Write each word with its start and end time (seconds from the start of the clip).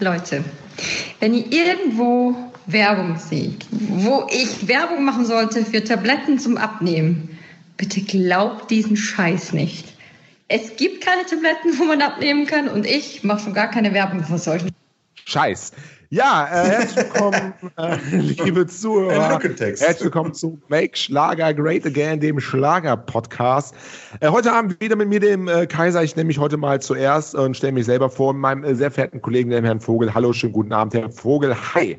Leute, 0.00 0.44
wenn 1.20 1.34
ihr 1.34 1.46
irgendwo 1.50 2.34
Werbung 2.66 3.18
seht, 3.18 3.66
wo 3.70 4.26
ich 4.30 4.68
Werbung 4.68 5.04
machen 5.04 5.26
sollte 5.26 5.64
für 5.64 5.82
Tabletten 5.84 6.38
zum 6.38 6.56
Abnehmen, 6.56 7.38
bitte 7.76 8.00
glaubt 8.02 8.70
diesen 8.70 8.96
Scheiß 8.96 9.52
nicht. 9.52 9.86
Es 10.48 10.76
gibt 10.76 11.04
keine 11.04 11.24
Tabletten, 11.26 11.78
wo 11.78 11.84
man 11.84 12.02
abnehmen 12.02 12.46
kann 12.46 12.68
und 12.68 12.86
ich 12.86 13.22
mache 13.22 13.44
schon 13.44 13.54
gar 13.54 13.70
keine 13.70 13.94
Werbung 13.94 14.24
für 14.24 14.38
solchen 14.38 14.69
Scheiß. 15.24 15.72
Ja, 16.12 16.48
äh, 16.50 16.68
herzlich 16.70 17.04
willkommen, 17.04 17.52
äh, 17.76 17.96
liebe 18.16 18.66
Zuhörer. 18.66 19.38
Herzlich 19.38 20.00
willkommen 20.00 20.34
zu 20.34 20.60
Make 20.66 20.96
Schlager 20.96 21.54
Great 21.54 21.86
Again, 21.86 22.18
dem 22.18 22.40
Schlager-Podcast. 22.40 23.72
Äh, 24.18 24.28
heute 24.28 24.52
Abend 24.52 24.80
wieder 24.80 24.96
mit 24.96 25.08
mir, 25.08 25.20
dem 25.20 25.46
äh, 25.46 25.68
Kaiser. 25.68 26.02
Ich 26.02 26.16
nehme 26.16 26.26
mich 26.26 26.38
heute 26.38 26.56
mal 26.56 26.82
zuerst 26.82 27.36
und 27.36 27.56
stelle 27.56 27.74
mich 27.74 27.86
selber 27.86 28.10
vor, 28.10 28.32
meinem 28.32 28.64
äh, 28.64 28.74
sehr 28.74 28.90
verehrten 28.90 29.22
Kollegen, 29.22 29.50
dem 29.50 29.64
Herrn 29.64 29.80
Vogel. 29.80 30.12
Hallo, 30.12 30.32
schönen 30.32 30.52
guten 30.52 30.72
Abend, 30.72 30.94
Herr 30.94 31.10
Vogel. 31.12 31.54
Hi. 31.74 31.96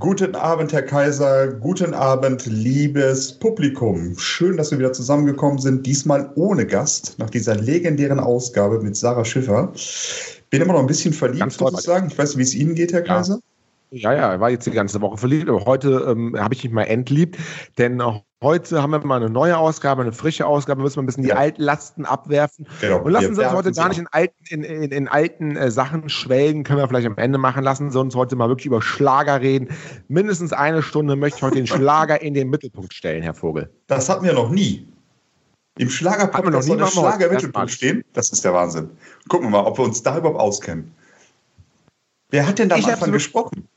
Guten 0.00 0.34
Abend, 0.34 0.72
Herr 0.72 0.82
Kaiser. 0.82 1.46
Guten 1.46 1.94
Abend, 1.94 2.44
liebes 2.44 3.38
Publikum. 3.38 4.18
Schön, 4.18 4.56
dass 4.56 4.72
wir 4.72 4.80
wieder 4.80 4.92
zusammengekommen 4.92 5.58
sind. 5.58 5.86
Diesmal 5.86 6.28
ohne 6.34 6.66
Gast, 6.66 7.14
nach 7.18 7.30
dieser 7.30 7.54
legendären 7.54 8.18
Ausgabe 8.18 8.80
mit 8.80 8.96
Sarah 8.96 9.24
Schiffer. 9.24 9.72
Bin 10.58 10.62
immer 10.62 10.74
noch 10.74 10.80
ein 10.80 10.86
bisschen 10.86 11.12
verliebt, 11.12 11.60
muss 11.60 11.72
ich 11.72 11.80
sagen. 11.80 12.08
Ich 12.10 12.18
weiß 12.18 12.30
nicht, 12.30 12.38
wie 12.38 12.42
es 12.42 12.54
Ihnen 12.54 12.74
geht, 12.74 12.92
Herr 12.92 13.02
Kaiser. 13.02 13.40
Ja, 13.90 14.12
ja, 14.12 14.32
er 14.32 14.40
war 14.40 14.50
jetzt 14.50 14.66
die 14.66 14.72
ganze 14.72 15.00
Woche 15.00 15.16
verliebt, 15.16 15.48
aber 15.48 15.64
heute 15.64 16.06
ähm, 16.08 16.34
habe 16.36 16.54
ich 16.54 16.64
mich 16.64 16.72
mal 16.72 16.82
entliebt, 16.82 17.38
denn 17.78 18.02
heute 18.42 18.82
haben 18.82 18.90
wir 18.90 18.98
mal 19.06 19.16
eine 19.16 19.30
neue 19.30 19.56
Ausgabe, 19.56 20.02
eine 20.02 20.12
frische 20.12 20.44
Ausgabe, 20.44 20.82
müssen 20.82 20.96
wir 20.96 21.04
ein 21.04 21.06
bisschen 21.06 21.24
ja. 21.24 21.34
die 21.34 21.38
Altlasten 21.38 22.04
abwerfen 22.04 22.66
genau. 22.80 23.02
und 23.02 23.12
lassen 23.12 23.36
Sie 23.36 23.42
uns 23.42 23.52
heute 23.52 23.70
gar 23.70 23.88
nicht 23.88 23.98
in 23.98 24.08
alten, 24.08 24.34
in, 24.48 24.64
in, 24.64 24.90
in 24.90 25.08
alten 25.08 25.56
äh, 25.56 25.70
Sachen 25.70 26.08
schwelgen, 26.08 26.64
können 26.64 26.80
wir 26.80 26.88
vielleicht 26.88 27.06
am 27.06 27.16
Ende 27.16 27.38
machen, 27.38 27.62
lassen 27.62 27.92
Sie 27.92 28.00
uns 28.00 28.16
heute 28.16 28.34
mal 28.34 28.48
wirklich 28.48 28.66
über 28.66 28.82
Schlager 28.82 29.40
reden. 29.40 29.68
Mindestens 30.08 30.52
eine 30.52 30.82
Stunde 30.82 31.14
möchte 31.14 31.38
ich 31.38 31.42
heute 31.44 31.56
den 31.56 31.66
Schlager 31.68 32.20
in 32.20 32.34
den 32.34 32.50
Mittelpunkt 32.50 32.92
stellen, 32.92 33.22
Herr 33.22 33.34
Vogel. 33.34 33.70
Das 33.86 34.08
hatten 34.08 34.24
wir 34.24 34.32
noch 34.32 34.50
nie. 34.50 34.88
Im 35.78 35.90
Schlagerpodcast 35.90 36.68
soll 36.68 36.78
der 36.78 36.86
Schlager 36.86 37.26
im 37.26 37.32
Mittelpunkt 37.32 37.70
stehen. 37.70 38.04
Das 38.14 38.30
ist 38.30 38.44
der 38.44 38.54
Wahnsinn. 38.54 38.90
Gucken 39.28 39.48
wir 39.48 39.50
mal, 39.50 39.66
ob 39.66 39.78
wir 39.78 39.84
uns 39.84 40.02
da 40.02 40.16
überhaupt 40.16 40.40
auskennen. 40.40 40.94
Wer 42.30 42.46
hat 42.46 42.58
denn 42.58 42.68
da 42.68 42.76
am 42.76 42.84
Anfang 42.84 43.12
gesprochen? 43.12 43.68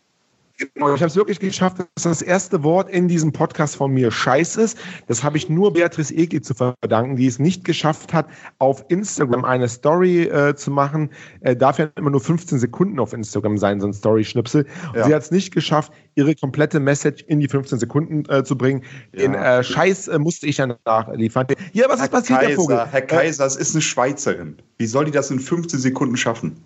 Genau, 0.60 0.94
ich 0.94 1.02
habe 1.02 1.08
es 1.08 1.16
wirklich 1.16 1.40
geschafft, 1.40 1.78
dass 1.96 2.04
das 2.04 2.22
erste 2.22 2.64
Wort 2.64 2.90
in 2.90 3.08
diesem 3.08 3.32
Podcast 3.32 3.78
von 3.78 3.94
mir 3.94 4.12
Scheiß 4.12 4.58
ist. 4.58 4.78
Das 5.08 5.24
habe 5.24 5.38
ich 5.38 5.48
nur 5.48 5.72
Beatrice 5.72 6.14
Egli 6.14 6.42
zu 6.42 6.54
verdanken, 6.54 7.16
die 7.16 7.28
es 7.28 7.40
nicht 7.40 7.64
geschafft 7.64 8.14
hat, 8.14 8.28
auf 8.58 8.84
Instagram 8.90 9.46
eine 9.46 9.70
Story 9.70 10.24
äh, 10.24 10.56
zu 10.56 10.72
machen. 10.72 11.12
Äh, 11.42 11.56
darf 11.56 11.80
ja 11.80 11.90
immer 11.96 12.10
nur 12.10 12.20
15 12.20 12.60
Sekunden 12.60 13.00
auf 13.00 13.14
Instagram 13.14 13.58
sein, 13.58 13.80
so 13.80 13.88
ein 13.88 13.94
Story-Schnipsel. 13.94 14.66
Ja. 14.94 15.06
Sie 15.06 15.16
hat 15.16 15.22
es 15.22 15.32
nicht 15.32 15.54
geschafft, 15.54 15.94
ihre 16.16 16.36
komplette 16.36 16.82
Message 16.82 17.24
in 17.28 17.40
die 17.40 17.48
15 17.48 17.80
Sekunden 17.80 18.30
äh, 18.30 18.44
zu 18.44 18.58
bringen. 18.58 18.84
Ja. 19.14 19.20
Den 19.20 19.36
äh, 19.36 19.64
Scheiß 19.64 20.10
äh, 20.10 20.20
musste 20.20 20.46
ich 20.46 20.58
dann 20.58 20.76
nachliefern. 20.86 21.48
Ja, 21.72 21.86
was 21.88 22.00
Herr 22.00 22.06
ist 22.06 22.12
passiert, 22.12 22.40
Kaiser, 22.40 22.50
Herr 22.50 22.56
Vogel? 22.58 22.86
Herr 22.86 23.02
Kaiser, 23.02 23.46
es 23.46 23.56
ist 23.56 23.76
eine 23.76 23.82
Schweizerin. 23.82 24.58
Wie 24.78 24.88
soll 24.88 25.06
die 25.06 25.12
das 25.12 25.32
in 25.32 25.40
15 25.40 25.80
Sekunden 25.80 26.18
schaffen? 26.18 26.66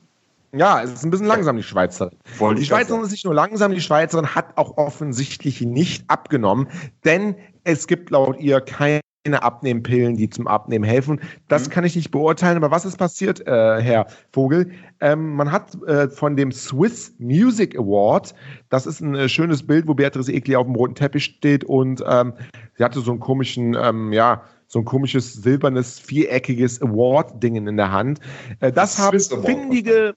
Ja, 0.55 0.83
es 0.83 0.93
ist 0.93 1.03
ein 1.03 1.09
bisschen 1.09 1.25
langsam, 1.25 1.57
die 1.57 1.63
Schweizerin. 1.63 2.15
Wollte 2.37 2.61
die 2.61 2.67
Schweizerin 2.67 3.01
ist 3.01 3.11
nicht 3.11 3.25
nur 3.25 3.33
langsam, 3.33 3.73
die 3.73 3.81
Schweizerin 3.81 4.35
hat 4.35 4.55
auch 4.55 4.77
offensichtlich 4.77 5.61
nicht 5.61 6.07
abgenommen, 6.09 6.67
denn 7.03 7.35
es 7.63 7.87
gibt 7.87 8.11
laut 8.11 8.39
ihr 8.39 8.61
keine 8.61 9.01
Abnehmpillen, 9.31 10.15
die 10.15 10.29
zum 10.29 10.47
Abnehmen 10.47 10.83
helfen. 10.83 11.21
Das 11.47 11.65
mhm. 11.65 11.71
kann 11.71 11.85
ich 11.85 11.95
nicht 11.95 12.11
beurteilen, 12.11 12.57
aber 12.57 12.69
was 12.69 12.85
ist 12.85 12.97
passiert, 12.97 13.47
äh, 13.47 13.81
Herr 13.81 14.05
Vogel? 14.31 14.71
Ähm, 14.99 15.35
man 15.35 15.51
hat 15.51 15.73
äh, 15.85 16.09
von 16.09 16.35
dem 16.35 16.51
Swiss 16.51 17.15
Music 17.17 17.75
Award, 17.75 18.35
das 18.69 18.85
ist 18.85 19.01
ein 19.01 19.15
äh, 19.15 19.29
schönes 19.29 19.65
Bild, 19.65 19.87
wo 19.87 19.95
Beatrice 19.95 20.31
Egli 20.31 20.55
auf 20.55 20.67
dem 20.67 20.75
roten 20.75 20.93
Teppich 20.93 21.23
steht 21.23 21.63
und 21.63 22.03
ähm, 22.07 22.33
sie 22.77 22.83
hatte 22.83 22.99
so 22.99 23.09
einen 23.09 23.19
komischen, 23.19 23.75
ähm, 23.75 24.13
ja, 24.13 24.43
so 24.67 24.79
ein 24.79 24.85
komisches 24.85 25.33
silbernes, 25.33 25.99
viereckiges 25.99 26.81
Award-Dingen 26.81 27.67
in 27.67 27.77
der 27.77 27.91
Hand. 27.91 28.19
Äh, 28.59 28.71
das, 28.71 28.97
das 28.97 28.99
haben 28.99 29.19
findige, 29.43 30.13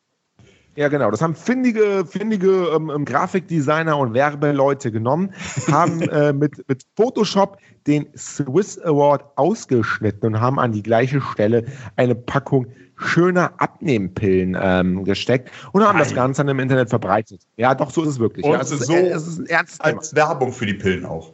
ja, 0.76 0.88
genau. 0.88 1.10
Das 1.10 1.22
haben 1.22 1.34
findige, 1.34 2.04
findige 2.06 2.68
ähm, 2.74 2.90
ähm, 2.94 3.04
Grafikdesigner 3.04 3.96
und 3.96 4.14
Werbeleute 4.14 4.92
genommen, 4.92 5.32
haben 5.70 6.02
äh, 6.10 6.32
mit, 6.32 6.68
mit 6.68 6.84
Photoshop 6.96 7.58
den 7.86 8.06
Swiss 8.16 8.78
Award 8.80 9.24
ausgeschnitten 9.36 10.34
und 10.34 10.40
haben 10.40 10.58
an 10.58 10.72
die 10.72 10.82
gleiche 10.82 11.20
Stelle 11.20 11.64
eine 11.96 12.14
Packung 12.14 12.66
schöner 12.96 13.52
Abnehmpillen 13.58 14.56
ähm, 14.60 15.04
gesteckt 15.04 15.50
und 15.72 15.82
haben 15.82 15.96
Nein. 15.96 16.04
das 16.04 16.14
Ganze 16.14 16.40
dann 16.40 16.48
im 16.48 16.60
Internet 16.60 16.88
verbreitet. 16.88 17.42
Ja, 17.56 17.74
doch, 17.74 17.90
so 17.90 18.02
ist 18.02 18.10
es 18.10 18.18
wirklich. 18.18 18.44
Und 18.44 18.52
ja, 18.52 18.60
es 18.60 18.70
ist, 18.70 18.86
so 18.86 18.94
es 18.94 19.26
ist 19.26 19.38
ein 19.38 19.46
ernstes 19.46 19.80
als 19.80 20.10
Thema. 20.10 20.28
Werbung 20.28 20.52
für 20.52 20.66
die 20.66 20.74
Pillen 20.74 21.04
auch. 21.04 21.32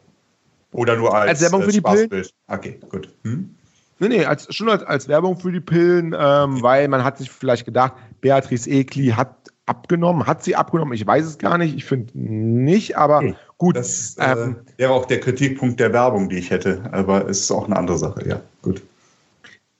Oder 0.72 0.96
nur 0.96 1.14
als, 1.14 1.30
als 1.30 1.42
Werbung 1.42 1.62
für 1.62 1.72
die 1.72 1.80
Pillen? 1.80 2.26
Okay, 2.48 2.80
gut. 2.88 3.14
Hm? 3.24 3.54
Nee, 3.98 4.08
nee, 4.08 4.24
als, 4.24 4.52
schon 4.52 4.68
als, 4.68 4.82
als 4.82 5.06
Werbung 5.06 5.36
für 5.36 5.52
die 5.52 5.60
Pillen, 5.60 6.16
ähm, 6.18 6.60
weil 6.60 6.88
man 6.88 7.04
hat 7.04 7.18
sich 7.18 7.30
vielleicht 7.30 7.64
gedacht, 7.64 7.92
Beatrice 8.22 8.70
Egli 8.70 9.08
hat 9.08 9.36
abgenommen. 9.66 10.26
Hat 10.26 10.42
sie 10.42 10.56
abgenommen? 10.56 10.94
Ich 10.94 11.06
weiß 11.06 11.26
es 11.26 11.38
gar 11.38 11.58
nicht. 11.58 11.76
Ich 11.76 11.84
finde 11.84 12.10
nicht, 12.14 12.96
aber 12.96 13.20
hm. 13.20 13.36
gut. 13.58 13.76
Das 13.76 14.16
äh, 14.18 14.32
ähm, 14.32 14.56
wäre 14.78 14.92
auch 14.92 15.04
der 15.04 15.20
Kritikpunkt 15.20 15.78
der 15.78 15.92
Werbung, 15.92 16.30
die 16.30 16.38
ich 16.38 16.50
hätte. 16.50 16.82
Aber 16.92 17.28
es 17.28 17.40
ist 17.40 17.50
auch 17.50 17.66
eine 17.66 17.76
andere 17.76 17.98
Sache, 17.98 18.26
ja. 18.26 18.40
Gut. 18.62 18.82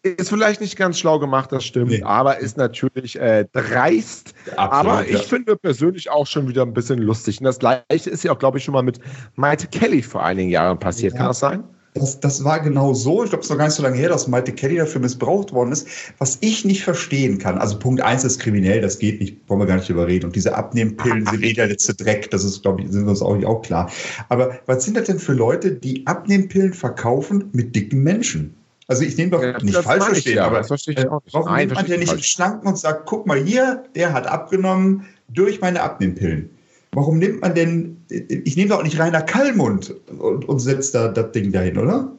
Ist 0.04 0.30
vielleicht 0.30 0.60
nicht 0.60 0.76
ganz 0.76 0.98
schlau 0.98 1.20
gemacht, 1.20 1.52
das 1.52 1.64
stimmt, 1.64 1.92
nee. 1.92 2.02
aber 2.02 2.38
ist 2.38 2.56
natürlich 2.56 3.20
äh, 3.20 3.46
dreist. 3.52 4.34
Absolut, 4.56 4.72
aber 4.72 5.06
ich 5.06 5.12
ja. 5.12 5.18
finde 5.20 5.54
persönlich 5.54 6.10
auch 6.10 6.26
schon 6.26 6.48
wieder 6.48 6.62
ein 6.62 6.74
bisschen 6.74 6.98
lustig. 6.98 7.38
Und 7.38 7.44
das 7.44 7.60
gleiche 7.60 8.10
ist 8.10 8.24
ja 8.24 8.32
auch, 8.32 8.38
glaube 8.40 8.58
ich, 8.58 8.64
schon 8.64 8.74
mal 8.74 8.82
mit 8.82 8.98
Maite 9.36 9.68
Kelly 9.68 10.02
vor 10.02 10.24
einigen 10.24 10.50
Jahren 10.50 10.76
passiert. 10.76 11.12
Ja. 11.12 11.18
Kann 11.18 11.28
das 11.28 11.38
sein? 11.38 11.62
Das, 11.94 12.20
das 12.20 12.42
war 12.42 12.60
genau 12.60 12.94
so. 12.94 13.22
Ich 13.22 13.30
glaube, 13.30 13.40
es 13.40 13.46
ist 13.46 13.50
noch 13.50 13.58
gar 13.58 13.66
nicht 13.66 13.74
so 13.74 13.82
lange 13.82 13.96
her, 13.96 14.08
dass 14.08 14.26
Malte 14.26 14.52
Kelly 14.52 14.76
dafür 14.76 15.02
missbraucht 15.02 15.52
worden 15.52 15.72
ist. 15.72 15.86
Was 16.18 16.38
ich 16.40 16.64
nicht 16.64 16.84
verstehen 16.84 17.38
kann, 17.38 17.58
also 17.58 17.78
Punkt 17.78 18.00
eins 18.00 18.24
ist 18.24 18.38
kriminell, 18.38 18.80
das 18.80 18.98
geht 18.98 19.20
nicht, 19.20 19.36
wollen 19.46 19.60
wir 19.60 19.66
gar 19.66 19.76
nicht 19.76 19.90
überreden. 19.90 20.26
Und 20.26 20.36
diese 20.36 20.54
Abnehmpillen 20.54 21.26
sind 21.26 21.42
eh 21.42 21.52
der 21.52 21.66
letzte 21.66 21.94
Dreck, 21.94 22.30
das 22.30 22.44
ist, 22.44 22.62
glaube 22.62 22.82
ich, 22.82 22.90
sind 22.90 23.06
uns 23.06 23.20
auch, 23.20 23.42
auch 23.44 23.60
klar. 23.60 23.90
Aber 24.30 24.58
was 24.64 24.84
sind 24.84 24.96
das 24.96 25.04
denn 25.04 25.18
für 25.18 25.34
Leute, 25.34 25.72
die 25.72 26.06
Abnehmpillen 26.06 26.72
verkaufen 26.72 27.50
mit 27.52 27.76
dicken 27.76 28.02
Menschen? 28.02 28.54
Also 28.88 29.04
ich 29.04 29.16
nehme 29.16 29.30
doch 29.30 29.42
ja, 29.42 29.58
nicht 29.58 29.76
falsch 29.76 30.04
verstehen, 30.04 30.36
ja, 30.36 30.46
aber 30.46 30.58
das 30.58 30.68
verstehe 30.68 30.94
ich 30.94 31.08
auch 31.08 31.22
nicht. 31.22 31.34
warum 31.34 31.48
Nein, 31.48 31.68
nimmt 31.68 31.74
man 31.74 31.86
ja 31.86 31.96
nicht 31.98 32.12
einen 32.12 32.22
Schlanken 32.22 32.68
und 32.68 32.78
sagt, 32.78 33.06
guck 33.06 33.26
mal 33.26 33.38
hier, 33.38 33.84
der 33.94 34.12
hat 34.12 34.26
abgenommen 34.26 35.06
durch 35.28 35.60
meine 35.60 35.82
Abnehmpillen. 35.82 36.50
Warum 36.94 37.18
nimmt 37.18 37.40
man 37.40 37.54
denn, 37.54 37.96
ich 38.08 38.56
nehme 38.56 38.68
doch 38.68 38.78
auch 38.78 38.82
nicht 38.82 38.98
Rainer 38.98 39.22
Kallmund 39.22 39.94
und, 40.18 40.46
und 40.46 40.58
setzt 40.58 40.94
da 40.94 41.08
das 41.08 41.32
Ding 41.32 41.50
dahin, 41.50 41.78
oder? 41.78 42.12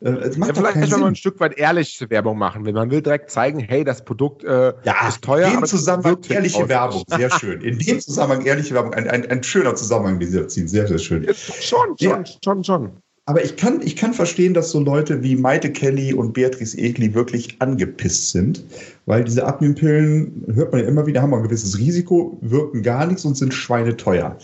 Äh, 0.00 0.08
es 0.08 0.36
macht 0.36 0.56
ja, 0.56 0.62
vielleicht 0.62 0.90
kann 0.90 1.00
man 1.00 1.12
ein 1.12 1.16
Stück 1.16 1.38
weit 1.40 1.58
ehrliche 1.58 2.08
Werbung 2.08 2.38
machen, 2.38 2.64
wenn 2.64 2.74
man 2.74 2.90
will 2.90 3.02
direkt 3.02 3.30
zeigen, 3.30 3.60
hey, 3.60 3.84
das 3.84 4.04
Produkt 4.04 4.44
äh, 4.44 4.72
ja, 4.84 5.08
ist 5.08 5.22
teuer. 5.22 5.48
In 5.48 5.60
dem 5.60 5.66
Zusammenhang 5.66 6.18
ehrliche 6.28 6.68
Werbung, 6.68 7.02
sehr 7.08 7.30
schön. 7.38 7.60
In 7.60 7.78
dem 7.78 8.00
Zusammenhang 8.00 8.44
ehrliche 8.44 8.74
Werbung, 8.74 8.94
ein, 8.94 9.08
ein, 9.08 9.30
ein 9.30 9.42
schöner 9.42 9.74
Zusammenhang, 9.74 10.18
den 10.18 10.30
Sie 10.30 10.46
ziehen, 10.46 10.68
sehr, 10.68 10.86
sehr 10.86 10.98
schön. 10.98 11.26
Schon, 11.34 11.96
schon, 11.96 11.96
ja. 11.98 12.24
schon, 12.42 12.64
schon. 12.64 12.92
Aber 13.28 13.42
ich 13.44 13.56
kann, 13.56 13.82
ich 13.82 13.96
kann 13.96 14.14
verstehen, 14.14 14.54
dass 14.54 14.70
so 14.70 14.78
Leute 14.78 15.20
wie 15.24 15.34
Maite 15.34 15.72
Kelly 15.72 16.14
und 16.14 16.32
Beatrice 16.32 16.78
Egli 16.78 17.12
wirklich 17.12 17.56
angepisst 17.60 18.30
sind, 18.30 18.64
weil 19.06 19.24
diese 19.24 19.44
Abnehmpillen, 19.44 20.44
hört 20.54 20.70
man 20.70 20.82
ja 20.82 20.86
immer 20.86 21.06
wieder, 21.06 21.22
haben 21.22 21.34
ein 21.34 21.42
gewisses 21.42 21.76
Risiko, 21.76 22.38
wirken 22.40 22.82
gar 22.82 23.04
nichts 23.04 23.24
und 23.24 23.36
sind 23.36 23.52
schweineteuer. 23.52 24.38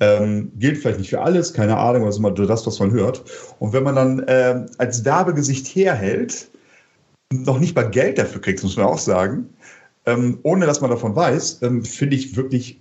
Ähm, 0.00 0.52
gilt 0.58 0.76
vielleicht 0.76 0.98
nicht 0.98 1.08
für 1.08 1.22
alles, 1.22 1.54
keine 1.54 1.78
Ahnung, 1.78 2.04
was 2.04 2.18
immer 2.18 2.30
das, 2.30 2.66
was 2.66 2.78
man 2.78 2.92
hört. 2.92 3.24
Und 3.60 3.72
wenn 3.72 3.82
man 3.82 3.96
dann 3.96 4.18
äh, 4.20 4.66
als 4.76 5.06
Werbegesicht 5.06 5.66
herhält, 5.66 6.50
noch 7.32 7.58
nicht 7.58 7.74
mal 7.74 7.90
Geld 7.90 8.18
dafür 8.18 8.42
kriegt, 8.42 8.62
muss 8.62 8.76
man 8.76 8.86
auch 8.86 8.98
sagen, 8.98 9.48
ähm, 10.04 10.38
ohne 10.42 10.66
dass 10.66 10.82
man 10.82 10.90
davon 10.90 11.16
weiß, 11.16 11.62
ähm, 11.62 11.82
finde 11.82 12.16
ich 12.16 12.36
wirklich 12.36 12.78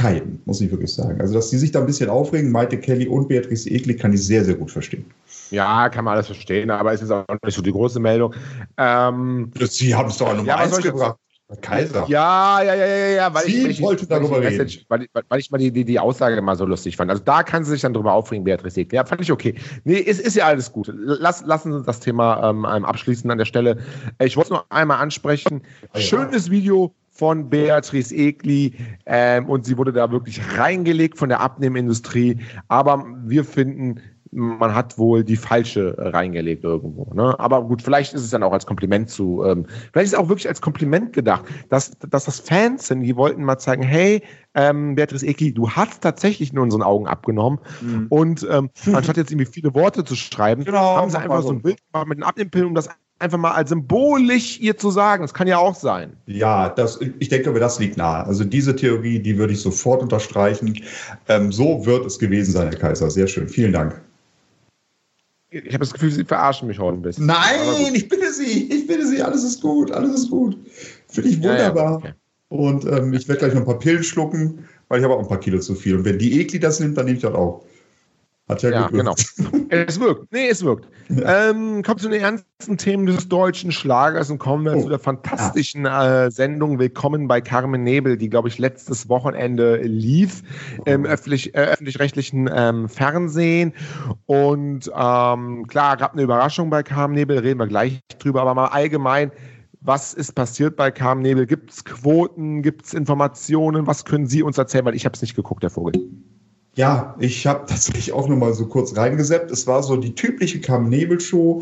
bescheiden, 0.00 0.42
muss 0.44 0.60
ich 0.60 0.70
wirklich 0.70 0.92
sagen. 0.92 1.20
Also, 1.20 1.34
dass 1.34 1.50
die 1.50 1.58
sich 1.58 1.70
da 1.70 1.80
ein 1.80 1.86
bisschen 1.86 2.10
aufregen, 2.10 2.50
Maite 2.50 2.78
Kelly 2.78 3.06
und 3.06 3.28
Beatrice 3.28 3.70
Egli, 3.70 3.94
kann 3.96 4.12
ich 4.12 4.24
sehr, 4.24 4.44
sehr 4.44 4.54
gut 4.54 4.70
verstehen. 4.70 5.04
Ja, 5.50 5.88
kann 5.88 6.04
man 6.04 6.14
alles 6.14 6.26
verstehen, 6.26 6.70
aber 6.70 6.92
es 6.92 7.02
ist 7.02 7.10
auch 7.10 7.24
nicht 7.44 7.54
so 7.54 7.62
die 7.62 7.72
große 7.72 8.00
Meldung. 8.00 8.34
Ähm, 8.76 9.50
Sie 9.60 9.94
haben 9.94 10.08
es 10.08 10.18
doch 10.18 10.28
an 10.28 10.38
Nummer 10.38 10.48
ja, 10.48 10.56
1 10.56 10.78
gebracht. 10.78 11.16
Kaiser. 11.60 12.04
Ja, 12.06 12.62
ja, 12.62 12.74
ja, 12.76 12.86
ja, 12.86 13.08
ja, 13.08 13.34
weil 13.34 13.44
Sie 13.44 13.66
ich, 13.66 13.82
wollte 13.82 14.08
weil 14.08 14.20
darüber 14.20 14.38
ich, 14.38 14.56
Message, 14.56 14.84
weil, 14.88 15.08
weil, 15.28 15.40
ich 15.40 15.50
mal 15.50 15.58
die, 15.58 15.72
die, 15.72 15.84
die 15.84 15.98
Aussage 15.98 16.40
mal 16.40 16.54
so 16.54 16.64
lustig 16.64 16.96
fand. 16.96 17.10
Also 17.10 17.24
da 17.24 17.42
kann 17.42 17.64
sie 17.64 17.72
sich 17.72 17.80
dann 17.80 17.92
drüber 17.92 18.12
aufregen, 18.12 18.44
Beatrice 18.44 18.82
Egli. 18.82 18.94
Ja, 18.94 19.04
fand 19.04 19.20
ich 19.20 19.32
okay. 19.32 19.56
Nee, 19.82 19.96
ist, 19.96 20.20
ist 20.20 20.36
ja 20.36 20.46
alles 20.46 20.70
gut. 20.70 20.92
Lass, 20.94 21.44
lassen 21.44 21.72
Sie 21.72 21.84
das 21.84 21.98
Thema 21.98 22.50
ähm, 22.50 22.64
abschließen 22.64 23.28
an 23.28 23.38
der 23.38 23.46
Stelle. 23.46 23.78
Ich 24.20 24.36
wollte 24.36 24.54
es 24.54 24.58
noch 24.58 24.66
einmal 24.70 24.98
ansprechen. 24.98 25.62
Ja. 25.92 26.00
Schönes 26.00 26.52
Video 26.52 26.94
von 27.20 27.50
Beatrice 27.50 28.14
Egli 28.14 28.72
ähm, 29.04 29.46
und 29.46 29.66
sie 29.66 29.76
wurde 29.76 29.92
da 29.92 30.10
wirklich 30.10 30.40
reingelegt 30.56 31.18
von 31.18 31.28
der 31.28 31.40
Abnehmindustrie. 31.42 32.38
Aber 32.68 33.04
wir 33.26 33.44
finden, 33.44 34.00
man 34.30 34.74
hat 34.74 34.96
wohl 34.96 35.22
die 35.22 35.36
falsche 35.36 35.94
reingelegt 35.98 36.64
irgendwo. 36.64 37.12
Ne? 37.12 37.38
Aber 37.38 37.62
gut, 37.64 37.82
vielleicht 37.82 38.14
ist 38.14 38.22
es 38.22 38.30
dann 38.30 38.42
auch 38.42 38.54
als 38.54 38.64
Kompliment 38.64 39.10
zu, 39.10 39.44
ähm, 39.44 39.66
vielleicht 39.92 40.06
ist 40.06 40.12
es 40.14 40.18
auch 40.18 40.30
wirklich 40.30 40.48
als 40.48 40.62
Kompliment 40.62 41.12
gedacht, 41.12 41.44
dass, 41.68 41.90
dass 41.98 42.24
das 42.24 42.40
Fans 42.40 42.86
sind, 42.86 43.02
die 43.02 43.16
wollten 43.16 43.44
mal 43.44 43.58
zeigen, 43.58 43.82
hey, 43.82 44.22
ähm, 44.54 44.94
Beatrice 44.94 45.26
Eki, 45.26 45.52
du 45.52 45.68
hast 45.68 46.00
tatsächlich 46.00 46.54
in 46.54 46.58
unseren 46.58 46.82
Augen 46.82 47.06
abgenommen. 47.06 47.58
Mhm. 47.82 48.06
Und 48.08 48.48
ähm, 48.50 48.70
anstatt 48.94 49.18
jetzt 49.18 49.30
irgendwie 49.30 49.52
viele 49.52 49.74
Worte 49.74 50.06
zu 50.06 50.16
schreiben, 50.16 50.64
genau, 50.64 50.96
haben 50.96 51.10
sie 51.10 51.18
einfach 51.18 51.42
so 51.42 51.50
ein 51.50 51.60
Bild 51.60 51.80
gemacht 51.92 52.08
mit 52.08 52.16
den 52.16 52.24
Abnehmpillen, 52.24 52.68
um 52.68 52.74
das 52.74 52.88
einfach 53.20 53.38
mal 53.38 53.52
als 53.52 53.68
symbolisch 53.68 54.58
ihr 54.60 54.76
zu 54.76 54.90
sagen. 54.90 55.22
Das 55.22 55.34
kann 55.34 55.46
ja 55.46 55.58
auch 55.58 55.74
sein. 55.74 56.12
Ja, 56.26 56.68
das, 56.70 56.98
ich 57.18 57.28
denke, 57.28 57.52
das 57.52 57.78
liegt 57.78 57.96
nahe. 57.96 58.24
Also 58.26 58.44
diese 58.44 58.74
Theorie, 58.74 59.18
die 59.18 59.36
würde 59.36 59.52
ich 59.52 59.60
sofort 59.60 60.02
unterstreichen. 60.02 60.82
Ähm, 61.28 61.52
so 61.52 61.84
wird 61.86 62.06
es 62.06 62.18
gewesen 62.18 62.52
sein, 62.52 62.68
Herr 62.68 62.78
Kaiser. 62.78 63.10
Sehr 63.10 63.26
schön. 63.26 63.48
Vielen 63.48 63.72
Dank. 63.72 64.00
Ich 65.50 65.74
habe 65.74 65.78
das 65.78 65.92
Gefühl, 65.92 66.12
Sie 66.12 66.24
verarschen 66.24 66.68
mich 66.68 66.78
heute 66.78 66.98
ein 66.98 67.02
bisschen. 67.02 67.26
Nein, 67.26 67.92
ich 67.92 68.08
bitte 68.08 68.32
Sie, 68.32 68.70
ich 68.72 68.86
bitte 68.86 69.04
Sie, 69.04 69.20
alles 69.20 69.42
ist 69.42 69.60
gut, 69.60 69.90
alles 69.90 70.14
ist 70.14 70.30
gut. 70.30 70.56
Finde 71.08 71.30
ich 71.30 71.42
wunderbar. 71.42 71.84
Ja, 71.84 71.90
ja, 71.90 71.96
okay. 71.96 72.12
Und 72.50 72.84
ähm, 72.84 73.12
ich 73.14 73.26
werde 73.28 73.40
gleich 73.40 73.54
noch 73.54 73.62
ein 73.62 73.66
paar 73.66 73.78
Pillen 73.78 74.04
schlucken, 74.04 74.64
weil 74.88 74.98
ich 74.98 75.04
habe 75.04 75.14
auch 75.14 75.20
ein 75.20 75.28
paar 75.28 75.40
Kilo 75.40 75.58
zu 75.58 75.74
viel. 75.74 75.96
Und 75.96 76.04
wenn 76.04 76.18
die 76.18 76.40
Ekli 76.40 76.60
das 76.60 76.78
nimmt, 76.78 76.96
dann 76.96 77.06
nehme 77.06 77.16
ich 77.16 77.22
das 77.22 77.34
auch. 77.34 77.64
Hat 78.50 78.62
ja, 78.62 78.70
ja 78.70 78.86
genau. 78.88 79.14
es 79.68 80.00
wirkt. 80.00 80.32
Nee, 80.32 80.48
es 80.48 80.64
wirkt. 80.64 80.88
Ja. 81.08 81.50
Ähm, 81.50 81.84
kommt 81.84 82.00
zu 82.00 82.08
den 82.08 82.20
ernsten 82.20 82.76
Themen 82.76 83.06
des 83.06 83.28
deutschen 83.28 83.70
Schlagers 83.70 84.28
und 84.28 84.38
kommen 84.38 84.64
wir 84.64 84.76
oh. 84.76 84.82
zu 84.82 84.88
der 84.88 84.98
fantastischen 84.98 85.84
ja. 85.84 86.24
äh, 86.24 86.30
Sendung 86.32 86.80
Willkommen 86.80 87.28
bei 87.28 87.40
Carmen 87.40 87.84
Nebel, 87.84 88.16
die, 88.16 88.28
glaube 88.28 88.48
ich, 88.48 88.58
letztes 88.58 89.08
Wochenende 89.08 89.76
lief 89.82 90.42
im 90.84 91.06
öffentlich, 91.06 91.54
äh, 91.54 91.58
öffentlich-rechtlichen 91.58 92.50
ähm, 92.52 92.88
Fernsehen. 92.88 93.72
Und 94.26 94.90
ähm, 94.96 95.66
klar, 95.68 95.96
gab 95.96 96.14
eine 96.14 96.22
Überraschung 96.22 96.70
bei 96.70 96.82
Carmen 96.82 97.14
Nebel, 97.14 97.38
reden 97.38 97.60
wir 97.60 97.68
gleich 97.68 98.00
drüber, 98.18 98.42
aber 98.42 98.54
mal 98.54 98.66
allgemein. 98.66 99.30
Was 99.80 100.12
ist 100.12 100.34
passiert 100.34 100.74
bei 100.74 100.90
Carmen 100.90 101.22
Nebel? 101.22 101.46
Gibt 101.46 101.70
es 101.70 101.84
Quoten? 101.84 102.62
Gibt 102.62 102.84
es 102.84 102.94
Informationen? 102.94 103.86
Was 103.86 104.04
können 104.04 104.26
Sie 104.26 104.42
uns 104.42 104.58
erzählen? 104.58 104.84
Weil 104.84 104.96
ich 104.96 105.04
habe 105.04 105.14
es 105.14 105.22
nicht 105.22 105.36
geguckt, 105.36 105.62
der 105.62 105.70
Vogel. 105.70 105.92
Ja, 106.76 107.16
ich 107.18 107.46
habe 107.48 107.66
tatsächlich 107.66 108.12
auch 108.12 108.28
noch 108.28 108.36
mal 108.36 108.54
so 108.54 108.64
kurz 108.66 108.96
reingeseppt. 108.96 109.50
Es 109.50 109.66
war 109.66 109.82
so 109.82 109.96
die 109.96 110.14
typische 110.14 110.60
Kam-Nebel-Show. 110.60 111.60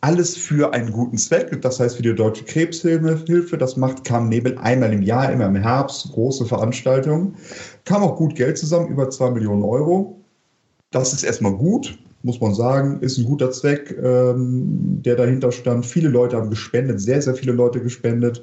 Alles 0.00 0.36
für 0.36 0.72
einen 0.72 0.92
guten 0.92 1.18
Zweck. 1.18 1.60
Das 1.60 1.80
heißt 1.80 1.96
für 1.96 2.02
die 2.02 2.14
Deutsche 2.14 2.44
Krebshilfe. 2.44 3.58
Das 3.58 3.76
macht 3.76 4.04
Kam-Nebel 4.04 4.56
einmal 4.58 4.92
im 4.92 5.02
Jahr, 5.02 5.32
immer 5.32 5.46
im 5.46 5.56
Herbst. 5.56 6.12
Große 6.12 6.46
Veranstaltungen. 6.46 7.34
Kam 7.84 8.02
auch 8.02 8.16
gut 8.16 8.36
Geld 8.36 8.56
zusammen, 8.56 8.88
über 8.88 9.10
zwei 9.10 9.30
Millionen 9.30 9.64
Euro. 9.64 10.20
Das 10.92 11.12
ist 11.12 11.24
erstmal 11.24 11.52
gut 11.52 11.98
muss 12.24 12.40
man 12.40 12.54
sagen, 12.54 13.00
ist 13.00 13.18
ein 13.18 13.24
guter 13.24 13.52
Zweck, 13.52 13.96
ähm, 14.02 15.02
der 15.04 15.14
dahinter 15.14 15.52
stand. 15.52 15.84
Viele 15.84 16.08
Leute 16.08 16.36
haben 16.36 16.50
gespendet, 16.50 17.00
sehr, 17.00 17.20
sehr 17.20 17.34
viele 17.34 17.52
Leute 17.52 17.80
gespendet. 17.80 18.42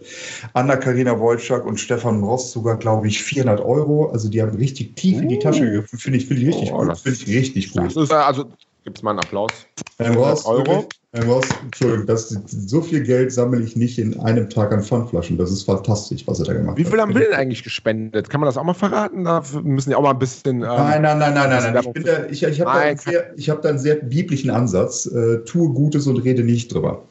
Anna-Karina 0.53 1.19
Wojcik 1.19 1.65
und 1.65 1.79
Stefan 1.79 2.23
Ross 2.23 2.51
sogar, 2.51 2.77
glaube 2.77 3.07
ich, 3.07 3.21
400 3.23 3.59
Euro. 3.59 4.09
Also 4.11 4.29
die 4.29 4.41
haben 4.41 4.55
richtig 4.55 4.95
tief 4.95 5.19
in 5.19 5.29
die 5.29 5.39
Tasche 5.39 5.65
gegriffen. 5.65 5.97
Finde 5.97 6.19
ich, 6.19 6.27
find 6.27 6.39
ich 6.39 6.47
richtig 6.47 6.71
oh, 6.71 6.85
gut. 6.85 6.97
Finde 6.99 7.19
ich 7.19 7.27
richtig 7.27 7.73
gut. 7.73 7.97
Also 8.11 8.47
Gibt 8.83 8.97
es 8.97 9.03
mal 9.03 9.11
einen 9.11 9.19
Applaus? 9.19 9.51
Herr 9.97 10.15
Ross, 10.15 10.45
Euro? 10.45 10.87
Herr 11.13 11.25
Ross, 11.25 11.45
Entschuldigung, 11.61 12.07
das, 12.07 12.29
so 12.47 12.81
viel 12.81 13.03
Geld 13.03 13.31
sammle 13.31 13.61
ich 13.61 13.75
nicht 13.75 13.99
in 13.99 14.19
einem 14.21 14.49
Tag 14.49 14.71
an 14.71 14.81
Pfandflaschen. 14.81 15.37
Das 15.37 15.51
ist 15.51 15.63
fantastisch, 15.63 16.25
was 16.25 16.39
er 16.39 16.45
da 16.45 16.53
gemacht 16.53 16.71
hat. 16.71 16.77
Wie 16.77 16.85
viel 16.85 16.99
haben 16.99 17.13
wir 17.13 17.21
denn 17.21 17.33
eigentlich 17.33 17.63
gespendet? 17.63 18.29
Kann 18.29 18.39
man 18.39 18.47
das 18.47 18.57
auch 18.57 18.63
mal 18.63 18.73
verraten? 18.73 19.25
Da 19.25 19.43
müssen 19.61 19.91
ja 19.91 19.97
auch 19.97 20.01
mal 20.01 20.11
ein 20.11 20.19
bisschen. 20.19 20.61
Ähm, 20.61 20.67
nein, 20.67 21.01
nein, 21.03 21.19
nein, 21.19 21.33
nein, 21.33 21.49
nein. 21.49 21.73
nein. 21.73 21.91
Ich, 21.93 22.03
da, 22.03 22.25
ich, 22.25 22.43
ich 22.43 22.61
habe 22.61 22.95
da, 22.95 23.53
hab 23.53 23.61
da, 23.61 23.69
einen 23.69 23.77
sehr 23.77 23.95
biblischen 23.95 24.49
Ansatz. 24.49 25.05
Äh, 25.05 25.43
tue 25.45 25.69
Gutes 25.69 26.07
und 26.07 26.17
rede 26.17 26.43
nicht 26.43 26.73
drüber. 26.73 27.03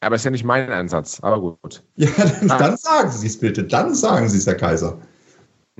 Aber 0.00 0.16
ist 0.16 0.24
ja 0.24 0.30
nicht 0.30 0.44
mein 0.44 0.70
Ansatz, 0.70 1.18
aber 1.22 1.40
gut. 1.40 1.82
Ja, 1.96 2.08
dann, 2.16 2.50
ah. 2.50 2.58
dann 2.58 2.76
sagen 2.76 3.10
Sie 3.10 3.26
es 3.26 3.38
bitte. 3.38 3.64
Dann 3.64 3.94
sagen 3.94 4.28
Sie 4.28 4.36
es, 4.36 4.46
Herr 4.46 4.54
Kaiser. 4.54 4.98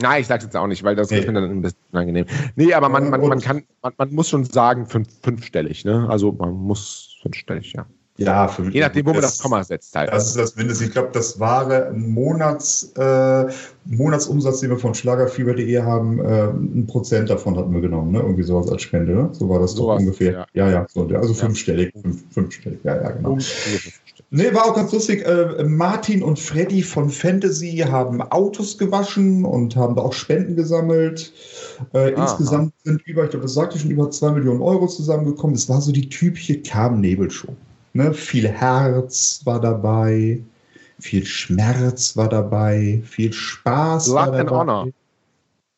Nein, 0.01 0.21
ich 0.21 0.27
sag's 0.27 0.45
jetzt 0.45 0.57
auch 0.57 0.67
nicht, 0.67 0.85
weil 0.85 0.95
das 0.95 1.11
nee. 1.11 1.19
ist 1.19 1.27
mir 1.27 1.33
dann 1.33 1.45
ein 1.45 1.61
bisschen 1.61 1.79
unangenehm. 1.93 2.25
Nee, 2.57 2.73
aber 2.73 2.89
man, 2.89 3.11
man, 3.11 3.21
man 3.21 3.41
kann, 3.41 3.63
man, 3.83 3.93
man 3.97 4.15
muss 4.15 4.29
schon 4.29 4.45
sagen, 4.45 4.87
fünf, 4.87 5.09
fünfstellig, 5.23 5.85
ne? 5.85 6.07
Also 6.09 6.33
man 6.33 6.53
muss 6.53 7.19
fünfstellig, 7.23 7.73
ja. 7.73 7.87
Ja, 8.19 8.49
für, 8.49 8.69
je 8.69 8.81
nachdem, 8.81 9.07
wo 9.07 9.13
man 9.13 9.23
das 9.23 9.39
Komma 9.39 9.63
setzt 9.63 9.95
halt. 9.95 10.13
Das 10.13 10.27
ist 10.27 10.37
das 10.37 10.57
Mindeste. 10.57 10.85
Ich 10.85 10.91
glaube, 10.91 11.11
das 11.13 11.39
war 11.39 11.71
ein 11.71 12.11
Monats, 12.11 12.93
äh, 12.97 13.47
Monatsumsatz, 13.85 14.59
den 14.59 14.71
wir 14.71 14.79
von 14.79 14.93
Schlagerfieber.de 14.93 15.81
haben. 15.81 16.19
Äh, 16.19 16.49
ein 16.49 16.87
Prozent 16.89 17.31
davon 17.31 17.57
hatten 17.57 17.73
wir 17.73 17.81
genommen, 17.81 18.11
ne? 18.11 18.19
Irgendwie 18.19 18.43
sowas 18.43 18.69
als 18.73 18.83
Spende, 18.83 19.15
ne? 19.15 19.29
So 19.33 19.49
war 19.49 19.61
das 19.61 19.73
so 19.73 19.87
doch 19.87 20.01
ungefähr. 20.01 20.33
Ja, 20.33 20.47
ja, 20.53 20.71
ja 20.71 20.87
so, 20.89 21.03
also 21.03 21.33
ja. 21.33 21.35
fünfstellig, 21.35 21.93
fünf, 22.03 22.25
fünfstellig, 22.33 22.81
ja, 22.83 23.01
ja, 23.01 23.11
genau. 23.13 23.39
Nee, 24.31 24.53
war 24.53 24.67
auch 24.67 24.75
ganz 24.75 24.93
lustig. 24.93 25.25
Äh, 25.27 25.65
Martin 25.65 26.23
und 26.23 26.39
Freddy 26.39 26.83
von 26.83 27.09
Fantasy 27.09 27.79
haben 27.79 28.21
Autos 28.21 28.77
gewaschen 28.77 29.47
und 29.47 29.75
haben 29.75 29.97
da 29.97 30.03
auch 30.03 30.13
Spenden 30.13 30.55
gesammelt. 30.55 31.33
Äh, 31.95 32.13
insgesamt 32.13 32.75
sind 32.85 33.01
über, 33.07 33.25
ich 33.25 33.31
glaube, 33.31 33.45
das 33.45 33.55
sagte 33.55 33.77
ich 33.77 33.83
schon, 33.83 33.91
über 33.91 34.11
zwei 34.11 34.33
Millionen 34.33 34.61
Euro 34.61 34.87
zusammengekommen. 34.87 35.57
Es 35.57 35.69
war 35.71 35.81
so 35.81 35.93
die 35.93 36.11
typische 36.11 36.61
Carmen-Nebel-Show. 36.61 37.55
Ne? 37.95 38.13
Viel 38.13 38.47
Herz 38.47 39.41
war 39.45 39.61
dabei, 39.61 40.43
viel 40.99 41.25
Schmerz 41.25 42.15
war 42.15 42.29
dabei, 42.29 43.03
viel 43.07 43.33
Spaß 43.33 44.07
Blood 44.07 44.17
war 44.17 44.27
dabei. 44.27 44.41
and 44.41 44.51
Honor. 44.51 44.89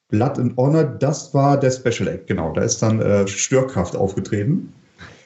Blood 0.09 0.39
and 0.41 0.57
Honor, 0.57 0.83
das 0.83 1.33
war 1.33 1.57
der 1.61 1.71
Special 1.71 2.09
Act, 2.09 2.27
genau. 2.27 2.53
Da 2.53 2.63
ist 2.63 2.83
dann 2.83 3.01
äh, 3.01 3.29
Störkraft 3.29 3.95
aufgetreten 3.95 4.73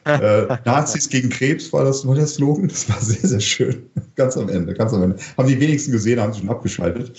äh, 0.05 0.56
Nazis 0.65 1.09
gegen 1.09 1.31
Krebs 1.31 1.73
war 1.73 1.85
das 1.85 2.06
war 2.06 2.15
der 2.15 2.27
Slogan. 2.27 2.69
Das 2.69 2.89
war 2.89 3.01
sehr, 3.01 3.29
sehr 3.29 3.41
schön. 3.41 3.83
Ganz 4.17 4.37
am 4.37 4.49
Ende, 4.49 4.75
ganz 4.75 4.93
am 4.93 5.03
Ende. 5.03 5.17
Haben 5.37 5.49
die 5.49 5.59
wenigsten 5.59 5.91
gesehen, 5.91 6.21
haben 6.21 6.33
sie 6.33 6.41
schon 6.41 6.49
abgeschaltet. 6.49 7.12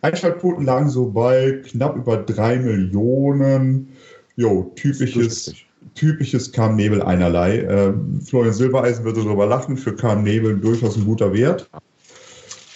Einschaltquoten 0.00 0.64
lagen 0.64 0.88
so 0.88 1.06
bei 1.06 1.60
knapp 1.68 1.96
über 1.96 2.16
drei 2.16 2.58
Millionen. 2.58 3.88
Jo, 4.36 4.72
typisches, 4.74 5.54
typisches 5.94 6.50
Kam 6.50 6.76
Nebel 6.76 7.02
einerlei. 7.02 7.58
Äh, 7.58 7.92
Florian 8.24 8.54
Silbereisen 8.54 9.04
würde 9.04 9.22
darüber 9.22 9.46
lachen. 9.46 9.76
Für 9.76 9.94
Kam 9.94 10.22
Nebel 10.22 10.58
durchaus 10.58 10.96
ein 10.96 11.04
guter 11.04 11.34
Wert. 11.34 11.68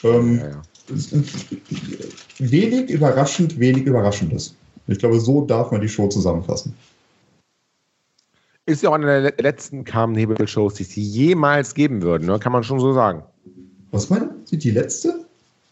Ähm, 0.03 0.41
ja, 0.41 0.49
ja. 0.49 0.63
Wenig 2.39 2.91
überraschend, 2.91 3.59
wenig 3.59 3.85
Überraschendes. 3.85 4.55
Ich 4.87 4.99
glaube, 4.99 5.19
so 5.19 5.47
darf 5.47 5.71
man 5.71 5.81
die 5.81 5.89
Show 5.89 6.09
zusammenfassen. 6.09 6.75
Ist 8.67 8.83
ja 8.83 8.91
auch 8.91 8.95
eine 8.95 9.31
der 9.31 9.43
letzten 9.43 9.85
Carmen-Nebel-Shows, 9.85 10.75
die 10.75 10.85
es 10.85 10.95
jemals 10.95 11.75
geben 11.75 12.01
würden, 12.01 12.27
ne? 12.27 12.39
kann 12.39 12.53
man 12.53 12.65
schon 12.65 12.81
so 12.81 12.95
sagen. 12.95 13.23
Was 13.91 14.09
meinen 14.09 14.31
Sie, 14.45 14.57
die 14.57 14.71
letzte? 14.71 15.27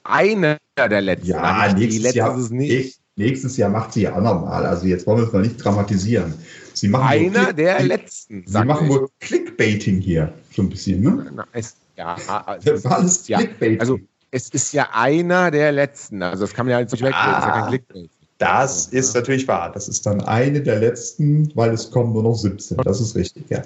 Eine 0.04 0.58
der 0.76 1.00
letzten. 1.00 1.28
Ja, 1.28 1.72
nächstes 1.72 2.14
Jahr, 2.14 2.36
ist 2.38 2.50
nicht. 2.50 3.00
nächstes 3.17 3.56
Jahr 3.56 3.70
macht 3.70 3.94
sie 3.94 4.02
ja 4.02 4.14
auch 4.14 4.20
nochmal. 4.20 4.67
Also 4.67 4.86
jetzt 4.86 5.06
wollen 5.06 5.19
wir 5.19 5.26
es 5.26 5.32
mal 5.32 5.43
nicht 5.43 5.56
dramatisieren. 5.56 6.34
Sie 6.74 6.88
machen 6.88 7.06
Einer 7.06 7.52
der 7.52 7.76
Klick 7.76 7.88
letzten. 7.88 8.44
Sie 8.46 8.64
machen 8.64 8.88
wohl 8.88 9.08
Clickbaiting 9.20 10.00
hier, 10.00 10.32
so 10.50 10.62
ein 10.62 10.69
bisschen, 10.69 11.00
ne? 11.02 11.31
Na, 11.34 11.46
es, 11.52 11.76
ja, 11.96 12.17
also, 12.46 12.72
das 12.72 12.84
war 12.84 12.98
alles 12.98 13.24
Clickbaiting. 13.24 13.76
Ja, 13.76 13.81
also 13.81 13.98
es 14.31 14.48
ist 14.50 14.72
ja 14.72 14.88
einer 14.93 15.50
der 15.50 15.72
letzten. 15.72 16.22
Also 16.22 16.44
das 16.44 16.55
kann 16.55 16.67
man 16.67 16.72
ja 16.72 16.81
jetzt 16.81 16.93
nicht 16.93 17.02
wegnehmen. 17.02 17.24
Ah. 17.24 17.32
Das 17.32 17.44
ist 17.44 17.48
ja 17.48 17.60
kein 17.60 17.69
Clickbait. 17.69 18.10
Das 18.43 18.87
ist 18.87 19.15
natürlich 19.15 19.46
wahr. 19.46 19.70
Das 19.72 19.87
ist 19.87 20.05
dann 20.05 20.20
eine 20.22 20.61
der 20.61 20.81
letzten, 20.81 21.49
weil 21.55 21.70
es 21.70 21.89
kommen 21.89 22.13
nur 22.13 22.25
noch 22.25 22.34
17. 22.34 22.77
Das 22.79 23.01
ist 23.01 23.15
richtig, 23.15 23.44
ja. 23.51 23.63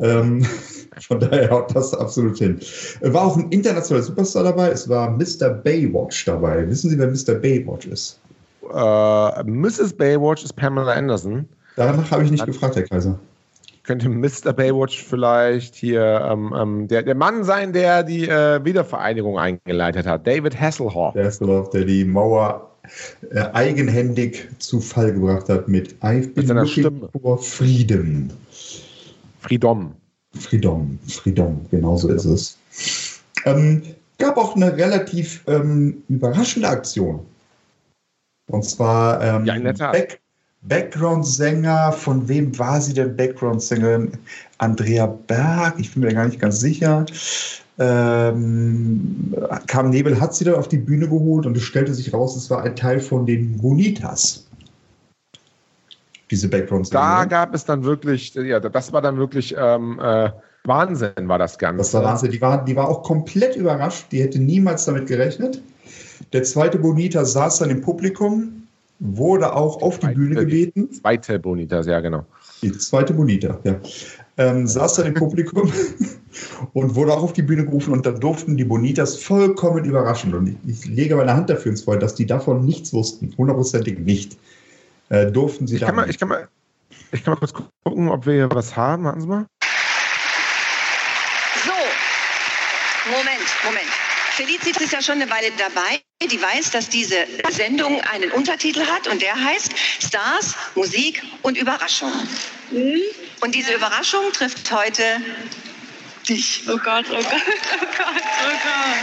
Ähm, 0.00 0.46
von 1.06 1.20
daher 1.20 1.50
haut 1.50 1.76
das 1.76 1.92
absolut 1.92 2.38
hin. 2.38 2.58
War 3.02 3.26
auch 3.26 3.36
ein 3.36 3.50
internationaler 3.50 4.02
Superstar 4.02 4.44
dabei. 4.44 4.70
Es 4.70 4.88
war 4.88 5.10
Mr. 5.10 5.50
Baywatch 5.50 6.24
dabei. 6.24 6.66
Wissen 6.66 6.88
Sie, 6.88 6.98
wer 6.98 7.08
Mr. 7.08 7.38
Baywatch 7.38 7.88
ist? 7.88 8.18
Uh, 8.62 9.42
Mrs. 9.44 9.92
Baywatch 9.92 10.44
ist 10.44 10.56
Pamela 10.56 10.92
Anderson. 10.92 11.46
Danach 11.76 12.10
habe 12.10 12.24
ich 12.24 12.30
nicht 12.30 12.46
gefragt, 12.46 12.76
Herr 12.76 12.84
Kaiser. 12.84 13.18
Könnte 13.82 14.08
Mr. 14.08 14.54
Baywatch 14.54 15.04
vielleicht 15.04 15.74
hier 15.74 16.26
ähm, 16.26 16.54
ähm, 16.58 16.88
der, 16.88 17.02
der 17.02 17.14
Mann 17.14 17.44
sein, 17.44 17.74
der 17.74 18.02
die 18.02 18.26
äh, 18.26 18.64
Wiedervereinigung 18.64 19.38
eingeleitet 19.38 20.06
hat? 20.06 20.26
David 20.26 20.58
Hasselhoff. 20.58 21.14
Hasselhoff, 21.14 21.68
der 21.68 21.84
die 21.84 22.06
Mauer 22.06 22.70
äh, 23.30 23.40
eigenhändig 23.52 24.48
zu 24.58 24.80
Fall 24.80 25.12
gebracht 25.12 25.48
hat 25.48 25.68
mit 25.68 25.94
I've 26.02 26.32
been 26.34 26.48
looking 26.48 26.66
Stimme. 26.66 27.08
for 27.20 27.38
freedom. 27.38 28.30
Freedom. 29.40 29.94
Freedom, 30.38 30.98
Freedom, 31.08 31.60
genau 31.70 31.96
so 31.96 32.08
ist 32.08 32.24
es. 32.24 32.58
Ähm, 33.44 33.82
gab 34.18 34.36
auch 34.36 34.54
eine 34.54 34.76
relativ 34.76 35.42
ähm, 35.46 36.02
überraschende 36.08 36.68
Aktion. 36.68 37.24
Und 38.48 38.64
zwar 38.64 39.22
ähm, 39.22 39.44
ja, 39.44 39.72
Back 39.92 40.20
Background-Sänger, 40.68 41.92
von 41.92 42.28
wem 42.28 42.58
war 42.58 42.80
sie 42.80 42.94
denn 42.94 43.16
Background-Sängerin? 43.16 44.12
Andrea 44.58 45.06
Berg, 45.06 45.74
ich 45.78 45.92
bin 45.92 46.02
mir 46.02 46.14
gar 46.14 46.26
nicht 46.26 46.40
ganz 46.40 46.60
sicher 46.60 47.04
ähm, 47.78 49.34
kam 49.66 49.90
Nebel, 49.90 50.18
hat 50.18 50.34
sie 50.34 50.44
dann 50.44 50.54
auf 50.54 50.68
die 50.68 50.78
Bühne 50.78 51.08
geholt 51.08 51.46
und 51.46 51.56
es 51.56 51.62
stellte 51.62 51.92
sich 51.92 52.12
raus, 52.12 52.36
es 52.36 52.48
war 52.50 52.62
ein 52.62 52.74
Teil 52.74 53.00
von 53.00 53.26
den 53.26 53.58
Bonitas. 53.58 54.46
diese 56.30 56.48
Backgrounds. 56.48 56.90
Da 56.90 57.24
gab 57.24 57.54
es 57.54 57.64
dann 57.64 57.84
wirklich, 57.84 58.34
ja, 58.34 58.58
das 58.60 58.92
war 58.92 59.02
dann 59.02 59.16
wirklich 59.18 59.54
ähm, 59.56 60.00
äh, 60.02 60.30
Wahnsinn, 60.64 61.12
war 61.28 61.38
das 61.38 61.58
Ganze. 61.58 61.78
Das 61.78 61.94
war 61.94 62.02
Wahnsinn. 62.02 62.32
Die 62.32 62.40
war, 62.40 62.64
die 62.64 62.74
war 62.74 62.88
auch 62.88 63.02
komplett 63.02 63.56
überrascht. 63.56 64.06
Die 64.10 64.22
hätte 64.22 64.40
niemals 64.40 64.86
damit 64.86 65.06
gerechnet. 65.06 65.62
Der 66.32 66.42
zweite 66.42 66.78
Bonita 66.78 67.24
saß 67.24 67.58
dann 67.58 67.70
im 67.70 67.80
Publikum, 67.80 68.65
wurde 68.98 69.54
auch 69.54 69.82
auf 69.82 69.98
die 69.98 70.08
Bühne 70.08 70.36
gebeten. 70.36 70.88
Die 70.90 71.00
zweite 71.00 71.38
Bonita, 71.38 71.80
ja, 71.82 72.00
genau. 72.00 72.24
Die 72.62 72.72
zweite 72.72 73.12
Bonita, 73.14 73.58
ja. 73.64 73.80
Ähm, 74.38 74.66
saß 74.66 74.94
dann 74.96 75.06
im 75.06 75.14
Publikum 75.14 75.72
und 76.72 76.94
wurde 76.94 77.12
auch 77.12 77.22
auf 77.22 77.32
die 77.32 77.42
Bühne 77.42 77.64
gerufen 77.64 77.92
und 77.92 78.04
dann 78.04 78.20
durften 78.20 78.56
die 78.56 78.64
Bonitas 78.64 79.16
vollkommen 79.16 79.84
überraschen. 79.84 80.34
Und 80.34 80.58
ich, 80.66 80.84
ich 80.84 80.84
lege 80.86 81.16
meine 81.16 81.34
Hand 81.34 81.50
dafür 81.50 81.70
ins 81.70 81.82
Feuer, 81.82 81.98
dass 81.98 82.14
die 82.14 82.26
davon 82.26 82.64
nichts 82.64 82.92
wussten, 82.92 83.34
hundertprozentig 83.36 83.98
nicht. 83.98 84.36
Äh, 85.08 85.30
durften 85.30 85.66
sie 85.66 85.76
ich 85.76 85.82
kann, 85.82 85.94
mal, 85.94 86.10
ich, 86.10 86.18
kann 86.18 86.28
mal, 86.28 86.48
ich 87.12 87.22
kann 87.22 87.34
mal 87.34 87.38
kurz 87.38 87.52
gucken, 87.84 88.08
ob 88.08 88.26
wir 88.26 88.34
hier 88.34 88.50
was 88.50 88.76
haben. 88.76 89.04
Warten 89.04 89.20
Sie 89.20 89.26
mal. 89.26 89.46
So, 91.64 91.72
Moment, 93.10 93.46
Moment. 93.64 94.05
Felicis 94.36 94.76
ist 94.76 94.92
ja 94.92 95.00
schon 95.00 95.14
eine 95.14 95.30
Weile 95.30 95.50
dabei. 95.52 96.02
Die 96.22 96.40
weiß, 96.40 96.70
dass 96.70 96.90
diese 96.90 97.26
Sendung 97.48 98.02
einen 98.02 98.30
Untertitel 98.32 98.86
hat 98.86 99.08
und 99.08 99.22
der 99.22 99.34
heißt 99.34 99.72
Stars, 100.06 100.54
Musik 100.74 101.22
und 101.40 101.56
Überraschung. 101.56 102.12
Mhm. 102.70 103.00
Und 103.40 103.54
diese 103.54 103.72
Überraschung 103.72 104.30
trifft 104.34 104.70
heute 104.70 105.22
dich. 106.28 106.64
Oh 106.68 106.76
Gott, 106.76 107.06
oh 107.08 107.14
Gott, 107.14 107.24
oh 107.24 107.86
Gott, 107.96 108.22
oh 108.44 108.58
Gott. 108.62 109.02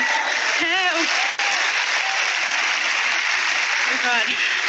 Hä? 0.60 0.66
Oh, 0.94 1.06
oh 3.90 3.98
Gott 4.04 4.63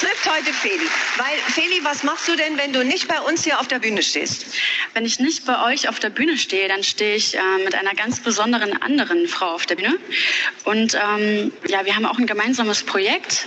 trifft 0.00 0.30
heute 0.30 0.52
Feli. 0.52 0.86
Weil, 1.16 1.36
Feli, 1.52 1.80
was 1.82 2.02
machst 2.02 2.28
du 2.28 2.36
denn, 2.36 2.56
wenn 2.56 2.72
du 2.72 2.84
nicht 2.84 3.08
bei 3.08 3.20
uns 3.20 3.44
hier 3.44 3.60
auf 3.60 3.68
der 3.68 3.78
Bühne 3.78 4.02
stehst? 4.02 4.46
Wenn 4.94 5.04
ich 5.04 5.18
nicht 5.20 5.46
bei 5.46 5.64
euch 5.64 5.88
auf 5.88 6.00
der 6.00 6.10
Bühne 6.10 6.36
stehe, 6.36 6.68
dann 6.68 6.82
stehe 6.82 7.16
ich 7.16 7.36
äh, 7.36 7.40
mit 7.64 7.74
einer 7.74 7.94
ganz 7.94 8.20
besonderen 8.20 8.80
anderen 8.82 9.28
Frau 9.28 9.52
auf 9.54 9.66
der 9.66 9.76
Bühne. 9.76 9.98
Und 10.64 10.94
ähm, 10.94 11.52
ja, 11.68 11.84
wir 11.84 11.96
haben 11.96 12.06
auch 12.06 12.18
ein 12.18 12.26
gemeinsames 12.26 12.82
Projekt 12.82 13.46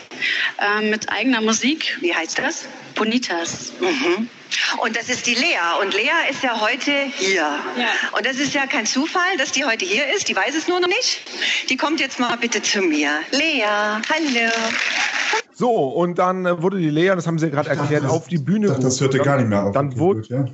äh, 0.59 0.81
mit 0.81 1.09
eigener 1.09 1.41
Musik. 1.41 1.97
Wie 2.01 2.13
heißt 2.13 2.39
das? 2.39 2.65
Bonitas. 2.95 3.71
Mhm. 3.79 4.29
Und 4.77 4.95
das 4.95 5.09
ist 5.09 5.27
die 5.27 5.35
Lea. 5.35 5.79
Und 5.81 5.93
Lea 5.93 6.29
ist 6.29 6.43
ja 6.43 6.59
heute 6.59 6.91
hier. 7.17 7.59
Ja. 7.77 7.93
Und 8.13 8.25
das 8.25 8.37
ist 8.37 8.53
ja 8.53 8.65
kein 8.65 8.85
Zufall, 8.85 9.37
dass 9.37 9.51
die 9.51 9.63
heute 9.63 9.85
hier 9.85 10.07
ist. 10.13 10.27
Die 10.27 10.35
weiß 10.35 10.55
es 10.55 10.67
nur 10.67 10.79
noch 10.79 10.87
nicht. 10.87 11.21
Die 11.69 11.77
kommt 11.77 11.99
jetzt 11.99 12.19
mal 12.19 12.35
bitte 12.35 12.61
zu 12.61 12.81
mir. 12.81 13.21
Lea, 13.31 13.63
hallo. 13.63 14.51
So, 15.59 15.89
und 15.89 16.17
dann 16.17 16.45
äh, 16.45 16.61
wurde 16.61 16.77
die 16.77 16.89
Lea, 16.89 17.09
das 17.09 17.27
haben 17.27 17.37
Sie 17.37 17.49
gerade 17.49 17.69
erklärt, 17.69 18.05
auf 18.05 18.29
die 18.29 18.37
Bühne 18.37 18.67
gerufen. 18.67 18.81
Das 18.81 19.01
hörte 19.01 19.19
gar 19.19 19.35
nicht 19.35 19.49
mehr 19.49 19.65
auf. 19.65 19.73
Dann 19.73 19.99
wurde, 19.99 20.21
ja. 20.29 20.45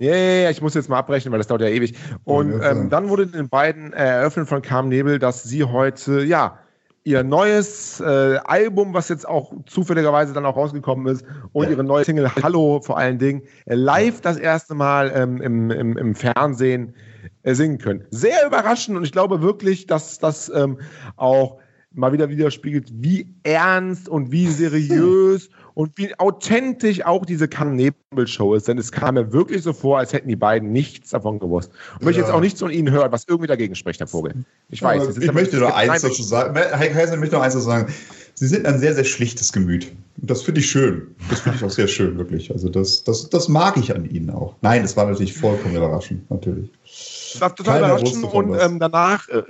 Ja, 0.00 0.16
ja, 0.16 0.42
ja, 0.42 0.50
ich 0.50 0.60
muss 0.60 0.74
jetzt 0.74 0.88
mal 0.88 0.98
abbrechen, 0.98 1.30
weil 1.30 1.38
das 1.38 1.46
dauert 1.46 1.60
ja 1.60 1.68
ewig. 1.68 1.94
Und 2.24 2.50
ja, 2.50 2.72
ähm, 2.72 2.90
dann 2.90 3.08
wurde 3.08 3.28
den 3.28 3.48
beiden 3.48 3.92
eröffnet 3.92 4.48
von 4.48 4.62
Carmen 4.62 4.88
Nebel, 4.88 5.20
dass 5.20 5.44
sie 5.44 5.62
heute, 5.62 6.24
ja, 6.24 6.58
ihr 7.04 7.22
neues 7.22 8.00
äh, 8.00 8.38
Album, 8.44 8.94
was 8.94 9.08
jetzt 9.10 9.28
auch 9.28 9.52
zufälligerweise 9.66 10.32
dann 10.32 10.44
auch 10.44 10.56
rausgekommen 10.56 11.06
ist, 11.06 11.24
und 11.52 11.70
ihre 11.70 11.84
neue 11.84 12.04
Single 12.04 12.28
Hallo 12.42 12.80
vor 12.82 12.98
allen 12.98 13.20
Dingen, 13.20 13.42
äh, 13.66 13.76
live 13.76 14.22
das 14.22 14.38
erste 14.38 14.74
Mal 14.74 15.12
ähm, 15.14 15.40
im, 15.40 15.70
im, 15.70 15.96
im 15.96 16.14
Fernsehen 16.16 16.96
äh, 17.44 17.54
singen 17.54 17.78
können. 17.78 18.04
Sehr 18.10 18.44
überraschend 18.44 18.96
und 18.96 19.04
ich 19.04 19.12
glaube 19.12 19.40
wirklich, 19.40 19.86
dass 19.86 20.18
das 20.18 20.48
ähm, 20.52 20.78
auch 21.14 21.60
mal 21.96 22.12
wieder 22.12 22.28
widerspiegelt, 22.28 22.92
wie 22.92 23.26
ernst 23.42 24.08
und 24.08 24.30
wie 24.30 24.48
seriös 24.48 25.48
und 25.74 25.96
wie 25.96 26.18
authentisch 26.18 27.04
auch 27.04 27.26
diese 27.26 27.48
Nebel-Show 27.48 28.54
ist. 28.54 28.68
Denn 28.68 28.78
es 28.78 28.92
kam 28.92 29.14
mir 29.14 29.32
wirklich 29.32 29.62
so 29.62 29.72
vor, 29.72 29.98
als 29.98 30.12
hätten 30.12 30.28
die 30.28 30.36
beiden 30.36 30.72
nichts 30.72 31.10
davon 31.10 31.38
gewusst. 31.38 31.70
Und 31.98 32.04
ja. 32.04 32.10
ich 32.10 32.16
jetzt 32.16 32.30
auch 32.30 32.40
nichts 32.40 32.60
von 32.60 32.70
Ihnen 32.70 32.90
hören, 32.90 33.10
was 33.12 33.24
irgendwie 33.26 33.48
dagegen 33.48 33.74
spricht, 33.74 34.00
Herr 34.00 34.06
Vogel. 34.06 34.44
Ich 34.68 34.82
weiß. 34.82 35.16
Ja, 35.16 35.22
ich 35.22 35.32
möchte 35.32 35.56
nur 35.58 35.74
eins 35.74 36.02
dazu 36.02 36.22
sagen. 36.22 36.54
Herr 36.54 36.88
Kaiser, 36.88 37.14
ich 37.14 37.20
möchte 37.20 37.34
nur 37.34 37.44
eins 37.44 37.54
dazu 37.54 37.66
sagen. 37.66 37.92
Sie 38.34 38.46
sind 38.46 38.66
ein 38.66 38.78
sehr, 38.78 38.94
sehr 38.94 39.04
schlichtes 39.04 39.50
Gemüt. 39.50 39.90
Das 40.18 40.42
finde 40.42 40.60
ich 40.60 40.70
schön. 40.70 41.14
Das 41.30 41.40
finde 41.40 41.58
ich 41.58 41.64
auch 41.64 41.70
sehr 41.70 41.88
schön, 41.88 42.18
wirklich. 42.18 42.50
Also 42.50 42.68
das, 42.68 43.02
das, 43.04 43.30
das 43.30 43.48
mag 43.48 43.78
ich 43.78 43.94
an 43.94 44.04
Ihnen 44.04 44.28
auch. 44.28 44.54
Nein, 44.60 44.82
das 44.82 44.94
war 44.96 45.06
natürlich 45.06 45.34
vollkommen 45.34 45.74
überraschend, 45.74 46.30
natürlich. 46.30 46.70
Das 46.84 47.40
war 47.40 47.54
total 47.54 47.80
Keiner 47.80 47.94
überraschend 47.94 48.24
und 48.24 48.58
ähm, 48.60 48.78
danach 48.78 49.26
äh, 49.30 49.42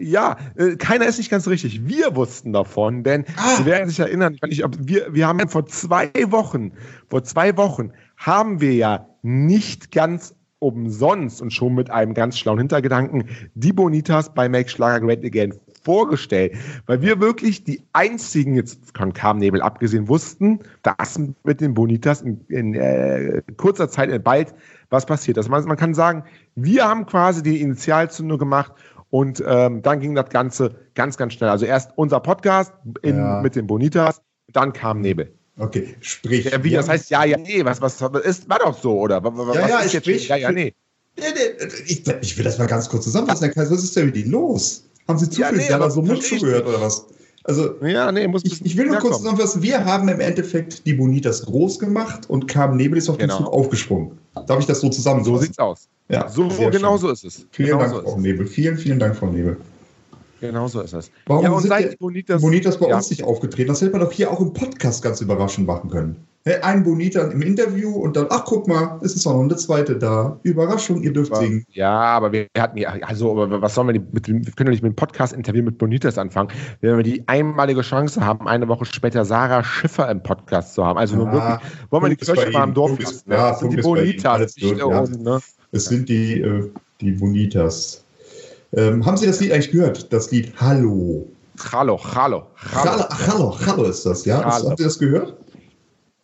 ja, 0.00 0.36
äh, 0.56 0.76
keiner 0.76 1.06
ist 1.06 1.18
nicht 1.18 1.30
ganz 1.30 1.46
richtig. 1.48 1.86
Wir 1.86 2.14
wussten 2.14 2.52
davon, 2.52 3.02
denn 3.02 3.24
ah. 3.36 3.56
Sie 3.56 3.66
werden 3.66 3.88
sich 3.88 3.98
erinnern, 4.00 4.34
ich 4.34 4.42
nicht, 4.42 4.64
wir, 4.78 5.14
wir 5.14 5.26
haben 5.26 5.48
vor 5.48 5.66
zwei 5.66 6.10
Wochen, 6.28 6.72
vor 7.08 7.24
zwei 7.24 7.56
Wochen 7.56 7.92
haben 8.16 8.60
wir 8.60 8.74
ja 8.74 9.08
nicht 9.22 9.92
ganz 9.92 10.34
umsonst 10.60 11.40
und 11.40 11.52
schon 11.52 11.74
mit 11.74 11.90
einem 11.90 12.14
ganz 12.14 12.36
schlauen 12.36 12.58
Hintergedanken 12.58 13.24
die 13.54 13.72
Bonitas 13.72 14.34
bei 14.34 14.48
Make 14.48 14.68
Schlager 14.68 15.06
Great 15.06 15.24
Again 15.24 15.54
vorgestellt, 15.84 16.56
weil 16.86 17.00
wir 17.00 17.20
wirklich 17.20 17.64
die 17.64 17.80
einzigen, 17.92 18.54
jetzt 18.54 18.80
von 18.96 19.12
Nebel 19.38 19.62
abgesehen, 19.62 20.08
wussten, 20.08 20.58
dass 20.82 21.18
mit 21.44 21.60
den 21.60 21.74
Bonitas 21.74 22.22
in, 22.22 22.44
in 22.48 22.74
äh, 22.74 23.42
kurzer 23.56 23.88
Zeit 23.88 24.22
bald 24.24 24.54
was 24.90 25.06
passiert. 25.06 25.38
Also 25.38 25.50
man, 25.50 25.64
man 25.64 25.76
kann 25.76 25.94
sagen, 25.94 26.24
wir 26.56 26.84
haben 26.84 27.06
quasi 27.06 27.42
die 27.42 27.60
Initialzündung 27.60 28.38
gemacht 28.38 28.72
und 29.10 29.42
ähm, 29.46 29.82
dann 29.82 30.00
ging 30.00 30.14
das 30.14 30.28
Ganze 30.30 30.76
ganz, 30.94 31.16
ganz 31.16 31.32
schnell. 31.32 31.50
Also 31.50 31.64
erst 31.64 31.92
unser 31.96 32.20
Podcast 32.20 32.72
in, 33.02 33.16
ja. 33.16 33.40
mit 33.40 33.56
den 33.56 33.66
Bonitas, 33.66 34.22
dann 34.52 34.72
kam 34.72 35.00
Nebel. 35.00 35.32
Okay, 35.58 35.96
sprich. 36.00 36.44
Ja, 36.44 36.62
wie, 36.62 36.70
das 36.70 36.88
heißt, 36.88 37.10
ja, 37.10 37.24
ja, 37.24 37.36
nee, 37.36 37.64
was, 37.64 37.80
was 37.80 38.00
ist, 38.24 38.48
war 38.48 38.60
doch 38.60 38.78
so, 38.78 38.98
oder? 38.98 39.22
Was 39.24 39.56
ja, 39.56 39.68
ja, 39.68 39.78
ist 39.80 39.92
jetzt 39.92 40.04
sprich, 40.04 40.28
ja, 40.28 40.36
ja, 40.36 40.52
nee. 40.52 40.72
Ich, 41.86 42.06
ich, 42.06 42.38
will 42.38 42.44
das 42.44 42.58
mal 42.58 42.68
ganz 42.68 42.88
kurz 42.88 43.04
zusammenfassen, 43.04 43.50
was 43.56 43.70
ist 43.70 43.96
denn 43.96 44.06
mit 44.06 44.16
Ihnen 44.16 44.30
los? 44.30 44.84
Haben 45.08 45.18
Sie 45.18 45.28
zufällig 45.28 45.68
ja, 45.68 45.78
nee, 45.78 45.90
so 45.90 46.02
mit 46.02 46.22
zugehört 46.22 46.66
oder 46.66 46.80
was? 46.80 47.06
Also, 47.42 47.74
ja, 47.82 48.12
nee, 48.12 48.28
muss 48.28 48.44
ich, 48.44 48.64
ich 48.64 48.76
will 48.76 48.86
nur 48.86 48.98
kurz 48.98 49.16
zusammenfassen, 49.16 49.62
wir 49.62 49.84
haben 49.84 50.08
im 50.08 50.20
Endeffekt 50.20 50.86
die 50.86 50.94
Bonitas 50.94 51.46
groß 51.46 51.78
gemacht 51.78 52.28
und 52.28 52.46
kam 52.46 52.76
Nebel 52.76 52.98
ist 52.98 53.08
auf 53.08 53.16
den 53.16 53.28
genau. 53.28 53.38
Zug 53.38 53.52
aufgesprungen. 53.52 54.18
Darf 54.46 54.60
ich 54.60 54.66
das 54.66 54.80
so 54.80 54.88
zusammenfassen? 54.88 55.34
So 55.34 55.40
sieht's 55.40 55.58
aus. 55.58 55.88
Ja, 56.08 56.28
so, 56.28 56.48
genau 56.48 56.92
schön. 56.92 56.98
so 56.98 57.10
ist 57.10 57.24
es. 57.24 57.46
Vielen 57.50 57.68
genau 57.68 57.80
Dank, 57.80 57.92
so 57.92 58.02
Frau 58.02 58.18
Nebel. 58.18 58.46
Vielen, 58.46 58.78
vielen 58.78 58.98
Dank, 58.98 59.16
Frau 59.16 59.26
Nebel. 59.26 59.58
Genau 60.40 60.68
so 60.68 60.80
ist 60.80 60.94
es. 60.94 61.10
Warum 61.26 61.44
ja, 61.44 61.50
und 61.50 61.62
seit 61.62 61.98
Bonitas, 61.98 62.40
Bonitas 62.40 62.78
bei 62.78 62.88
ja. 62.88 62.96
uns 62.96 63.10
nicht 63.10 63.24
aufgetreten? 63.24 63.68
Das 63.68 63.80
hätte 63.80 63.92
man 63.92 64.00
doch 64.02 64.12
hier 64.12 64.30
auch 64.30 64.40
im 64.40 64.52
Podcast 64.52 65.02
ganz 65.02 65.20
überraschend 65.20 65.66
machen 65.66 65.90
können. 65.90 66.16
Ein 66.62 66.82
Bonita 66.82 67.24
im 67.24 67.42
Interview 67.42 67.90
und 67.90 68.16
dann, 68.16 68.26
ach 68.30 68.44
guck 68.46 68.68
mal, 68.68 68.98
es 69.02 69.14
ist 69.14 69.26
auch 69.26 69.34
noch 69.34 69.42
eine 69.42 69.56
zweite 69.56 69.98
da. 69.98 70.38
Überraschung, 70.44 71.02
ihr 71.02 71.12
dürft 71.12 71.36
singen. 71.36 71.66
Ja, 71.72 71.92
aber 71.92 72.32
wir 72.32 72.46
hatten 72.56 72.78
ja, 72.78 72.90
also 73.02 73.36
was 73.36 73.74
sollen 73.74 73.88
wir 73.88 74.00
mit 74.12 74.28
dem, 74.28 74.46
wir 74.46 74.52
können 74.52 74.68
doch 74.68 74.72
nicht 74.72 74.82
mit 74.82 74.92
dem 74.92 74.96
Podcast-Interview 74.96 75.62
mit 75.62 75.76
Bonitas 75.76 76.16
anfangen, 76.16 76.48
wenn 76.80 76.96
wir 76.96 77.02
die 77.02 77.22
einmalige 77.26 77.82
Chance 77.82 78.24
haben, 78.24 78.48
eine 78.48 78.66
Woche 78.66 78.86
später 78.86 79.26
Sarah 79.26 79.62
Schiffer 79.62 80.10
im 80.10 80.22
Podcast 80.22 80.72
zu 80.72 80.86
haben. 80.86 80.98
Also 80.98 81.16
ja, 81.16 81.32
wirklich, 81.32 81.70
wollen 81.90 82.02
wir 82.04 82.10
die 82.10 82.16
Kirche 82.16 82.50
mal 82.50 82.64
im 82.64 82.72
Dorf 82.72 82.98
lassen. 82.98 83.30
Ja, 83.30 83.50
das 83.50 83.60
sind 83.60 83.72
die 83.72 83.82
Bonitas. 83.82 84.54
Gut, 84.54 84.78
ja. 84.78 85.02
ne? 85.02 85.40
Es 85.72 85.84
sind 85.84 86.08
die, 86.08 86.40
äh, 86.40 86.70
die 87.02 87.12
Bonitas. 87.12 88.04
Ähm, 88.74 89.04
haben 89.04 89.16
Sie 89.16 89.26
das 89.26 89.40
Lied 89.40 89.52
eigentlich 89.52 89.70
gehört? 89.70 90.12
Das 90.12 90.30
Lied 90.30 90.52
Hallo. 90.60 91.26
Hallo, 91.72 91.98
hallo, 92.14 92.46
hallo. 92.72 93.04
Hallo, 93.26 93.58
hallo, 93.66 93.84
ist 93.84 94.06
das, 94.06 94.24
ja? 94.24 94.42
Das, 94.42 94.64
habt 94.64 94.78
ihr 94.78 94.86
das 94.86 94.98
gehört? 94.98 95.36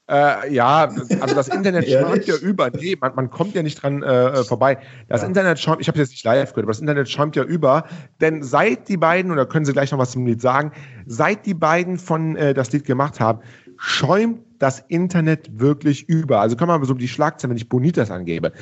Äh, 0.06 0.52
ja, 0.52 0.90
also 1.20 1.34
das 1.34 1.48
Internet 1.48 1.88
schäumt 1.90 2.26
ja 2.26 2.36
über. 2.36 2.70
Nee, 2.70 2.96
man, 3.00 3.14
man, 3.14 3.30
kommt 3.30 3.54
ja 3.54 3.62
nicht 3.62 3.82
dran 3.82 4.02
äh, 4.02 4.44
vorbei. 4.44 4.78
Das 5.08 5.22
ja. 5.22 5.28
Internet 5.28 5.58
schäumt, 5.58 5.80
ich 5.80 5.88
habe 5.88 5.98
jetzt 5.98 6.10
nicht 6.10 6.24
live 6.24 6.52
gehört, 6.52 6.64
aber 6.64 6.72
das 6.72 6.80
Internet 6.80 7.08
schäumt 7.08 7.36
ja 7.36 7.42
über. 7.42 7.84
Denn 8.20 8.42
seit 8.42 8.88
die 8.88 8.98
beiden, 8.98 9.32
oder 9.32 9.46
können 9.46 9.64
Sie 9.64 9.72
gleich 9.72 9.90
noch 9.92 9.98
was 9.98 10.10
zum 10.10 10.26
Lied 10.26 10.42
sagen, 10.42 10.72
seit 11.06 11.46
die 11.46 11.54
beiden 11.54 11.98
von 11.98 12.36
äh, 12.36 12.52
das 12.52 12.70
Lied 12.72 12.84
gemacht 12.84 13.18
haben, 13.18 13.40
schäumt 13.78 14.40
das 14.58 14.84
Internet 14.88 15.58
wirklich 15.58 16.08
über. 16.08 16.40
Also 16.40 16.56
können 16.56 16.70
wir 16.70 16.78
mal 16.78 16.84
so 16.84 16.94
die 16.94 17.08
Schlagzeilen, 17.08 17.50
wenn 17.50 17.56
ich 17.56 17.68
Bonitas 17.68 18.10
angebe. 18.10 18.52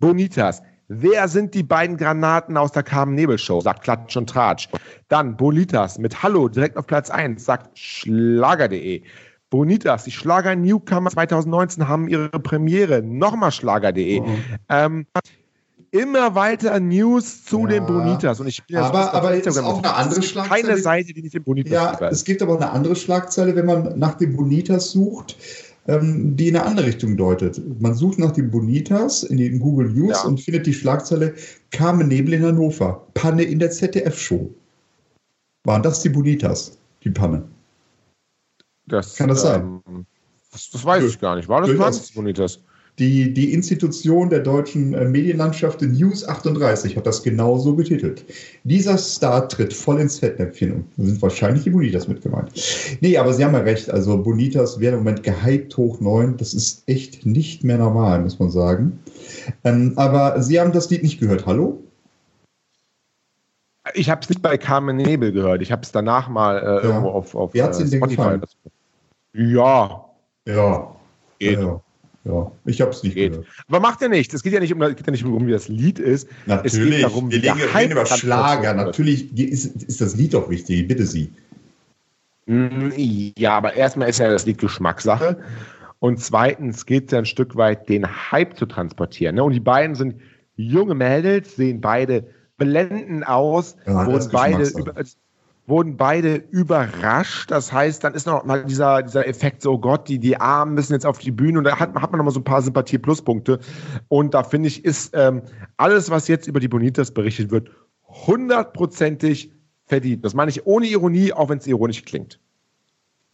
Bonitas, 0.00 0.62
Wer 0.88 1.28
sind 1.28 1.52
die 1.52 1.62
beiden 1.62 1.98
Granaten 1.98 2.56
aus 2.56 2.72
der 2.72 2.82
Carmen 2.82 3.14
Nebel 3.14 3.36
Show? 3.36 3.60
Sagt 3.60 3.82
Klatsch 3.82 4.16
und 4.16 4.30
Tratsch. 4.30 4.70
Dann 5.08 5.36
Bonitas 5.36 5.98
mit 5.98 6.22
Hallo 6.22 6.48
direkt 6.48 6.78
auf 6.78 6.86
Platz 6.86 7.10
1, 7.10 7.44
sagt 7.44 7.78
Schlager.de. 7.78 9.02
Bonitas, 9.50 10.04
die 10.04 10.12
Schlager 10.12 10.56
Newcomer 10.56 11.10
2019 11.10 11.88
haben 11.88 12.08
ihre 12.08 12.30
Premiere. 12.30 13.02
Nochmal 13.02 13.52
Schlager.de. 13.52 14.20
Oh. 14.20 14.26
Ähm, 14.70 15.06
immer 15.90 16.34
weiter 16.34 16.80
News 16.80 17.44
zu 17.44 17.60
ja. 17.62 17.66
den 17.66 17.86
Bonitas. 17.86 18.40
Und 18.40 18.46
ich 18.46 18.64
bin 18.64 18.78
aber, 18.78 19.12
aber 19.12 19.34
es 19.34 19.46
ist 19.46 19.58
auch 19.58 19.82
eine 19.82 19.94
andere 19.94 20.22
Schlagzeile. 20.22 20.62
Keine 20.62 20.78
Seite, 20.78 21.12
die 21.12 21.20
nicht 21.20 21.34
den 21.34 21.44
Bonitas 21.44 21.72
Ja, 21.72 22.08
es 22.08 22.24
gibt 22.24 22.40
aber 22.40 22.56
eine 22.56 22.70
andere 22.70 22.96
Schlagzeile, 22.96 23.54
wenn 23.56 23.66
man 23.66 23.98
nach 23.98 24.14
den 24.14 24.34
Bonitas 24.34 24.92
sucht 24.92 25.36
ähm, 25.88 26.36
die 26.36 26.48
in 26.48 26.56
eine 26.56 26.66
andere 26.66 26.86
Richtung 26.86 27.16
deutet. 27.16 27.60
Man 27.80 27.94
sucht 27.94 28.18
nach 28.18 28.32
den 28.32 28.50
Bonitas 28.50 29.22
in 29.22 29.38
den 29.38 29.58
Google 29.58 29.88
News 29.90 30.22
ja. 30.22 30.28
und 30.28 30.40
findet 30.40 30.66
die 30.66 30.74
Schlagzeile 30.74 31.34
Carmen 31.70 32.08
Nebel 32.08 32.34
in 32.34 32.44
Hannover. 32.44 33.06
Panne 33.14 33.42
in 33.42 33.58
der 33.58 33.70
ZDF-Show. 33.70 34.50
Waren 35.64 35.82
das 35.82 36.02
die 36.02 36.10
Bonitas, 36.10 36.78
die 37.02 37.10
Panne? 37.10 37.42
Das, 38.86 39.16
Kann 39.16 39.28
das 39.28 39.42
sein? 39.42 39.82
Ähm, 39.88 40.06
Das, 40.52 40.70
das 40.70 40.84
weiß 40.84 41.04
ich 41.04 41.20
gar 41.20 41.36
nicht. 41.36 41.48
War 41.48 41.60
das 41.60 41.70
Durchaus. 41.70 42.12
Bonitas? 42.12 42.60
Die, 42.98 43.32
die 43.32 43.52
Institution 43.52 44.28
der 44.28 44.40
deutschen 44.40 44.92
äh, 44.92 45.04
Medienlandschaft 45.04 45.82
News 45.82 46.26
38 46.26 46.96
hat 46.96 47.06
das 47.06 47.22
genauso 47.22 47.74
betitelt. 47.74 48.24
Dieser 48.64 48.98
Star 48.98 49.48
tritt 49.48 49.72
voll 49.72 50.00
ins 50.00 50.18
Fettnäpfchen 50.18 50.84
und 50.96 51.06
sind 51.06 51.22
wahrscheinlich 51.22 51.62
die 51.62 51.70
Bonitas 51.70 52.08
mit 52.08 52.22
gemeint. 52.22 52.50
Nee, 53.00 53.16
aber 53.16 53.32
Sie 53.32 53.44
haben 53.44 53.54
ja 53.54 53.60
recht. 53.60 53.88
Also 53.90 54.20
Bonitas 54.20 54.80
werden 54.80 54.94
im 54.94 55.04
Moment 55.04 55.22
gehypt 55.22 55.76
hoch 55.76 56.00
neun. 56.00 56.36
Das 56.36 56.54
ist 56.54 56.82
echt 56.88 57.24
nicht 57.24 57.62
mehr 57.62 57.78
normal, 57.78 58.20
muss 58.20 58.38
man 58.40 58.50
sagen. 58.50 58.98
Ähm, 59.62 59.92
aber 59.94 60.42
Sie 60.42 60.58
haben 60.58 60.72
das 60.72 60.90
Lied 60.90 61.04
nicht 61.04 61.20
gehört. 61.20 61.46
Hallo? 61.46 61.80
Ich 63.94 64.10
habe 64.10 64.20
es 64.22 64.28
nicht 64.28 64.42
bei 64.42 64.58
Carmen 64.58 64.96
Nebel 64.96 65.30
gehört. 65.30 65.62
Ich 65.62 65.70
habe 65.70 65.82
es 65.82 65.92
danach 65.92 66.28
mal 66.28 66.58
äh, 66.58 66.64
ja. 66.64 66.80
irgendwo 66.82 67.10
auf, 67.10 67.34
auf 67.36 67.54
Wie 67.54 67.62
hat's 67.62 67.80
äh, 67.80 67.86
Spotify. 67.86 68.16
Gefallen? 68.16 68.42
Ja. 69.34 70.04
Ja. 70.46 70.96
Geht. 71.38 71.60
Ja. 71.60 71.80
Ja, 72.24 72.50
ich 72.64 72.80
habe 72.80 72.90
es 72.90 73.02
nicht 73.02 73.14
geht. 73.14 73.32
gehört. 73.32 73.46
Aber 73.68 73.80
macht 73.80 74.02
ja 74.02 74.08
nichts. 74.08 74.34
Es 74.34 74.42
geht 74.42 74.52
ja 74.52 74.60
nicht 74.60 74.72
um, 74.72 74.80
geht 74.80 75.06
ja 75.06 75.10
nicht 75.10 75.24
um, 75.24 75.46
wie 75.46 75.52
das 75.52 75.68
Lied 75.68 75.98
ist. 75.98 76.28
Natürlich. 76.46 76.74
Es 76.74 76.90
geht 76.90 77.02
darum, 77.04 77.30
wir 77.30 77.74
reden, 77.74 77.92
über 77.92 78.06
Schlager. 78.06 78.74
Natürlich 78.74 79.36
ist, 79.38 79.82
ist, 79.82 80.00
das 80.00 80.16
Lied 80.16 80.34
doch 80.34 80.50
wichtig. 80.50 80.86
Bitte 80.88 81.06
Sie. 81.06 81.30
Mm, 82.46 82.90
ja, 83.36 83.56
aber 83.56 83.74
erstmal 83.74 84.08
ist 84.08 84.18
ja 84.18 84.30
das 84.30 84.46
Lied 84.46 84.58
Geschmackssache. 84.58 85.38
Und 86.00 86.20
zweitens 86.20 86.86
geht 86.86 87.06
es 87.06 87.12
ja 87.12 87.18
ein 87.18 87.26
Stück 87.26 87.56
weit, 87.56 87.88
den 87.88 88.06
Hype 88.30 88.56
zu 88.56 88.66
transportieren. 88.66 89.36
Ne? 89.36 89.44
Und 89.44 89.52
die 89.52 89.60
beiden 89.60 89.96
sind 89.96 90.16
junge 90.56 90.94
Mädels, 90.94 91.56
sehen 91.56 91.80
beide 91.80 92.24
blendend 92.56 93.26
aus, 93.26 93.76
ja, 93.86 94.06
wurden 94.06 94.28
beide 94.30 94.68
über, 94.68 94.94
wurden 95.68 95.96
beide 95.96 96.36
überrascht. 96.36 97.50
Das 97.50 97.72
heißt, 97.72 98.02
dann 98.02 98.14
ist 98.14 98.26
noch 98.26 98.44
mal 98.44 98.64
dieser, 98.64 99.02
dieser 99.02 99.26
Effekt, 99.26 99.62
so 99.62 99.72
oh 99.72 99.78
Gott, 99.78 100.08
die, 100.08 100.18
die 100.18 100.36
Armen 100.36 100.74
müssen 100.74 100.92
jetzt 100.92 101.06
auf 101.06 101.18
die 101.18 101.30
Bühne 101.30 101.58
und 101.58 101.64
da 101.64 101.78
hat, 101.78 101.94
hat 101.94 102.10
man 102.10 102.18
noch 102.18 102.24
mal 102.24 102.30
so 102.30 102.40
ein 102.40 102.44
paar 102.44 102.62
Sympathie-Pluspunkte. 102.62 103.60
Und 104.08 104.34
da 104.34 104.42
finde 104.42 104.68
ich, 104.68 104.84
ist 104.84 105.10
ähm, 105.14 105.42
alles, 105.76 106.10
was 106.10 106.28
jetzt 106.28 106.46
über 106.46 106.60
die 106.60 106.68
Bonitas 106.68 107.10
berichtet 107.10 107.50
wird, 107.50 107.70
hundertprozentig 108.04 109.52
verdient. 109.86 110.24
Das 110.24 110.34
meine 110.34 110.50
ich 110.50 110.66
ohne 110.66 110.86
Ironie, 110.86 111.32
auch 111.32 111.48
wenn 111.48 111.58
es 111.58 111.66
ironisch 111.66 112.04
klingt. 112.04 112.40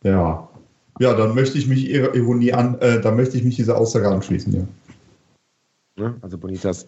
Ja. 0.03 0.49
Ja, 1.00 1.14
dann 1.14 1.35
möchte 1.35 1.59
ich 1.59 1.67
mich 1.67 1.88
Ihrer 1.88 2.14
Ironie 2.14 2.53
an, 2.53 2.79
äh, 2.81 3.00
dann 3.00 3.17
möchte 3.17 3.37
ich 3.37 3.45
mich 3.45 3.57
dieser 3.57 3.76
Aussage 3.76 4.09
anschließen, 4.09 4.53
ja. 4.53 6.05
ja 6.05 6.14
also 6.21 6.38
Bonitas. 6.38 6.87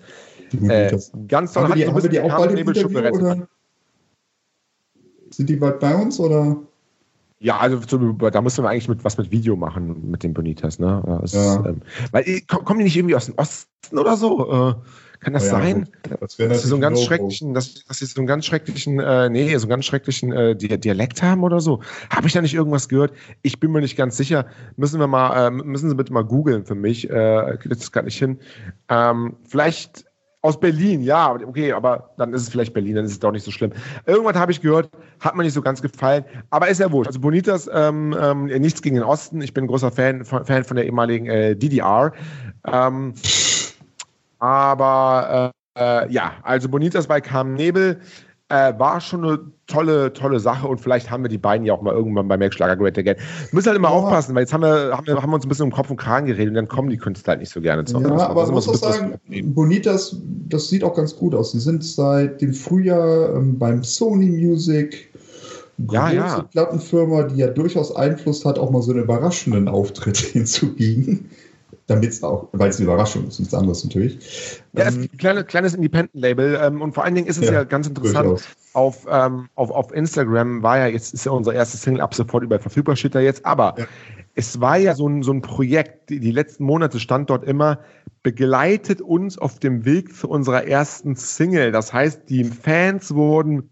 Bonitas. 0.53 1.09
Äh, 1.09 1.26
ganz 1.26 1.53
toll. 1.53 1.65
Haben 1.65 1.71
wir 1.71 1.76
die, 1.76 1.87
haben 1.88 2.03
wir 2.03 2.11
die 2.11 2.21
auch 2.21 2.37
beide 2.37 2.61
im 2.61 2.69
Interview, 2.69 2.99
oder? 2.99 3.49
Sind 5.37 5.50
die 5.50 5.57
bald 5.57 5.81
bei 5.81 5.95
uns 5.95 6.19
oder? 6.19 6.57
Ja, 7.40 7.59
also 7.59 7.78
da 7.78 8.40
müssen 8.40 8.64
wir 8.64 8.71
eigentlich 8.71 8.88
mit 8.88 9.05
was 9.05 9.19
mit 9.19 9.31
Video 9.31 9.55
machen 9.55 10.11
mit 10.11 10.23
den 10.23 10.33
Bonitas, 10.33 10.78
ne? 10.78 11.02
Das, 11.21 11.35
ja. 11.35 11.62
ähm, 11.66 11.83
weil 12.11 12.26
äh, 12.26 12.40
kommen 12.40 12.78
die 12.78 12.85
nicht 12.85 12.97
irgendwie 12.97 13.14
aus 13.14 13.26
dem 13.26 13.35
Osten 13.37 13.99
oder 13.99 14.16
so? 14.16 14.50
Äh, 14.50 14.75
kann 15.21 15.35
das 15.35 15.43
oh 15.43 15.47
ja, 15.47 15.52
sein? 15.52 15.90
Das 16.21 16.38
dass 16.38 16.62
sie 16.62 16.69
so 16.69 16.76
einen 16.76 16.81
ganz 16.81 17.02
schrecklichen, 17.02 17.52
dass, 17.52 17.85
dass 17.85 17.99
sie 17.99 18.07
so 18.07 18.19
einen 18.19 18.26
ganz 18.26 18.47
schrecklichen, 18.47 18.99
äh, 18.99 19.28
nee, 19.28 19.55
so 19.59 19.64
einen 19.64 19.71
ganz 19.71 19.85
schrecklichen 19.85 20.33
äh, 20.33 20.57
Dialekt 20.57 21.23
haben 21.23 21.43
oder 21.43 21.61
so. 21.61 21.83
Habe 22.09 22.28
ich 22.28 22.33
da 22.33 22.40
nicht 22.40 22.55
irgendwas 22.55 22.88
gehört? 22.88 23.12
Ich 23.43 23.61
bin 23.61 23.73
mir 23.73 23.83
nicht 23.83 23.97
ganz 23.97 24.16
sicher. 24.16 24.47
Müssen 24.76 25.00
wir 25.00 25.07
mal, 25.07 25.49
äh, 25.49 25.50
müssen 25.50 25.90
Sie 25.90 25.95
bitte 25.95 26.14
mal 26.14 26.25
googeln 26.25 26.64
für 26.64 26.75
mich. 26.75 27.11
Äh, 27.11 27.59
kriegt 27.61 27.78
das 27.78 27.93
gar 27.93 28.05
nicht 28.05 28.19
hin. 28.19 28.38
Ähm, 28.88 29.37
vielleicht 29.47 30.07
aus 30.43 30.61
Berlin, 30.61 31.02
ja, 31.02 31.33
okay, 31.33 31.73
aber 31.73 32.11
dann 32.19 32.33
ist 32.33 32.43
es 32.43 32.49
vielleicht 32.49 32.73
Berlin, 32.73 32.97
dann 32.97 33.05
ist 33.05 33.12
es 33.12 33.19
doch 33.19 33.33
nicht 33.33 33.45
so 33.45 33.50
schlimm. 33.50 33.73
Irgendwann 34.07 34.37
habe 34.37 34.52
ich 34.52 34.61
gehört, 34.61 34.90
hat 35.21 35.35
mir 35.35 35.43
nicht 35.43 35.55
so 35.55 35.62
ganz 35.62 35.83
gefallen, 35.83 36.25
aber 36.50 36.69
ist 36.69 36.78
ja 36.78 36.90
wurscht. 36.93 37.09
Also 37.09 37.21
Bonitas, 37.21 37.69
ähm, 37.73 38.16
ähm, 38.21 38.45
nichts 38.45 38.81
gegen 38.83 38.97
den 38.97 39.05
Osten. 39.05 39.40
Ich 39.40 39.52
bin 39.52 39.64
ein 39.64 39.66
großer 39.66 39.90
Fan 39.90 40.25
von, 40.25 40.45
Fan 40.45 40.64
von 40.64 40.76
der 40.76 40.87
ehemaligen 40.87 41.26
äh, 41.26 41.57
DDR. 41.57 42.12
Ähm, 42.64 43.14
aber 44.38 45.52
äh, 45.52 45.57
äh, 45.76 46.11
ja, 46.12 46.33
also 46.43 46.69
Bonitas 46.69 47.07
bei 47.07 47.21
Carmen 47.21 47.55
Nebel 47.55 48.00
äh, 48.49 48.79
war 48.79 49.00
schon 49.00 49.25
eine 49.25 49.38
tolle, 49.67 50.12
tolle 50.12 50.38
Sache 50.38 50.69
und 50.69 50.81
vielleicht 50.81 51.11
haben 51.11 51.25
wir 51.25 51.29
die 51.29 51.38
beiden 51.38 51.67
ja 51.67 51.75
auch 51.75 51.83
mal 51.83 51.93
irgendwann 51.93 52.29
bei 52.29 52.37
Mac 52.37 52.55
Schlager 52.55 52.76
Great 52.76 52.97
Again. 52.97 53.17
Wir 53.17 53.49
müssen 53.53 53.67
halt 53.67 53.76
immer 53.76 53.91
oh. 53.91 53.97
aufpassen, 53.97 54.35
weil 54.35 54.43
jetzt 54.43 54.53
haben 54.53 54.62
wir, 54.62 54.97
haben, 54.97 55.07
wir, 55.07 55.21
haben 55.21 55.31
wir 55.31 55.35
uns 55.35 55.45
ein 55.45 55.49
bisschen 55.49 55.65
um 55.65 55.73
Kopf 55.73 55.91
und 55.91 55.97
Kragen 55.97 56.26
geredet 56.26 56.49
und 56.49 56.54
dann 56.54 56.69
kommen 56.69 56.89
die 56.89 56.97
Künstler 56.97 57.32
halt 57.32 57.41
nicht 57.41 57.52
so 57.52 57.61
gerne 57.61 57.85
zu. 57.85 58.00
Ja, 58.00 58.09
das 58.09 58.23
aber 58.23 58.45
man 58.45 58.54
muss 58.54 58.69
auch 58.69 58.75
sagen, 58.75 59.19
Bonitas, 59.54 60.17
das 60.49 60.69
sieht 60.69 60.85
auch 60.85 60.95
ganz 60.95 61.17
gut 61.17 61.35
aus. 61.35 61.52
Sie 61.52 61.61
sind 61.61 61.85
seit 61.85 62.41
dem 62.41 62.52
Frühjahr 62.52 63.35
ähm, 63.35 63.59
beim 63.59 63.82
Sony 63.82 64.26
Music. 64.26 65.13
Ja, 65.91 66.11
ja. 66.11 66.43
Plattenfirma, 66.52 67.25
die 67.25 67.37
ja 67.37 67.49
durchaus 67.49 67.95
Einfluss 67.95 68.47
hat, 68.47 68.59
auch 68.59 68.71
mal 68.71 68.80
so 68.80 68.93
einen 68.93 69.02
überraschenden 69.02 69.69
Auftritt 69.69 70.17
hinzubiegen 70.32 71.28
damit 71.87 72.11
es 72.11 72.23
auch, 72.23 72.49
weil 72.53 72.71
es 72.71 72.77
eine 72.77 72.85
Überraschung 72.85 73.29
ist, 73.29 73.39
nichts 73.39 73.55
anderes 73.55 73.85
natürlich. 73.85 74.61
Ja, 74.73 74.85
es 74.85 74.95
ähm, 74.95 75.03
ist 75.03 75.13
ein 75.13 75.19
kleine, 75.19 75.45
kleines 75.45 75.75
Independent-Label 75.75 76.61
ähm, 76.63 76.83
und 76.83 76.95
vor 76.95 77.05
allen 77.05 77.15
Dingen 77.15 77.29
ist 77.29 77.39
es 77.39 77.47
ja, 77.47 77.53
ja 77.53 77.65
ganz 77.65 77.87
interessant. 77.87 78.43
Auf, 78.73 79.07
ähm, 79.09 79.49
auf, 79.55 79.71
auf 79.71 79.93
Instagram 79.93 80.63
war 80.63 80.79
ja 80.79 80.87
jetzt, 80.89 81.15
ist 81.15 81.25
ja 81.25 81.33
unsere 81.33 81.55
erste 81.57 81.77
Single 81.77 82.01
ab 82.01 82.15
sofort 82.15 82.43
überall 82.43 82.61
verfügbar, 82.61 82.97
steht 82.97 83.15
da 83.15 83.21
jetzt, 83.21 83.47
aber 83.47 83.75
ja. 83.79 83.87
es 84.35 84.61
war 84.61 84.77
ja 84.77 84.95
so 84.95 85.09
ein, 85.09 85.23
so 85.23 85.33
ein 85.33 85.43
Projekt, 85.43 86.11
die, 86.11 86.21
die 86.21 86.33
letzten 86.33 86.65
Monate 86.65 87.01
stand 87.01 87.31
dort 87.31 87.45
immer, 87.45 87.79
begleitet 88.23 89.01
uns 89.01 89.39
auf 89.39 89.61
dem 89.61 89.85
Weg 89.85 90.15
zu 90.15 90.29
unserer 90.29 90.67
ersten 90.67 91.15
Single. 91.15 91.71
Das 91.71 91.93
heißt, 91.93 92.29
die 92.29 92.43
Fans 92.45 93.15
wurden 93.15 93.71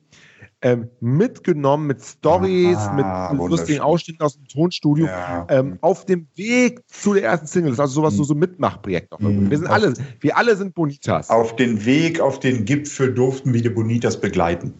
ähm, 0.65 0.89
mitgenommen 1.01 1.87
mit 1.87 2.03
Stories, 2.03 2.79
ah, 2.79 3.33
mit, 3.35 3.51
lustigen 3.51 3.81
Ausschnitten 3.81 4.23
aus 4.23 4.37
dem 4.37 4.49
Tonstudio, 4.49 5.05
ja. 5.05 5.47
ähm, 5.51 5.77
auf 5.83 6.07
dem 6.07 6.27
Weg 6.37 6.81
zu 6.89 7.13
der 7.13 7.25
ersten 7.25 7.47
Single. 7.47 7.71
Das 7.73 7.77
ist 7.77 7.81
also 7.81 7.95
sowas, 7.95 8.15
mhm. 8.15 8.17
so, 8.17 8.25
so 8.25 8.35
Mitmachprojekt 8.35 9.13
noch. 9.13 9.21
Mhm. 9.21 9.51
Wir 9.51 9.59
sind 9.59 9.67
alle, 9.67 9.93
wir 10.21 10.37
alle 10.37 10.57
sind 10.57 10.75
Bonitas. 10.75 11.29
Auf 11.29 11.55
den 11.57 11.85
Weg, 11.85 12.19
auf 12.19 12.41
den 12.41 12.65
Gipfel 12.65 13.13
durften 13.13 13.53
wir 13.53 13.61
die 13.61 13.69
Bonitas 13.69 14.19
begleiten. 14.19 14.73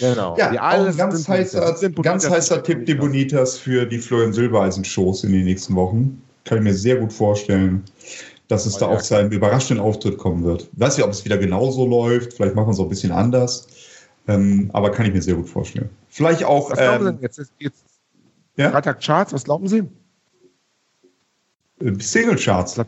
Genau. 0.00 0.36
Ja, 0.36 0.50
wir 0.50 0.60
alle 0.60 0.88
ein 0.88 0.96
ganz 0.96 1.28
heißer, 1.28 1.76
ganz 2.02 2.28
heißer 2.28 2.62
Tipp, 2.64 2.84
die 2.86 2.94
Bonitas 2.94 3.56
für 3.56 3.86
die 3.86 3.98
Florian 3.98 4.32
Silbereisen-Shows 4.32 5.22
in 5.22 5.32
den 5.32 5.44
nächsten 5.44 5.76
Wochen. 5.76 6.20
Kann 6.44 6.58
ich 6.58 6.64
mir 6.64 6.74
sehr 6.74 6.96
gut 6.96 7.12
vorstellen, 7.12 7.84
dass 8.48 8.66
es 8.66 8.76
oh, 8.76 8.80
da 8.80 8.90
ja. 8.90 8.96
auch 8.96 9.02
zu 9.02 9.14
einem 9.14 9.30
überraschenden 9.30 9.84
Auftritt 9.84 10.18
kommen 10.18 10.42
wird. 10.42 10.68
Ich 10.72 10.80
weiß 10.80 10.96
nicht, 10.96 11.06
ob 11.06 11.12
es 11.12 11.24
wieder 11.24 11.38
genauso 11.38 11.86
läuft. 11.86 12.32
Vielleicht 12.32 12.56
machen 12.56 12.66
wir 12.66 12.72
es 12.72 12.80
auch 12.80 12.84
ein 12.84 12.88
bisschen 12.88 13.12
anders. 13.12 13.68
Ähm, 14.26 14.70
aber 14.72 14.90
kann 14.90 15.06
ich 15.06 15.12
mir 15.12 15.20
sehr 15.20 15.34
gut 15.34 15.48
vorstellen. 15.48 15.90
Vielleicht 16.08 16.44
auch. 16.44 16.70
Was 16.70 16.78
glauben 16.78 17.06
ähm, 17.06 17.12
Sie 17.12 17.12
denn 17.12 17.22
jetzt? 17.22 17.52
jetzt 17.58 17.84
ja? 18.56 18.70
Freitag 18.70 19.00
Charts, 19.00 19.32
was 19.32 19.44
glauben 19.44 19.68
Sie? 19.68 19.82
Äh, 21.80 21.92
Single 21.98 22.36
Charts. 22.36 22.80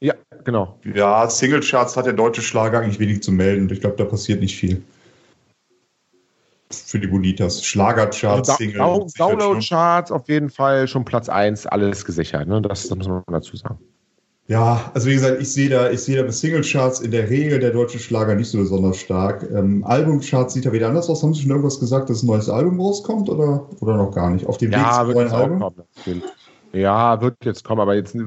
Ja, 0.00 0.14
genau. 0.44 0.78
Ja, 0.94 1.28
Single 1.28 1.60
Charts 1.60 1.96
hat 1.96 2.06
der 2.06 2.12
deutsche 2.12 2.42
Schlager 2.42 2.80
eigentlich 2.80 3.00
wenig 3.00 3.22
zu 3.22 3.32
melden. 3.32 3.68
Ich 3.70 3.80
glaube, 3.80 3.96
da 3.96 4.04
passiert 4.04 4.40
nicht 4.40 4.56
viel. 4.56 4.82
Für 6.70 7.00
die 7.00 7.06
Bonitas. 7.06 7.64
Schlagercharts, 7.64 8.50
also 8.50 8.58
Single. 8.58 9.06
Download-Charts 9.16 10.12
auf 10.12 10.28
jeden 10.28 10.50
Fall 10.50 10.86
schon 10.86 11.04
Platz 11.04 11.28
1, 11.28 11.66
alles 11.66 12.04
gesichert. 12.04 12.46
Ne? 12.46 12.62
Das, 12.62 12.88
das 12.88 12.98
muss 12.98 13.08
man 13.08 13.24
dazu 13.26 13.56
sagen. 13.56 13.78
Ja, 14.48 14.90
also 14.94 15.08
wie 15.08 15.12
gesagt, 15.12 15.42
ich 15.42 15.52
sehe 15.52 15.68
da, 15.68 15.90
ich 15.90 16.00
sehe 16.00 16.16
da 16.16 16.22
bei 16.22 16.30
Singlecharts 16.30 17.00
in 17.00 17.10
der 17.10 17.28
Regel 17.28 17.60
der 17.60 17.70
deutsche 17.70 17.98
Schlager 17.98 18.34
nicht 18.34 18.48
so 18.48 18.56
besonders 18.56 18.96
stark. 18.96 19.46
Ähm, 19.52 19.84
Albumcharts 19.84 20.54
sieht 20.54 20.64
da 20.64 20.72
wieder 20.72 20.88
anders 20.88 21.10
aus. 21.10 21.22
Haben 21.22 21.34
Sie 21.34 21.42
schon 21.42 21.50
irgendwas 21.50 21.78
gesagt, 21.78 22.08
dass 22.08 22.22
ein 22.22 22.28
neues 22.28 22.48
Album 22.48 22.80
rauskommt 22.80 23.28
oder, 23.28 23.68
oder 23.80 23.98
noch 23.98 24.14
gar 24.14 24.30
nicht? 24.30 24.46
Auf 24.46 24.56
dem 24.56 24.72
ja, 24.72 25.06
Weg 25.06 25.14
zum 25.14 25.14
neuen 25.14 25.32
Album? 25.32 25.60
Kommen, 25.60 26.22
ja, 26.72 27.20
wird 27.20 27.36
jetzt 27.44 27.62
kommen, 27.62 27.82
aber 27.82 27.94
jetzt 27.94 28.14
ich 28.14 28.22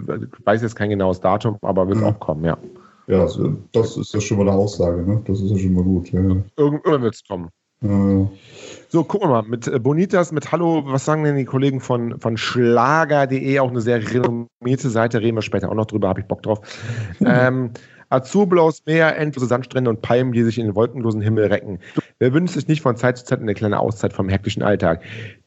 weiß 0.46 0.62
jetzt 0.62 0.76
kein 0.76 0.92
genaues 0.92 1.20
Datum, 1.20 1.58
aber 1.64 1.88
wird 1.88 2.02
ja. 2.02 2.10
auch 2.10 2.20
kommen, 2.20 2.46
ja. 2.46 2.58
Ja, 3.08 3.28
das 3.72 3.98
ist 3.98 4.14
ja 4.14 4.22
schon 4.22 4.38
mal 4.38 4.48
eine 4.48 4.58
Aussage, 4.58 5.02
ne? 5.02 5.22
Das 5.26 5.42
ist 5.42 5.50
ja 5.50 5.58
schon 5.58 5.74
mal 5.74 5.84
gut. 5.84 6.12
Ja. 6.12 6.22
Irgendwann 6.56 7.02
wird 7.02 7.16
es 7.16 7.24
kommen. 7.28 7.50
Ja. 7.82 8.30
So, 8.94 9.06
gucken 9.06 9.30
wir 9.30 9.42
mal. 9.42 9.48
Mit 9.48 9.68
äh, 9.68 9.80
Bonitas, 9.80 10.34
mit 10.34 10.52
Hallo, 10.52 10.84
was 10.86 11.06
sagen 11.06 11.24
denn 11.24 11.38
die 11.38 11.46
Kollegen 11.46 11.80
von, 11.80 12.20
von 12.20 12.36
Schlager.de, 12.36 13.58
auch 13.60 13.70
eine 13.70 13.80
sehr 13.80 14.06
renommierte 14.06 14.90
Seite, 14.90 15.22
reden 15.22 15.38
wir 15.38 15.42
später 15.42 15.70
auch 15.70 15.76
noch 15.76 15.86
drüber, 15.86 16.10
habe 16.10 16.20
ich 16.20 16.26
Bock 16.26 16.44
drauf. 16.44 16.60
ähm, 17.26 17.72
Azurblaues 18.10 18.86
Meer, 18.86 19.18
endlose 19.18 19.46
Sandstrände 19.46 19.90
und 19.90 20.02
Palmen, 20.02 20.34
die 20.34 20.44
sich 20.44 20.60
in 20.60 20.66
den 20.66 20.76
wolkenlosen 20.76 21.22
Himmel 21.22 21.46
recken. 21.46 21.80
Wer 22.20 22.34
wünscht 22.34 22.56
sich 22.56 22.68
nicht 22.68 22.82
von 22.82 22.98
Zeit 22.98 23.18
zu 23.18 23.24
Zeit 23.24 23.40
eine 23.40 23.54
kleine 23.54 23.80
Auszeit 23.80 24.12
vom 24.12 24.28
hektischen 24.28 24.62
Alltag? 24.62 25.02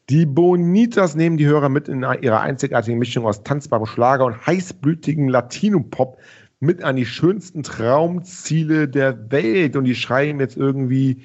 Die 0.09 0.25
Bonitas 0.25 1.13
nehmen 1.15 1.37
die 1.37 1.45
Hörer 1.45 1.69
mit 1.69 1.87
in 1.87 2.03
ihrer 2.21 2.41
einzigartigen 2.41 2.97
Mischung 2.97 3.27
aus 3.27 3.43
tanzbarem 3.43 3.85
Schlager 3.85 4.25
und 4.25 4.43
heißblütigen 4.47 5.27
Latino-Pop 5.27 6.17
mit 6.61 6.83
an 6.83 6.95
die 6.95 7.05
schönsten 7.05 7.61
Traumziele 7.61 8.87
der 8.87 9.31
Welt. 9.31 9.75
Und 9.75 9.83
die 9.83 9.93
schreiben 9.93 10.39
jetzt 10.39 10.57
irgendwie 10.57 11.21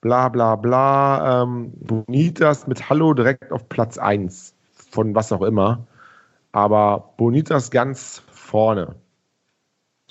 bla 0.00 0.28
bla 0.28 0.56
bla. 0.56 1.42
Ähm, 1.42 1.72
Bonitas 1.80 2.66
mit 2.66 2.88
Hallo 2.88 3.14
direkt 3.14 3.52
auf 3.52 3.68
Platz 3.68 3.98
1 3.98 4.54
von 4.90 5.14
was 5.14 5.32
auch 5.32 5.42
immer. 5.42 5.86
Aber 6.52 7.12
Bonitas 7.16 7.70
ganz 7.70 8.22
vorne. 8.32 8.94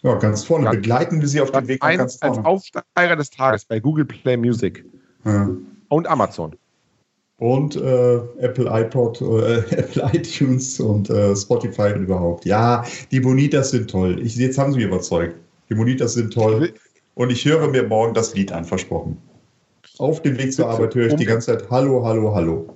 Ja, 0.02 0.16
ganz 0.16 0.46
vorne. 0.46 0.66
Ganz 0.66 0.78
Begleiten 0.78 1.20
wir 1.20 1.28
sie 1.28 1.42
auf 1.42 1.52
dem 1.52 1.68
Weg 1.68 1.84
eins, 1.84 1.98
ganz 1.98 2.18
vorne. 2.18 2.38
Als 2.38 2.46
Aufsteiger 2.46 3.16
des 3.18 3.30
Tages 3.30 3.66
bei 3.66 3.80
Google 3.80 4.06
Play 4.06 4.38
Music. 4.38 4.86
Ja. 5.26 5.50
Und 5.90 6.08
Amazon. 6.08 6.56
Und 7.38 7.76
äh, 7.76 8.18
Apple 8.40 8.70
iPod, 8.70 9.22
äh, 9.22 9.60
Apple 9.76 10.10
iTunes 10.14 10.80
und 10.80 11.10
äh, 11.10 11.36
Spotify 11.36 11.94
und 11.94 12.04
überhaupt. 12.04 12.46
Ja, 12.46 12.84
die 13.12 13.20
Bonitas 13.20 13.72
sind 13.72 13.90
toll. 13.90 14.20
Ich, 14.22 14.36
jetzt 14.36 14.58
haben 14.58 14.72
sie 14.72 14.78
mich 14.78 14.88
überzeugt. 14.88 15.36
Die 15.70 15.76
Bonitas 15.76 16.14
sind 16.14 16.34
toll. 16.34 16.74
Und 17.16 17.32
ich 17.32 17.44
höre 17.44 17.68
mir 17.68 17.84
morgen 17.84 18.14
das 18.14 18.34
Lied 18.34 18.52
an, 18.52 18.64
versprochen. 18.64 19.18
Auf 20.00 20.22
dem 20.22 20.38
Weg 20.38 20.54
zur 20.54 20.70
Arbeit 20.70 20.96
höre 20.96 21.08
ich 21.08 21.16
die 21.16 21.26
ganze 21.26 21.58
Zeit 21.58 21.70
Hallo, 21.70 22.06
Hallo, 22.06 22.34
Hallo. 22.34 22.74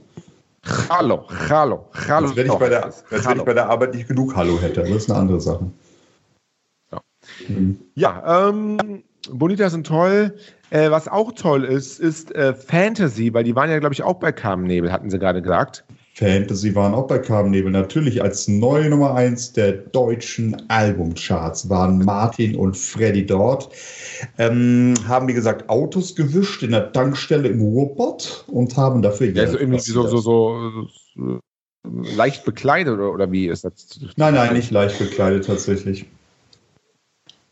Hallo, 0.89 1.25
hallo, 1.49 1.85
hallo. 2.07 2.27
Als 2.27 2.35
wenn 2.35 2.47
ich, 2.47 2.53
bei 2.53 2.67
der, 2.67 2.83
als 2.83 3.05
wenn 3.09 3.37
ich 3.37 3.43
bei 3.43 3.53
der 3.53 3.69
Arbeit 3.69 3.93
nicht 3.93 4.09
genug 4.09 4.35
Hallo 4.35 4.59
hätte. 4.61 4.81
Das 4.81 4.89
ist 4.89 5.09
eine 5.09 5.19
andere 5.19 5.39
Sache. 5.39 5.71
Ja, 6.91 7.01
mhm. 7.47 7.79
ja 7.95 8.49
ähm, 8.49 9.03
Bonita 9.31 9.69
sind 9.69 9.87
toll. 9.87 10.35
Äh, 10.69 10.91
was 10.91 11.07
auch 11.07 11.31
toll 11.31 11.63
ist, 11.63 11.97
ist 12.01 12.35
äh, 12.35 12.53
Fantasy, 12.53 13.33
weil 13.33 13.45
die 13.45 13.55
waren 13.55 13.69
ja, 13.69 13.79
glaube 13.79 13.93
ich, 13.93 14.03
auch 14.03 14.15
bei 14.15 14.33
Nebel, 14.57 14.91
hatten 14.91 15.09
sie 15.09 15.17
gerade 15.17 15.41
gesagt. 15.41 15.85
Fantasy 16.15 16.75
waren 16.75 16.93
auch 16.93 17.07
bei 17.07 17.17
Nebel. 17.43 17.71
Natürlich 17.71 18.21
als 18.21 18.47
neue 18.47 18.89
Nummer 18.89 19.15
1 19.15 19.53
der 19.53 19.71
deutschen 19.71 20.69
Albumcharts 20.69 21.69
waren 21.69 22.05
Martin 22.05 22.55
und 22.55 22.77
Freddy 22.77 23.25
dort. 23.25 23.69
Ähm, 24.37 24.93
haben, 25.07 25.27
wie 25.27 25.33
gesagt, 25.33 25.69
Autos 25.69 26.15
gewischt 26.15 26.61
in 26.61 26.71
der 26.71 26.91
Tankstelle 26.91 27.49
im 27.49 27.61
Ruhrpott 27.61 28.45
und 28.47 28.77
haben 28.77 29.01
dafür 29.01 29.31
ja, 29.31 29.43
also 29.43 29.57
irgendwie 29.57 29.79
so, 29.79 30.07
so, 30.07 30.17
so, 30.17 30.87
so, 31.15 31.39
leicht 32.15 32.45
bekleidet 32.45 32.93
oder, 32.93 33.11
oder 33.11 33.31
wie 33.31 33.47
ist 33.47 33.63
das? 33.63 33.99
Nein, 34.15 34.35
nein, 34.35 34.53
nicht 34.53 34.69
leicht 34.69 34.99
bekleidet 34.99 35.47
tatsächlich. 35.47 36.05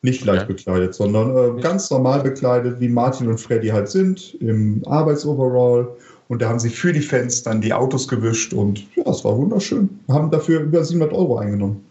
Nicht 0.04 0.24
leicht 0.26 0.43
okay. 0.43 0.54
bekleidet, 0.54 0.93
sondern 0.93 1.58
äh, 1.58 1.62
ganz 1.62 1.89
normal 1.89 2.21
bekleidet, 2.21 2.80
wie 2.80 2.89
Martin 2.89 3.28
und 3.28 3.39
Freddy 3.39 3.69
halt 3.69 3.89
sind, 3.89 4.36
im 4.36 4.84
Arbeitsoverall. 4.86 5.95
Und 6.32 6.41
da 6.41 6.48
haben 6.48 6.60
sie 6.60 6.70
für 6.70 6.94
die 6.94 7.02
Fans 7.02 7.44
dann 7.44 7.60
die 7.60 7.74
Autos 7.74 8.08
gewischt 8.08 8.54
und 8.54 8.88
ja, 8.96 9.04
es 9.06 9.26
war 9.26 9.38
wunderschön. 9.38 10.00
Haben 10.08 10.32
dafür 10.32 10.62
über 10.62 10.82
700 10.82 11.13
Euro 11.13 11.39
eingenommen. 11.39 11.86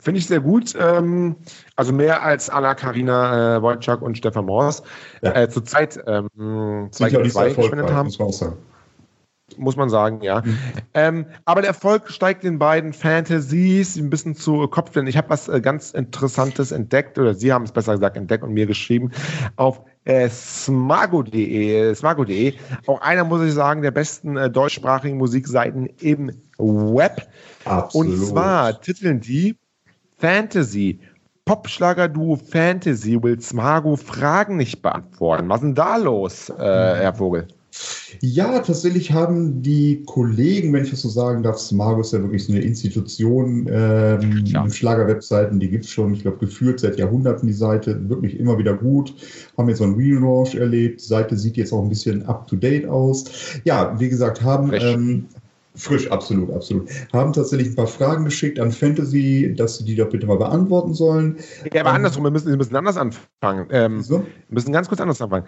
Finde 0.00 0.18
ich 0.18 0.26
sehr 0.26 0.40
gut. 0.40 0.74
Ähm, 0.76 1.36
also 1.76 1.92
mehr 1.92 2.24
als 2.24 2.50
Anna 2.50 2.74
Karina 2.74 3.58
äh, 3.58 3.62
Wojcik 3.62 4.02
und 4.02 4.18
Stefan 4.18 4.46
Moors 4.46 4.82
ja. 5.22 5.36
äh, 5.36 5.48
zurzeit 5.48 6.02
ähm, 6.08 6.88
zwei, 6.90 7.10
zwei 7.28 7.52
gespendet 7.52 7.92
haben. 7.92 8.06
Muss 8.06 8.18
man 8.18 8.26
auch 8.26 8.32
sagen 8.32 8.56
muss 9.58 9.76
man 9.76 9.88
sagen, 9.88 10.20
ja. 10.22 10.42
Mhm. 10.42 10.58
Ähm, 10.94 11.26
aber 11.44 11.60
der 11.62 11.68
Erfolg 11.68 12.10
steigt 12.10 12.44
den 12.44 12.58
beiden 12.58 12.92
Fantasies 12.92 13.96
ein 13.96 14.10
bisschen 14.10 14.34
zu 14.34 14.66
Kopf. 14.68 14.90
Denn 14.90 15.06
ich 15.06 15.16
habe 15.16 15.30
was 15.30 15.48
äh, 15.48 15.60
ganz 15.60 15.90
Interessantes 15.92 16.72
entdeckt, 16.72 17.18
oder 17.18 17.34
Sie 17.34 17.52
haben 17.52 17.64
es 17.64 17.72
besser 17.72 17.92
gesagt 17.92 18.16
entdeckt 18.16 18.44
und 18.44 18.52
mir 18.52 18.66
geschrieben, 18.66 19.10
auf 19.56 19.80
äh, 20.04 20.28
smago.de. 20.28 21.94
Smago.de. 21.94 22.54
Auch 22.86 23.00
einer, 23.00 23.24
muss 23.24 23.42
ich 23.42 23.52
sagen, 23.52 23.82
der 23.82 23.90
besten 23.90 24.36
äh, 24.36 24.50
deutschsprachigen 24.50 25.18
Musikseiten 25.18 25.86
im 26.00 26.32
Web. 26.58 27.28
Absolut. 27.64 28.12
Und 28.12 28.26
zwar 28.26 28.80
titeln 28.80 29.20
die 29.20 29.56
Fantasy. 30.18 31.00
Popschlager-Duo 31.44 32.36
Fantasy 32.36 33.22
will 33.22 33.38
Smago 33.40 33.96
Fragen 33.96 34.56
nicht 34.56 34.80
beantworten. 34.80 35.48
Was 35.48 35.58
ist 35.58 35.64
denn 35.64 35.74
da 35.74 35.96
los, 35.96 36.48
äh, 36.48 36.54
Herr 36.56 37.14
Vogel? 37.14 37.48
Ja, 38.20 38.58
tatsächlich 38.60 39.12
haben 39.12 39.62
die 39.62 40.02
Kollegen, 40.06 40.72
wenn 40.72 40.84
ich 40.84 40.90
das 40.90 41.02
so 41.02 41.08
sagen 41.08 41.42
darf, 41.42 41.58
Smargo 41.58 42.00
ist 42.00 42.12
ja 42.12 42.20
wirklich 42.20 42.44
so 42.44 42.52
eine 42.52 42.62
Institution 42.62 43.68
ähm, 43.70 44.44
ja. 44.46 44.68
Schlagerwebseiten, 44.68 45.58
die 45.60 45.68
gibt 45.68 45.84
es 45.84 45.90
schon, 45.90 46.14
ich 46.14 46.22
glaube, 46.22 46.38
geführt 46.38 46.80
seit 46.80 46.98
Jahrhunderten 46.98 47.46
die 47.46 47.54
Seite, 47.54 48.08
wirklich 48.08 48.38
immer 48.38 48.58
wieder 48.58 48.74
gut. 48.74 49.14
Haben 49.58 49.68
jetzt 49.68 49.78
so 49.78 49.84
einen 49.84 49.96
Relaunch 49.96 50.54
erlebt, 50.54 51.00
die 51.00 51.06
Seite 51.06 51.36
sieht 51.36 51.56
jetzt 51.56 51.72
auch 51.72 51.82
ein 51.82 51.88
bisschen 51.88 52.24
up-to-date 52.26 52.86
aus. 52.86 53.24
Ja, 53.64 53.98
wie 53.98 54.08
gesagt, 54.08 54.42
haben... 54.42 54.68
Frisch. 54.68 54.84
Ähm, 54.84 55.26
frisch, 55.74 56.10
absolut, 56.10 56.52
absolut. 56.52 56.88
Haben 57.12 57.32
tatsächlich 57.32 57.70
ein 57.70 57.74
paar 57.74 57.88
Fragen 57.88 58.24
geschickt 58.24 58.60
an 58.60 58.70
Fantasy, 58.70 59.52
dass 59.56 59.78
sie 59.78 59.84
die 59.84 59.96
doch 59.96 60.08
bitte 60.08 60.26
mal 60.26 60.38
beantworten 60.38 60.94
sollen. 60.94 61.38
Ja, 61.72 61.80
aber 61.80 61.90
ähm, 61.90 61.96
andersrum, 61.96 62.22
wir 62.22 62.30
müssen, 62.30 62.48
wir 62.48 62.56
müssen 62.56 62.76
anders 62.76 62.96
anfangen. 62.96 63.66
Ähm, 63.70 64.02
so? 64.02 64.20
Wir 64.20 64.26
müssen 64.54 64.72
ganz 64.72 64.88
kurz 64.88 65.00
anders 65.00 65.20
anfangen. 65.20 65.46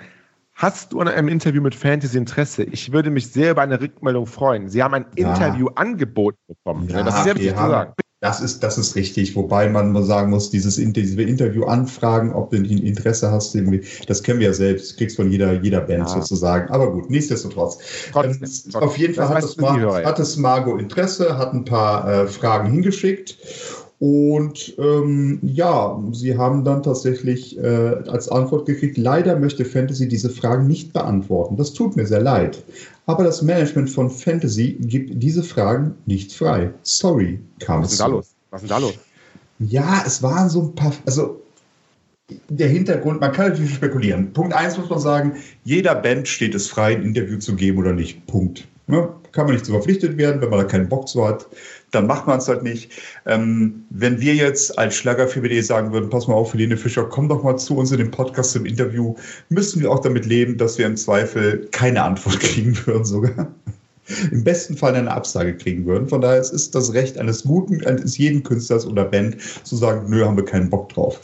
Hast 0.56 0.94
du 0.94 1.00
an 1.00 1.08
einem 1.08 1.28
Interview 1.28 1.60
mit 1.60 1.74
Fantasy 1.74 2.16
Interesse? 2.16 2.62
Ich 2.62 2.90
würde 2.90 3.10
mich 3.10 3.30
sehr 3.30 3.50
über 3.50 3.60
eine 3.60 3.78
Rückmeldung 3.78 4.24
freuen. 4.24 4.70
Sie 4.70 4.82
haben 4.82 4.94
ein 4.94 5.04
ja. 5.14 5.34
Interview 5.34 5.68
angeboten 5.74 6.38
bekommen. 6.48 6.88
Ja, 6.88 7.02
das 7.02 7.18
ist 7.18 7.24
sehr 7.24 7.34
wichtig 7.34 7.50
zu 7.50 7.68
sagen. 7.68 7.92
Das 8.20 8.40
ist, 8.40 8.62
das 8.62 8.78
ist 8.78 8.96
richtig, 8.96 9.36
wobei 9.36 9.68
man 9.68 10.02
sagen 10.02 10.30
muss, 10.30 10.48
dieses 10.48 10.76
diese 10.76 11.22
Interview 11.22 11.64
anfragen, 11.66 12.32
ob 12.32 12.50
du 12.50 12.56
ein 12.56 12.64
Interesse 12.64 13.30
hast, 13.30 13.54
irgendwie, 13.54 13.84
das 14.06 14.22
kennen 14.22 14.40
wir 14.40 14.46
ja 14.46 14.54
selbst, 14.54 14.92
du 14.92 14.96
kriegst 14.96 15.16
von 15.16 15.30
jeder, 15.30 15.52
jeder 15.60 15.82
Band 15.82 16.08
ja. 16.08 16.08
sozusagen. 16.08 16.70
Aber 16.70 16.90
gut, 16.90 17.10
nichtsdestotrotz. 17.10 17.78
Trotzdem, 18.10 18.48
ähm, 18.74 18.82
auf 18.82 18.96
jeden 18.96 19.12
Fall 19.12 19.28
hat 19.28 19.44
es, 19.44 19.58
Mar 19.58 20.04
hat 20.06 20.18
es 20.18 20.38
Margot 20.38 20.80
Interesse, 20.80 21.36
hat 21.36 21.52
ein 21.52 21.66
paar 21.66 22.10
äh, 22.10 22.26
Fragen 22.26 22.70
hingeschickt 22.70 23.36
und 23.98 24.74
ähm, 24.78 25.38
ja, 25.42 25.98
sie 26.12 26.36
haben 26.36 26.64
dann 26.64 26.82
tatsächlich 26.82 27.58
äh, 27.58 27.94
als 28.08 28.28
Antwort 28.28 28.66
gekriegt, 28.66 28.98
leider 28.98 29.38
möchte 29.38 29.64
Fantasy 29.64 30.06
diese 30.06 30.28
Fragen 30.28 30.66
nicht 30.66 30.92
beantworten. 30.92 31.56
Das 31.56 31.72
tut 31.72 31.96
mir 31.96 32.06
sehr 32.06 32.20
leid. 32.20 32.62
Aber 33.06 33.24
das 33.24 33.40
Management 33.40 33.88
von 33.88 34.10
Fantasy 34.10 34.76
gibt 34.80 35.22
diese 35.22 35.42
Fragen 35.42 35.94
nicht 36.04 36.32
frei. 36.32 36.70
Sorry, 36.82 37.40
kam 37.58 37.82
Was 37.82 37.92
ist 37.92 38.00
denn 38.00 38.10
da 38.10 38.16
los? 38.16 38.34
Was 38.50 38.62
ist 38.62 38.70
denn 38.70 38.80
da 38.80 38.86
los? 38.86 38.98
Ja, 39.60 40.02
es 40.06 40.22
waren 40.22 40.50
so 40.50 40.62
ein 40.64 40.74
paar, 40.74 40.92
also 41.06 41.40
der 42.50 42.68
Hintergrund, 42.68 43.22
man 43.22 43.32
kann 43.32 43.50
natürlich 43.50 43.74
spekulieren. 43.74 44.30
Punkt 44.34 44.52
eins 44.52 44.76
muss 44.76 44.90
man 44.90 44.98
sagen, 44.98 45.36
jeder 45.64 45.94
Band 45.94 46.28
steht 46.28 46.54
es 46.54 46.66
frei, 46.66 46.96
ein 46.96 47.02
Interview 47.02 47.38
zu 47.38 47.56
geben 47.56 47.78
oder 47.78 47.94
nicht. 47.94 48.26
Punkt. 48.26 48.68
Ne? 48.88 49.08
Kann 49.32 49.46
man 49.46 49.54
nicht 49.54 49.64
so 49.64 49.72
verpflichtet 49.72 50.18
werden, 50.18 50.42
wenn 50.42 50.50
man 50.50 50.58
da 50.58 50.64
keinen 50.64 50.88
Bock 50.88 51.08
zu 51.08 51.26
hat 51.26 51.46
dann 51.96 52.06
macht 52.06 52.26
man 52.26 52.38
es 52.38 52.48
halt 52.48 52.62
nicht. 52.62 52.92
Ähm, 53.24 53.84
wenn 53.90 54.20
wir 54.20 54.34
jetzt 54.34 54.78
als 54.78 54.94
Schlager 54.94 55.26
für 55.26 55.62
sagen 55.62 55.92
würden, 55.92 56.10
pass 56.10 56.28
mal 56.28 56.34
auf, 56.34 56.52
Helene 56.52 56.76
Fischer, 56.76 57.04
komm 57.04 57.28
doch 57.28 57.42
mal 57.42 57.56
zu 57.56 57.76
uns 57.76 57.90
in 57.90 57.98
den 57.98 58.10
Podcast 58.10 58.54
im 58.54 58.66
Interview, 58.66 59.14
müssten 59.48 59.80
wir 59.80 59.90
auch 59.90 60.00
damit 60.00 60.26
leben, 60.26 60.58
dass 60.58 60.78
wir 60.78 60.86
im 60.86 60.96
Zweifel 60.96 61.66
keine 61.72 62.02
Antwort 62.02 62.40
kriegen 62.40 62.76
würden 62.86 63.04
sogar. 63.04 63.48
Im 64.30 64.44
besten 64.44 64.76
Fall 64.76 64.94
eine 64.94 65.10
Absage 65.10 65.56
kriegen 65.56 65.86
würden. 65.86 66.08
Von 66.08 66.20
daher 66.20 66.40
ist 66.40 66.74
das 66.74 66.92
Recht 66.92 67.18
eines 67.18 67.44
guten, 67.44 67.84
eines 67.84 68.18
jeden 68.18 68.42
Künstlers 68.42 68.86
oder 68.86 69.04
Band 69.04 69.36
zu 69.64 69.76
sagen, 69.76 70.08
nö, 70.08 70.24
haben 70.24 70.36
wir 70.36 70.44
keinen 70.44 70.70
Bock 70.70 70.90
drauf. 70.90 71.20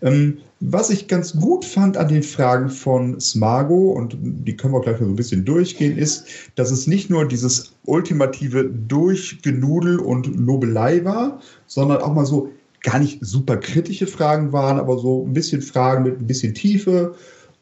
Ähm, 0.00 0.38
was 0.60 0.90
ich 0.90 1.08
ganz 1.08 1.34
gut 1.34 1.64
fand 1.64 1.96
an 1.96 2.08
den 2.08 2.22
Fragen 2.22 2.70
von 2.70 3.20
Smago, 3.20 3.92
und 3.92 4.16
die 4.20 4.56
können 4.56 4.72
wir 4.72 4.80
gleich 4.80 5.00
mal 5.00 5.06
so 5.06 5.12
ein 5.12 5.16
bisschen 5.16 5.44
durchgehen, 5.44 5.98
ist, 5.98 6.26
dass 6.54 6.70
es 6.70 6.86
nicht 6.86 7.10
nur 7.10 7.26
dieses 7.26 7.72
ultimative 7.84 8.64
Durchgenudel 8.64 9.98
und 9.98 10.26
Lobelei 10.26 11.04
war, 11.04 11.40
sondern 11.66 11.98
auch 11.98 12.14
mal 12.14 12.26
so 12.26 12.48
gar 12.82 13.00
nicht 13.00 13.18
super 13.22 13.56
kritische 13.56 14.06
Fragen 14.06 14.52
waren, 14.52 14.78
aber 14.78 14.98
so 14.98 15.24
ein 15.26 15.32
bisschen 15.32 15.62
Fragen 15.62 16.04
mit 16.04 16.20
ein 16.20 16.26
bisschen 16.26 16.54
Tiefe, 16.54 17.14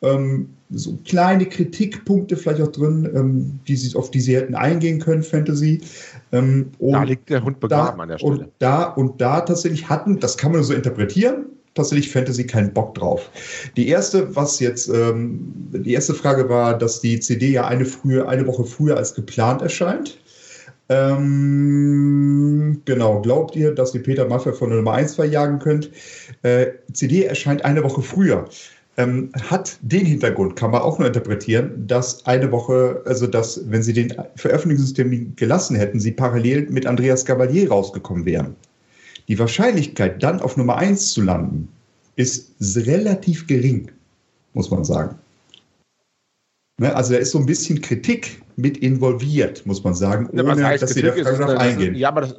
ähm, 0.02 0.50
so 0.72 0.96
kleine 1.04 1.46
Kritikpunkte 1.46 2.37
vielleicht 2.37 2.62
auch 2.62 2.72
drin, 2.72 3.11
ähm, 3.14 3.61
die 3.66 3.76
sie, 3.76 3.96
auf 3.96 4.11
die 4.11 4.20
sie 4.20 4.37
hätten 4.37 4.54
eingehen 4.54 5.00
können, 5.00 5.22
Fantasy. 5.22 5.80
Ähm, 6.33 6.70
da 6.78 7.02
liegt 7.02 7.28
der 7.28 7.42
Hund 7.42 7.61
begraben 7.61 7.98
da, 7.98 8.02
an 8.02 8.09
der 8.09 8.18
Stelle. 8.18 8.33
Und 8.33 8.48
da, 8.59 8.85
und 8.85 9.20
da 9.20 9.40
tatsächlich 9.40 9.88
hatten, 9.88 10.20
das 10.20 10.37
kann 10.37 10.52
man 10.52 10.62
so 10.62 10.72
interpretieren, 10.72 11.46
tatsächlich 11.74 12.11
Fantasy 12.11 12.46
keinen 12.46 12.72
Bock 12.72 12.94
drauf. 12.94 13.30
Die 13.76 13.88
erste, 13.88 14.35
was 14.37 14.61
jetzt, 14.61 14.88
ähm, 14.88 15.52
die 15.72 15.92
erste 15.92 16.14
Frage 16.14 16.48
war, 16.48 16.78
dass 16.78 17.00
die 17.00 17.18
CD 17.18 17.50
ja 17.50 17.66
eine, 17.66 17.85
frühe, 17.85 18.28
eine 18.28 18.46
Woche 18.46 18.64
früher 18.64 18.96
als 18.96 19.14
geplant 19.14 19.62
erscheint. 19.62 20.18
Ähm, 20.88 22.83
genau, 22.85 23.20
glaubt 23.22 23.54
ihr, 23.54 23.72
dass 23.72 23.94
ihr 23.94 24.02
Peter 24.02 24.26
Maffay 24.26 24.52
von 24.52 24.70
der 24.70 24.78
Nummer 24.78 24.92
1 24.94 25.14
verjagen 25.14 25.61
könnt? 25.61 25.90
Äh, 26.42 26.66
CD 26.92 27.24
erscheint 27.24 27.64
eine 27.64 27.85
Woche 27.85 28.02
früher. 28.02 28.48
Ähm, 29.00 29.30
hat 29.48 29.78
den 29.82 30.04
Hintergrund, 30.04 30.56
kann 30.56 30.72
man 30.72 30.82
auch 30.82 30.98
nur 30.98 31.08
interpretieren, 31.08 31.86
dass 31.86 32.26
eine 32.26 32.50
Woche, 32.52 33.02
also 33.06 33.26
dass, 33.26 33.70
wenn 33.70 33.82
sie 33.82 33.92
den 33.92 34.14
Veröffentlichungstermin 34.36 35.34
gelassen 35.36 35.76
hätten, 35.76 36.00
sie 36.00 36.12
parallel 36.12 36.68
mit 36.70 36.86
Andreas 36.86 37.24
Gabalier 37.24 37.70
rausgekommen 37.70 38.24
wären. 38.26 38.56
Die 39.28 39.38
Wahrscheinlichkeit, 39.38 40.22
dann 40.22 40.40
auf 40.40 40.56
Nummer 40.56 40.76
1 40.76 41.12
zu 41.12 41.22
landen, 41.22 41.68
ist 42.16 42.52
relativ 42.76 43.46
gering, 43.46 43.90
muss 44.54 44.70
man 44.70 44.84
sagen. 44.84 45.16
Ne, 46.78 46.94
also 46.94 47.12
da 47.12 47.18
ist 47.18 47.30
so 47.30 47.38
ein 47.38 47.46
bisschen 47.46 47.80
Kritik 47.80 48.42
mit 48.56 48.78
involviert, 48.78 49.64
muss 49.66 49.84
man 49.84 49.94
sagen, 49.94 50.28
ohne 50.32 50.60
ja, 50.60 50.76
dass 50.76 50.94
Kritik 50.94 51.14
wir 51.14 51.24
darauf 51.24 51.58
eingehen. 51.58 51.94
Ja, 51.94 52.08
aber 52.08 52.22
das, 52.22 52.34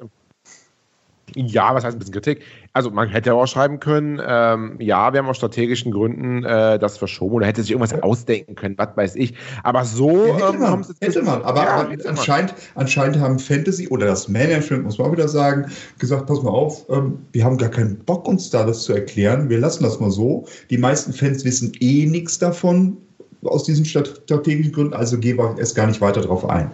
ja, 1.35 1.73
was 1.73 1.83
heißt 1.83 1.95
ein 1.95 1.99
bisschen 1.99 2.13
Kritik? 2.13 2.41
Also 2.73 2.89
man 2.89 3.09
hätte 3.09 3.33
auch 3.33 3.45
schreiben 3.47 3.79
können, 3.79 4.21
ähm, 4.25 4.75
ja, 4.79 5.11
wir 5.11 5.19
haben 5.19 5.27
aus 5.27 5.37
strategischen 5.37 5.91
Gründen 5.91 6.43
äh, 6.43 6.79
das 6.79 6.97
verschoben 6.97 7.35
oder 7.35 7.45
hätte 7.45 7.61
sich 7.61 7.71
irgendwas 7.71 7.93
ausdenken 8.01 8.55
können, 8.55 8.77
was 8.77 8.95
weiß 8.95 9.15
ich. 9.15 9.33
Aber 9.63 9.83
so 9.85 10.27
ja, 10.27 10.35
hätte, 10.35 10.53
ähm, 10.53 10.59
man, 10.59 10.85
hätte 11.01 11.21
man. 11.21 11.41
Aber, 11.43 11.63
ja, 11.63 11.75
aber 11.75 12.09
anscheinend, 12.09 12.53
anscheinend 12.75 13.19
haben 13.19 13.39
Fantasy 13.39 13.87
oder 13.89 14.05
das 14.05 14.27
Management, 14.27 14.83
muss 14.83 14.97
man 14.97 15.07
auch 15.07 15.11
wieder 15.11 15.27
sagen, 15.27 15.71
gesagt, 15.99 16.27
pass 16.27 16.41
mal 16.41 16.51
auf, 16.51 16.85
ähm, 16.89 17.19
wir 17.31 17.43
haben 17.43 17.57
gar 17.57 17.69
keinen 17.69 17.97
Bock, 17.99 18.27
uns 18.27 18.49
da 18.49 18.65
das 18.65 18.83
zu 18.83 18.93
erklären. 18.93 19.49
Wir 19.49 19.59
lassen 19.59 19.83
das 19.83 19.99
mal 19.99 20.11
so. 20.11 20.45
Die 20.69 20.77
meisten 20.77 21.13
Fans 21.13 21.43
wissen 21.45 21.73
eh 21.79 22.05
nichts 22.05 22.39
davon 22.39 22.97
aus 23.43 23.63
diesen 23.63 23.85
strategischen 23.85 24.71
Gründen, 24.71 24.93
also 24.93 25.17
gehe 25.17 25.33
ich 25.33 25.59
erst 25.59 25.75
gar 25.75 25.87
nicht 25.87 26.01
weiter 26.01 26.21
drauf 26.21 26.47
ein. 26.49 26.71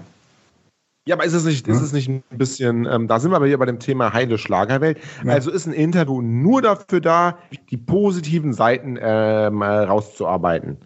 Ja, 1.08 1.16
aber 1.16 1.26
ist 1.26 1.34
es 1.34 1.46
nicht, 1.46 1.68
ja. 1.68 1.74
ist 1.74 1.82
es 1.82 1.94
nicht 1.94 2.10
ein 2.10 2.22
bisschen, 2.32 2.86
ähm, 2.86 3.08
da 3.08 3.20
sind 3.20 3.32
wir 3.32 3.38
aber 3.38 3.48
hier 3.48 3.58
bei 3.58 3.66
dem 3.66 3.80
Thema 3.80 4.14
heile 4.14 4.38
Schlagerwelt. 4.38 5.00
Ja. 5.26 5.34
Also 5.34 5.52
ist 5.52 5.66
ein 5.66 5.74
Interview 5.74 6.22
nur 6.22 6.62
dafür 6.62 7.00
da, 7.00 7.38
die 7.70 7.78
positiven 7.78 8.54
Seiten 8.54 8.98
ähm, 9.02 9.62
rauszuarbeiten. 9.62 10.78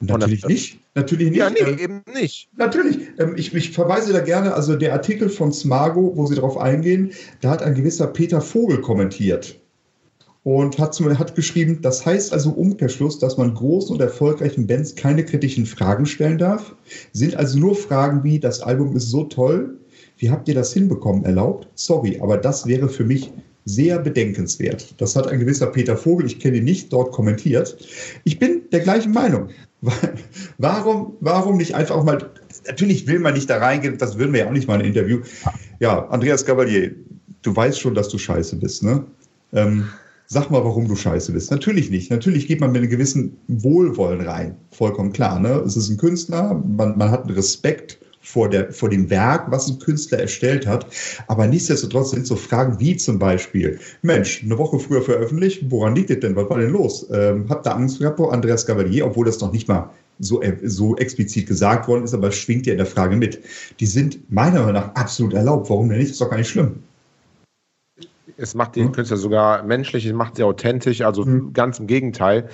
Natürlich 0.00 0.44
nicht. 0.46 0.78
Natürlich 0.94 1.30
nicht. 1.30 1.38
Ja, 1.38 1.50
nee, 1.50 1.58
ähm, 1.58 1.78
eben 1.78 2.02
nicht. 2.12 2.50
Natürlich. 2.56 3.08
Ähm, 3.18 3.34
ich, 3.36 3.54
ich, 3.54 3.70
verweise 3.70 4.12
da 4.12 4.20
gerne, 4.20 4.54
also 4.54 4.76
der 4.76 4.92
Artikel 4.92 5.28
von 5.28 5.52
Smago, 5.52 6.12
wo 6.16 6.26
sie 6.26 6.34
darauf 6.34 6.56
eingehen, 6.58 7.12
da 7.40 7.50
hat 7.50 7.62
ein 7.62 7.74
gewisser 7.74 8.08
Peter 8.08 8.40
Vogel 8.40 8.80
kommentiert 8.80 9.61
und 10.44 10.78
hat, 10.78 10.98
hat 11.00 11.34
geschrieben, 11.34 11.78
das 11.82 12.04
heißt 12.04 12.32
also 12.32 12.50
Umkehrschluss, 12.50 13.18
dass 13.18 13.36
man 13.36 13.54
großen 13.54 13.94
und 13.94 14.02
erfolgreichen 14.02 14.66
Bands 14.66 14.94
keine 14.94 15.24
kritischen 15.24 15.66
Fragen 15.66 16.06
stellen 16.06 16.38
darf, 16.38 16.74
sind 17.12 17.36
also 17.36 17.58
nur 17.58 17.76
Fragen 17.76 18.24
wie, 18.24 18.40
das 18.40 18.60
Album 18.60 18.96
ist 18.96 19.10
so 19.10 19.24
toll, 19.24 19.78
wie 20.18 20.30
habt 20.30 20.48
ihr 20.48 20.54
das 20.54 20.72
hinbekommen 20.72 21.24
erlaubt? 21.24 21.68
Sorry, 21.74 22.18
aber 22.20 22.36
das 22.36 22.66
wäre 22.66 22.88
für 22.88 23.04
mich 23.04 23.32
sehr 23.64 23.98
bedenkenswert. 24.00 24.94
Das 25.00 25.14
hat 25.14 25.28
ein 25.28 25.38
gewisser 25.38 25.66
Peter 25.68 25.96
Vogel, 25.96 26.26
ich 26.26 26.40
kenne 26.40 26.56
ihn 26.56 26.64
nicht, 26.64 26.92
dort 26.92 27.12
kommentiert. 27.12 27.76
Ich 28.24 28.38
bin 28.38 28.62
der 28.72 28.80
gleichen 28.80 29.12
Meinung. 29.12 29.48
Warum, 30.58 31.14
warum 31.18 31.56
nicht 31.56 31.74
einfach 31.74 32.04
mal, 32.04 32.30
natürlich 32.68 33.08
will 33.08 33.18
man 33.18 33.34
nicht 33.34 33.50
da 33.50 33.58
reingehen, 33.58 33.98
das 33.98 34.16
würden 34.16 34.32
wir 34.32 34.40
ja 34.40 34.46
auch 34.46 34.52
nicht 34.52 34.68
mal 34.68 34.76
in 34.76 34.82
ein 34.82 34.86
Interview. 34.86 35.22
Ja, 35.80 36.06
Andreas 36.06 36.46
Gavalier, 36.46 36.94
du 37.42 37.56
weißt 37.56 37.80
schon, 37.80 37.94
dass 37.94 38.08
du 38.08 38.16
scheiße 38.16 38.56
bist, 38.56 38.84
ne? 38.84 39.04
Ähm, 39.52 39.88
sag 40.32 40.50
mal, 40.50 40.64
warum 40.64 40.88
du 40.88 40.96
scheiße 40.96 41.32
bist. 41.32 41.50
Natürlich 41.50 41.90
nicht. 41.90 42.10
Natürlich 42.10 42.46
geht 42.46 42.60
man 42.60 42.72
mit 42.72 42.80
einem 42.80 42.90
gewissen 42.90 43.36
Wohlwollen 43.48 44.22
rein. 44.22 44.56
Vollkommen 44.70 45.12
klar. 45.12 45.38
Ne? 45.38 45.62
Es 45.66 45.76
ist 45.76 45.90
ein 45.90 45.98
Künstler, 45.98 46.54
man, 46.54 46.96
man 46.96 47.10
hat 47.10 47.24
einen 47.24 47.34
Respekt 47.34 47.98
vor, 48.22 48.48
der, 48.48 48.72
vor 48.72 48.88
dem 48.88 49.10
Werk, 49.10 49.50
was 49.50 49.68
ein 49.68 49.78
Künstler 49.78 50.20
erstellt 50.20 50.66
hat. 50.66 50.86
Aber 51.26 51.46
nichtsdestotrotz 51.46 52.12
sind 52.12 52.26
so 52.26 52.36
Fragen 52.36 52.80
wie 52.80 52.96
zum 52.96 53.18
Beispiel, 53.18 53.78
Mensch, 54.00 54.42
eine 54.42 54.56
Woche 54.56 54.78
früher 54.78 55.02
veröffentlicht, 55.02 55.70
woran 55.70 55.94
liegt 55.94 56.08
es 56.08 56.20
denn? 56.20 56.34
Was 56.34 56.48
war 56.48 56.58
denn 56.58 56.70
los? 56.70 57.06
Ähm, 57.12 57.44
habt 57.50 57.66
ihr 57.66 57.76
Angst 57.76 57.98
gehabt 57.98 58.16
vor 58.16 58.32
Andreas 58.32 58.64
Gavalier, 58.64 59.04
obwohl 59.04 59.26
das 59.26 59.40
noch 59.40 59.52
nicht 59.52 59.68
mal 59.68 59.90
so, 60.18 60.40
äh, 60.40 60.56
so 60.62 60.96
explizit 60.96 61.46
gesagt 61.46 61.88
worden 61.88 62.04
ist, 62.04 62.14
aber 62.14 62.28
es 62.28 62.36
schwingt 62.36 62.66
ja 62.66 62.72
in 62.72 62.78
der 62.78 62.86
Frage 62.86 63.16
mit. 63.16 63.40
Die 63.80 63.86
sind 63.86 64.18
meiner 64.30 64.60
Meinung 64.60 64.74
nach 64.74 64.94
absolut 64.94 65.34
erlaubt. 65.34 65.68
Warum 65.68 65.90
denn 65.90 65.98
nicht? 65.98 66.08
Das 66.08 66.14
ist 66.14 66.20
doch 66.22 66.30
gar 66.30 66.38
nicht 66.38 66.48
schlimm. 66.48 66.76
Es 68.42 68.54
macht 68.54 68.74
den 68.74 68.86
hm? 68.86 68.92
Künstler 68.92 69.16
sogar 69.16 69.62
menschlich, 69.62 70.04
es 70.04 70.12
macht 70.12 70.36
sie 70.36 70.42
authentisch, 70.42 71.00
also 71.02 71.24
hm. 71.24 71.52
ganz 71.52 71.78
im 71.78 71.86
Gegenteil. 71.86 72.48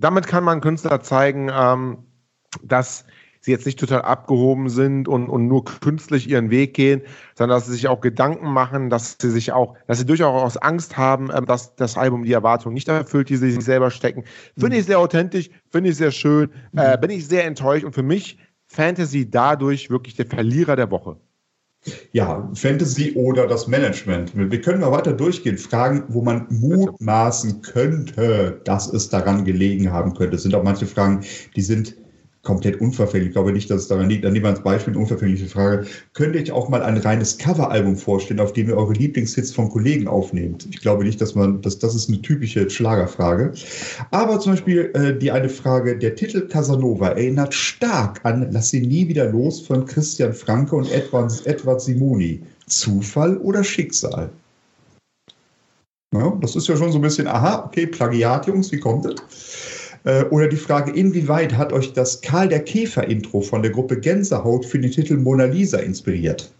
Damit 0.00 0.26
kann 0.26 0.42
man 0.42 0.60
Künstler 0.60 1.00
zeigen, 1.00 1.50
ähm, 1.54 1.98
dass 2.64 3.04
sie 3.40 3.52
jetzt 3.52 3.64
nicht 3.64 3.78
total 3.78 4.02
abgehoben 4.02 4.68
sind 4.68 5.08
und, 5.08 5.28
und 5.28 5.46
nur 5.46 5.64
künstlich 5.64 6.28
ihren 6.28 6.50
Weg 6.50 6.74
gehen, 6.74 7.02
sondern 7.36 7.56
dass 7.56 7.66
sie 7.66 7.72
sich 7.72 7.88
auch 7.88 8.00
Gedanken 8.00 8.52
machen, 8.52 8.90
dass 8.90 9.16
sie 9.20 9.30
sich 9.30 9.52
auch, 9.52 9.76
dass 9.86 9.98
sie 9.98 10.04
durchaus 10.04 10.56
Angst 10.56 10.96
haben, 10.96 11.30
ähm, 11.32 11.46
dass 11.46 11.76
das 11.76 11.96
Album 11.96 12.24
die 12.24 12.32
Erwartungen 12.32 12.74
nicht 12.74 12.88
erfüllt, 12.88 13.28
die 13.28 13.36
sie 13.36 13.52
sich 13.52 13.64
selber 13.64 13.90
stecken. 13.90 14.24
Finde 14.58 14.76
ich 14.76 14.84
sehr 14.84 14.98
authentisch, 14.98 15.48
finde 15.70 15.90
ich 15.90 15.96
sehr 15.96 16.10
schön, 16.10 16.50
äh, 16.74 16.98
bin 16.98 17.10
ich 17.10 17.26
sehr 17.28 17.44
enttäuscht 17.46 17.84
und 17.84 17.94
für 17.94 18.02
mich 18.02 18.38
Fantasy 18.66 19.30
dadurch 19.30 19.90
wirklich 19.90 20.16
der 20.16 20.26
Verlierer 20.26 20.76
der 20.76 20.90
Woche. 20.90 21.16
Ja, 22.12 22.50
Fantasy 22.54 23.12
oder 23.14 23.46
das 23.46 23.66
Management. 23.66 24.32
Wir 24.34 24.60
können 24.60 24.80
mal 24.80 24.92
weiter 24.92 25.12
durchgehen. 25.12 25.56
Fragen, 25.56 26.04
wo 26.08 26.22
man 26.22 26.46
mutmaßen 26.50 27.62
könnte, 27.62 28.60
dass 28.64 28.92
es 28.92 29.08
daran 29.08 29.44
gelegen 29.44 29.90
haben 29.90 30.14
könnte. 30.14 30.36
Es 30.36 30.42
sind 30.42 30.54
auch 30.54 30.62
manche 30.62 30.86
Fragen, 30.86 31.24
die 31.56 31.62
sind 31.62 31.96
komplett 32.42 32.80
unverfänglich. 32.80 33.28
Ich 33.28 33.34
glaube 33.34 33.52
nicht, 33.52 33.70
dass 33.70 33.82
es 33.82 33.88
daran 33.88 34.08
liegt. 34.08 34.24
Dann 34.24 34.32
nehmen 34.32 34.44
wir 34.44 34.50
als 34.50 34.62
Beispiel 34.62 34.94
eine 34.94 35.02
unverfängliche 35.02 35.46
Frage. 35.46 35.86
Könnte 36.14 36.38
ich 36.38 36.52
auch 36.52 36.68
mal 36.68 36.82
ein 36.82 36.96
reines 36.96 37.36
Coveralbum 37.36 37.96
vorstellen, 37.96 38.40
auf 38.40 38.52
dem 38.52 38.68
ihr 38.68 38.76
eure 38.76 38.94
Lieblingshits 38.94 39.52
von 39.52 39.68
Kollegen 39.68 40.08
aufnehmt? 40.08 40.66
Ich 40.70 40.80
glaube 40.80 41.04
nicht, 41.04 41.20
dass 41.20 41.34
man, 41.34 41.60
dass 41.60 41.78
das 41.78 41.94
ist 41.94 42.08
eine 42.08 42.22
typische 42.22 42.68
Schlagerfrage. 42.70 43.52
Aber 44.10 44.40
zum 44.40 44.52
Beispiel 44.52 44.90
äh, 44.94 45.18
die 45.18 45.30
eine 45.30 45.48
Frage, 45.48 45.98
der 45.98 46.14
Titel 46.14 46.48
Casanova 46.48 47.08
erinnert 47.08 47.52
stark 47.52 48.20
an 48.24 48.48
Lass 48.50 48.70
sie 48.70 48.80
nie 48.80 49.06
wieder 49.08 49.30
los 49.30 49.60
von 49.60 49.84
Christian 49.84 50.32
Franke 50.32 50.76
und 50.76 50.90
Edward, 50.90 51.46
Edward 51.46 51.80
Simoni. 51.80 52.40
Zufall 52.66 53.36
oder 53.38 53.64
Schicksal? 53.64 54.30
Ja, 56.14 56.36
das 56.40 56.56
ist 56.56 56.66
ja 56.66 56.76
schon 56.76 56.90
so 56.90 56.98
ein 56.98 57.02
bisschen, 57.02 57.28
aha, 57.28 57.64
okay, 57.66 57.86
Plagiat, 57.86 58.46
Jungs, 58.46 58.72
wie 58.72 58.80
kommt 58.80 59.06
es? 59.06 59.79
Äh, 60.04 60.24
oder 60.24 60.48
die 60.48 60.56
Frage, 60.56 60.92
inwieweit 60.92 61.56
hat 61.56 61.72
euch 61.72 61.92
das 61.92 62.20
Karl 62.20 62.48
der 62.48 62.60
Käfer-Intro 62.60 63.40
von 63.40 63.62
der 63.62 63.70
Gruppe 63.70 63.98
Gänsehaut 63.98 64.64
für 64.64 64.78
den 64.78 64.90
Titel 64.90 65.16
Mona 65.16 65.44
Lisa 65.44 65.78
inspiriert? 65.78 66.50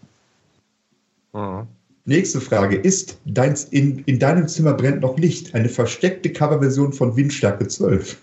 Mhm. 1.33 1.67
Nächste 2.05 2.41
Frage. 2.41 2.77
Ist 2.77 3.19
dein, 3.25 3.55
in, 3.69 3.99
in 4.05 4.19
deinem 4.19 4.47
Zimmer 4.47 4.73
brennt 4.73 5.01
noch 5.01 5.17
Licht? 5.17 5.53
Eine 5.53 5.69
versteckte 5.69 6.31
Coverversion 6.31 6.93
von 6.93 7.15
Windstärke 7.15 7.67
12 7.67 8.17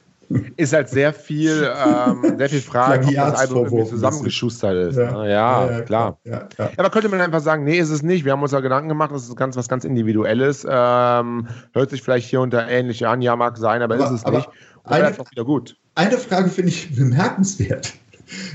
ist 0.57 0.73
halt 0.73 0.89
sehr 0.89 1.13
viel, 1.13 1.71
ähm, 1.75 2.35
sehr 2.39 2.49
viel 2.49 2.61
Fragen, 2.61 3.09
ob 3.09 3.15
das 3.15 3.41
Album 3.41 3.65
irgendwie 3.65 3.89
zusammengeschustert 3.89 4.91
ist. 4.91 4.97
Ja, 4.97 5.13
ne? 5.13 5.31
ja, 5.31 5.71
ja 5.71 5.81
klar. 5.83 6.19
Ja, 6.25 6.49
ja, 6.59 6.71
Aber 6.77 6.91
könnte 6.91 7.09
man 7.09 7.21
einfach 7.21 7.41
sagen, 7.41 7.65
nee, 7.65 7.79
ist 7.79 7.91
es 7.91 8.03
nicht. 8.03 8.25
Wir 8.25 8.33
haben 8.33 8.43
uns 8.43 8.51
da 8.51 8.61
Gedanken 8.61 8.89
gemacht, 8.89 9.11
das 9.13 9.29
ist 9.29 9.37
ganz, 9.37 9.57
was 9.57 9.69
ganz 9.69 9.85
Individuelles. 9.85 10.67
Ähm, 10.69 11.49
hört 11.73 11.91
sich 11.91 12.03
vielleicht 12.03 12.29
hier 12.29 12.41
unter 12.41 12.69
ähnlich 12.69 13.07
an, 13.07 13.23
ja, 13.23 13.37
mag 13.37 13.57
sein, 13.57 13.83
aber, 13.83 13.95
aber 13.95 14.05
ist 14.05 14.11
es 14.11 14.25
aber 14.25 14.39
nicht. 14.39 14.51
Eine, 14.89 15.17
wieder 15.31 15.45
gut. 15.45 15.77
Eine 15.95 16.19
Frage 16.19 16.51
finde 16.51 16.71
ich 16.71 16.95
bemerkenswert. 16.95 17.95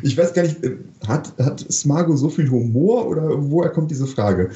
Ich 0.01 0.17
weiß 0.17 0.33
gar 0.33 0.43
nicht, 0.43 0.63
äh, 0.63 0.77
hat, 1.07 1.33
hat 1.39 1.59
Smago 1.71 2.15
so 2.15 2.29
viel 2.29 2.49
Humor 2.49 3.07
oder 3.07 3.29
woher 3.49 3.71
kommt 3.71 3.91
diese 3.91 4.07
Frage? 4.07 4.51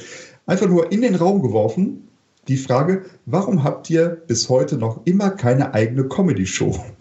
Einfach 0.46 0.68
nur 0.68 0.92
in 0.92 1.02
den 1.02 1.14
Raum 1.14 1.42
geworfen, 1.42 2.08
die 2.46 2.56
Frage, 2.56 3.04
warum 3.26 3.62
habt 3.62 3.90
ihr 3.90 4.08
bis 4.26 4.48
heute 4.48 4.78
noch 4.78 5.00
immer 5.04 5.30
keine 5.30 5.74
eigene 5.74 6.04
Comedy-Show? 6.08 6.78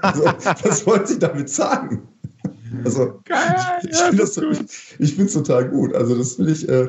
Also, 0.00 0.24
was 0.24 0.86
wollt 0.86 1.10
ihr 1.10 1.18
damit 1.18 1.50
sagen? 1.50 2.08
Also, 2.84 3.20
Geil, 3.24 3.54
ich, 3.82 3.90
ich 4.98 5.14
finde 5.14 5.24
es 5.24 5.32
total 5.34 5.68
gut. 5.68 5.92
Also, 5.94 6.16
das 6.16 6.34
finde 6.34 6.52
ich, 6.52 6.66
äh, 6.66 6.88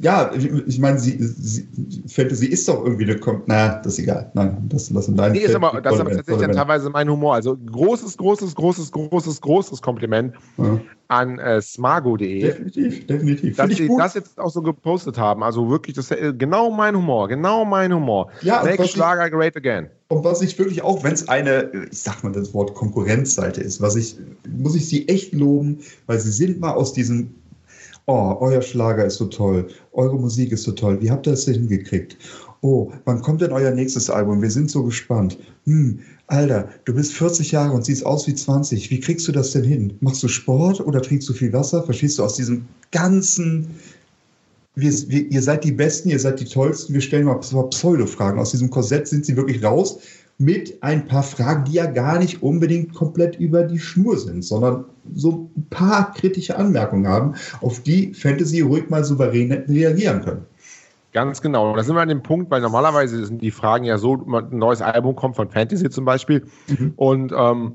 ja, 0.00 0.32
ich, 0.34 0.78
meine, 0.80 0.98
sie, 0.98 1.16
sie, 1.20 1.68
Fantasy 2.08 2.46
ist 2.46 2.68
doch 2.68 2.84
irgendwie 2.84 3.04
eine. 3.04 3.18
Kom 3.18 3.42
naja, 3.46 3.80
das 3.82 3.94
ist 3.94 4.00
egal. 4.00 4.30
Nein, 4.34 4.66
das 4.68 4.90
lassen 4.90 5.16
deinen. 5.16 5.32
Nee, 5.32 5.38
ist 5.38 5.54
aber, 5.54 5.80
das 5.80 5.94
ist 5.94 6.00
aber 6.00 6.10
tatsächlich 6.10 6.46
dann 6.46 6.56
teilweise 6.56 6.90
mein 6.90 7.08
Humor. 7.08 7.34
Also 7.34 7.56
großes, 7.56 8.16
großes, 8.16 8.56
großes, 8.56 8.90
großes, 8.90 9.40
großes 9.40 9.80
Kompliment 9.80 10.34
ja. 10.56 10.80
an 11.06 11.38
äh, 11.38 11.62
smago.de. 11.62 12.40
Definitiv, 12.40 13.06
definitiv. 13.06 13.56
Dass 13.56 13.68
sie 13.70 13.88
das 13.96 14.14
jetzt 14.14 14.40
auch 14.40 14.50
so 14.50 14.60
gepostet 14.60 15.18
haben. 15.18 15.44
Also 15.44 15.70
wirklich, 15.70 15.94
das 15.94 16.10
ist 16.10 16.38
genau 16.38 16.70
mein 16.72 16.96
Humor. 16.96 17.28
Genau 17.28 17.64
mein 17.64 17.94
Humor. 17.94 18.30
Ja, 18.42 18.64
Next 18.64 18.90
Schlager, 18.90 19.30
great 19.30 19.56
again. 19.56 19.88
Und 20.08 20.24
was 20.24 20.42
ich 20.42 20.58
wirklich 20.58 20.82
auch, 20.82 21.04
wenn 21.04 21.12
es 21.12 21.28
eine, 21.28 21.70
ich 21.90 22.00
sag 22.00 22.24
mal 22.24 22.32
das 22.32 22.54
Wort 22.54 22.74
Konkurrenzseite 22.74 23.60
ist, 23.60 23.80
was 23.80 23.94
ich, 23.94 24.16
muss 24.48 24.74
ich 24.74 24.88
sie 24.88 25.06
echt 25.06 25.32
loben, 25.34 25.80
weil 26.06 26.18
sie 26.18 26.32
sind 26.32 26.60
mal 26.60 26.72
aus 26.72 26.92
diesem 26.92 27.34
oh, 28.08 28.36
euer 28.40 28.62
Schlager 28.62 29.04
ist 29.04 29.16
so 29.16 29.26
toll, 29.26 29.68
eure 29.92 30.18
Musik 30.18 30.50
ist 30.50 30.64
so 30.64 30.72
toll, 30.72 31.00
wie 31.00 31.10
habt 31.10 31.26
ihr 31.26 31.32
das 31.32 31.44
denn 31.44 31.54
hingekriegt? 31.54 32.16
Oh, 32.62 32.90
wann 33.04 33.22
kommt 33.22 33.42
denn 33.42 33.52
euer 33.52 33.70
nächstes 33.70 34.10
Album? 34.10 34.42
Wir 34.42 34.50
sind 34.50 34.70
so 34.70 34.82
gespannt. 34.82 35.38
Hm, 35.64 36.00
Alter, 36.26 36.68
du 36.86 36.94
bist 36.94 37.12
40 37.12 37.52
Jahre 37.52 37.72
und 37.72 37.84
siehst 37.84 38.04
aus 38.04 38.26
wie 38.26 38.34
20. 38.34 38.90
Wie 38.90 38.98
kriegst 38.98 39.28
du 39.28 39.32
das 39.32 39.52
denn 39.52 39.62
hin? 39.62 39.92
Machst 40.00 40.22
du 40.24 40.28
Sport 40.28 40.80
oder 40.80 41.00
trinkst 41.00 41.28
du 41.28 41.34
viel 41.34 41.52
Wasser? 41.52 41.84
Verstehst 41.84 42.18
du 42.18 42.24
aus 42.24 42.34
diesem 42.34 42.66
ganzen, 42.90 43.68
wir, 44.74 44.92
wir, 45.08 45.30
ihr 45.30 45.42
seid 45.42 45.62
die 45.62 45.72
Besten, 45.72 46.08
ihr 46.08 46.18
seid 46.18 46.40
die 46.40 46.46
Tollsten, 46.46 46.94
wir 46.94 47.00
stellen 47.00 47.26
mal 47.26 47.36
Pseudo-Fragen. 47.36 48.40
Aus 48.40 48.50
diesem 48.50 48.70
Korsett 48.70 49.06
sind 49.06 49.24
sie 49.24 49.36
wirklich 49.36 49.62
raus 49.62 50.00
mit 50.38 50.82
ein 50.82 51.06
paar 51.06 51.24
Fragen, 51.24 51.64
die 51.64 51.72
ja 51.72 51.86
gar 51.86 52.18
nicht 52.18 52.42
unbedingt 52.42 52.94
komplett 52.94 53.36
über 53.36 53.64
die 53.64 53.80
Schnur 53.80 54.16
sind, 54.16 54.44
sondern 54.44 54.84
so 55.12 55.50
ein 55.56 55.66
paar 55.68 56.12
kritische 56.12 56.56
Anmerkungen 56.56 57.08
haben, 57.08 57.34
auf 57.60 57.82
die 57.82 58.14
Fantasy 58.14 58.60
ruhig 58.60 58.88
mal 58.88 59.04
souverän 59.04 59.52
reagieren 59.52 60.22
können. 60.22 60.46
Ganz 61.12 61.42
genau. 61.42 61.74
Da 61.74 61.82
sind 61.82 61.96
wir 61.96 62.02
an 62.02 62.08
dem 62.08 62.22
Punkt, 62.22 62.50
weil 62.50 62.60
normalerweise 62.60 63.24
sind 63.26 63.42
die 63.42 63.50
Fragen 63.50 63.84
ja 63.84 63.98
so, 63.98 64.14
ein 64.14 64.56
neues 64.56 64.80
Album 64.80 65.16
kommt 65.16 65.34
von 65.36 65.50
Fantasy 65.50 65.90
zum 65.90 66.04
Beispiel 66.04 66.46
mhm. 66.68 66.92
und 66.96 67.32
ähm, 67.36 67.72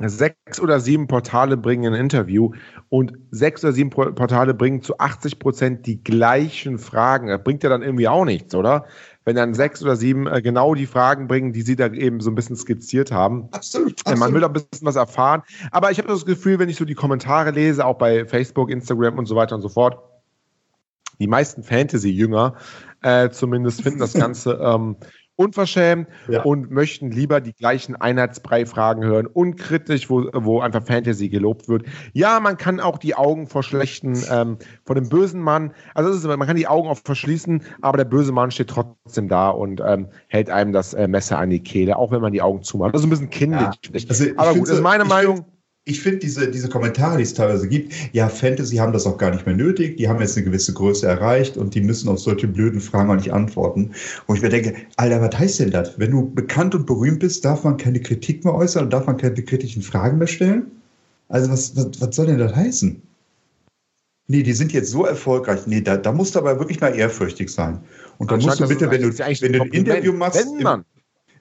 sechs 0.00 0.60
oder 0.60 0.80
sieben 0.80 1.06
Portale 1.06 1.56
bringen 1.56 1.94
ein 1.94 2.00
Interview 2.00 2.52
und 2.88 3.12
sechs 3.30 3.62
oder 3.62 3.72
sieben 3.72 3.90
Portale 3.90 4.54
bringen 4.54 4.82
zu 4.82 4.98
80 4.98 5.38
Prozent 5.38 5.86
die 5.86 6.02
gleichen 6.02 6.78
Fragen. 6.78 7.28
Das 7.28 7.44
bringt 7.44 7.62
ja 7.62 7.68
dann 7.68 7.82
irgendwie 7.82 8.08
auch 8.08 8.24
nichts, 8.24 8.54
oder? 8.54 8.86
Wenn 9.24 9.36
dann 9.36 9.54
sechs 9.54 9.82
oder 9.82 9.96
sieben 9.96 10.26
äh, 10.26 10.42
genau 10.42 10.74
die 10.74 10.86
Fragen 10.86 11.26
bringen, 11.26 11.52
die 11.52 11.62
sie 11.62 11.76
da 11.76 11.86
eben 11.92 12.20
so 12.20 12.30
ein 12.30 12.34
bisschen 12.34 12.56
skizziert 12.56 13.10
haben. 13.10 13.48
Absolut. 13.52 14.00
absolut. 14.00 14.18
Man 14.18 14.34
will 14.34 14.44
auch 14.44 14.48
ein 14.48 14.52
bisschen 14.52 14.86
was 14.86 14.96
erfahren. 14.96 15.42
Aber 15.70 15.90
ich 15.90 15.98
habe 15.98 16.08
das 16.08 16.26
Gefühl, 16.26 16.58
wenn 16.58 16.68
ich 16.68 16.76
so 16.76 16.84
die 16.84 16.94
Kommentare 16.94 17.50
lese, 17.50 17.84
auch 17.84 17.96
bei 17.96 18.26
Facebook, 18.26 18.70
Instagram 18.70 19.18
und 19.18 19.26
so 19.26 19.36
weiter 19.36 19.54
und 19.54 19.62
so 19.62 19.68
fort, 19.68 19.98
die 21.18 21.26
meisten 21.26 21.62
Fantasy-Jünger 21.62 22.54
äh, 23.02 23.30
zumindest 23.30 23.82
finden 23.82 24.00
das 24.00 24.12
Ganze 24.14 24.58
ähm, 24.60 24.96
unverschämt 25.36 26.08
ja. 26.28 26.42
und 26.42 26.70
möchten 26.70 27.10
lieber 27.10 27.40
die 27.40 27.52
gleichen 27.52 27.96
Einheitsbrei-Fragen 27.96 29.04
hören, 29.04 29.26
unkritisch, 29.26 30.08
wo, 30.08 30.28
wo 30.32 30.60
einfach 30.60 30.84
Fantasy 30.84 31.28
gelobt 31.28 31.68
wird. 31.68 31.84
Ja, 32.12 32.40
man 32.40 32.56
kann 32.56 32.80
auch 32.80 32.98
die 32.98 33.14
Augen 33.14 33.46
vor 33.46 33.62
schlechten, 33.62 34.16
ähm, 34.30 34.58
vor 34.84 34.94
dem 34.94 35.08
bösen 35.08 35.40
Mann, 35.40 35.72
also 35.94 36.10
ist, 36.10 36.24
man 36.24 36.46
kann 36.46 36.56
die 36.56 36.66
Augen 36.66 36.88
auch 36.88 36.98
verschließen, 37.04 37.62
aber 37.82 37.98
der 37.98 38.04
böse 38.04 38.32
Mann 38.32 38.50
steht 38.50 38.68
trotzdem 38.68 39.28
da 39.28 39.50
und 39.50 39.82
ähm, 39.84 40.08
hält 40.28 40.50
einem 40.50 40.72
das 40.72 40.94
äh, 40.94 41.08
Messer 41.08 41.38
an 41.38 41.50
die 41.50 41.60
Kehle, 41.60 41.96
auch 41.96 42.10
wenn 42.10 42.20
man 42.20 42.32
die 42.32 42.42
Augen 42.42 42.62
zumacht. 42.62 42.94
Das 42.94 43.00
ist 43.00 43.06
ein 43.06 43.10
bisschen 43.10 43.30
kindlich. 43.30 43.60
Ja. 43.60 44.00
Also, 44.08 44.24
aber 44.36 44.54
gut, 44.54 44.68
das 44.68 44.76
ist 44.76 44.82
meine 44.82 45.04
Meinung 45.04 45.44
ich 45.86 46.00
finde 46.00 46.18
diese, 46.20 46.50
diese 46.50 46.68
Kommentare, 46.70 47.18
die 47.18 47.24
es 47.24 47.34
teilweise 47.34 47.68
gibt, 47.68 47.92
ja, 48.12 48.28
Fantasy 48.28 48.76
haben 48.76 48.94
das 48.94 49.06
auch 49.06 49.18
gar 49.18 49.30
nicht 49.30 49.44
mehr 49.44 49.54
nötig, 49.54 49.98
die 49.98 50.08
haben 50.08 50.20
jetzt 50.20 50.36
eine 50.36 50.46
gewisse 50.46 50.72
Größe 50.72 51.06
erreicht 51.06 51.58
und 51.58 51.74
die 51.74 51.82
müssen 51.82 52.08
auf 52.08 52.20
solche 52.20 52.48
blöden 52.48 52.80
Fragen 52.80 53.10
auch 53.10 53.16
nicht 53.16 53.32
antworten. 53.32 53.90
Und 54.26 54.36
ich 54.36 54.42
mir 54.42 54.48
denke, 54.48 54.74
Alter, 54.96 55.20
was 55.20 55.38
heißt 55.38 55.60
denn 55.60 55.70
das? 55.70 55.98
Wenn 55.98 56.12
du 56.12 56.30
bekannt 56.30 56.74
und 56.74 56.86
berühmt 56.86 57.20
bist, 57.20 57.44
darf 57.44 57.64
man 57.64 57.76
keine 57.76 58.00
Kritik 58.00 58.44
mehr 58.44 58.54
äußern 58.54 58.84
und 58.84 58.92
darf 58.92 59.06
man 59.06 59.18
keine 59.18 59.34
kritischen 59.34 59.82
Fragen 59.82 60.16
mehr 60.16 60.26
stellen? 60.26 60.70
Also 61.28 61.50
was, 61.50 61.76
was, 61.76 62.00
was 62.00 62.16
soll 62.16 62.26
denn 62.26 62.38
das 62.38 62.54
heißen? 62.54 63.02
Nee, 64.26 64.42
die 64.42 64.54
sind 64.54 64.72
jetzt 64.72 64.90
so 64.90 65.04
erfolgreich. 65.04 65.66
Nee, 65.66 65.82
da, 65.82 65.98
da 65.98 66.12
musst 66.12 66.34
du 66.34 66.38
aber 66.38 66.58
wirklich 66.58 66.80
mal 66.80 66.96
ehrfürchtig 66.96 67.50
sein. 67.50 67.80
Und 68.16 68.30
dann 68.30 68.40
musst 68.40 68.58
du 68.58 68.66
bitte, 68.66 68.90
wenn 68.90 69.02
du, 69.02 69.18
wenn 69.18 69.52
du 69.52 69.62
ein 69.62 69.68
Interview 69.68 70.14
machst, 70.14 70.46
wenn 70.46 70.62
man, 70.62 70.84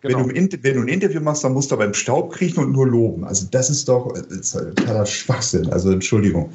Genau. 0.03 0.19
Wenn, 0.19 0.27
du 0.27 0.35
ein, 0.35 0.63
wenn, 0.63 0.75
du 0.75 0.81
ein, 0.81 0.87
Interview 0.89 1.21
machst, 1.21 1.45
dann 1.45 1.53
musst 1.53 1.71
du 1.71 1.77
beim 1.77 1.93
Staub 1.93 2.33
kriechen 2.33 2.61
und 2.61 2.73
nur 2.73 2.87
loben. 2.87 3.23
Also 3.23 3.47
das 3.49 3.69
ist 3.69 3.87
doch 3.87 4.13
das 4.13 4.25
ist 4.25 4.51
totaler 4.51 5.05
Schwachsinn. 5.05 5.71
Also 5.71 5.91
Entschuldigung. 5.91 6.51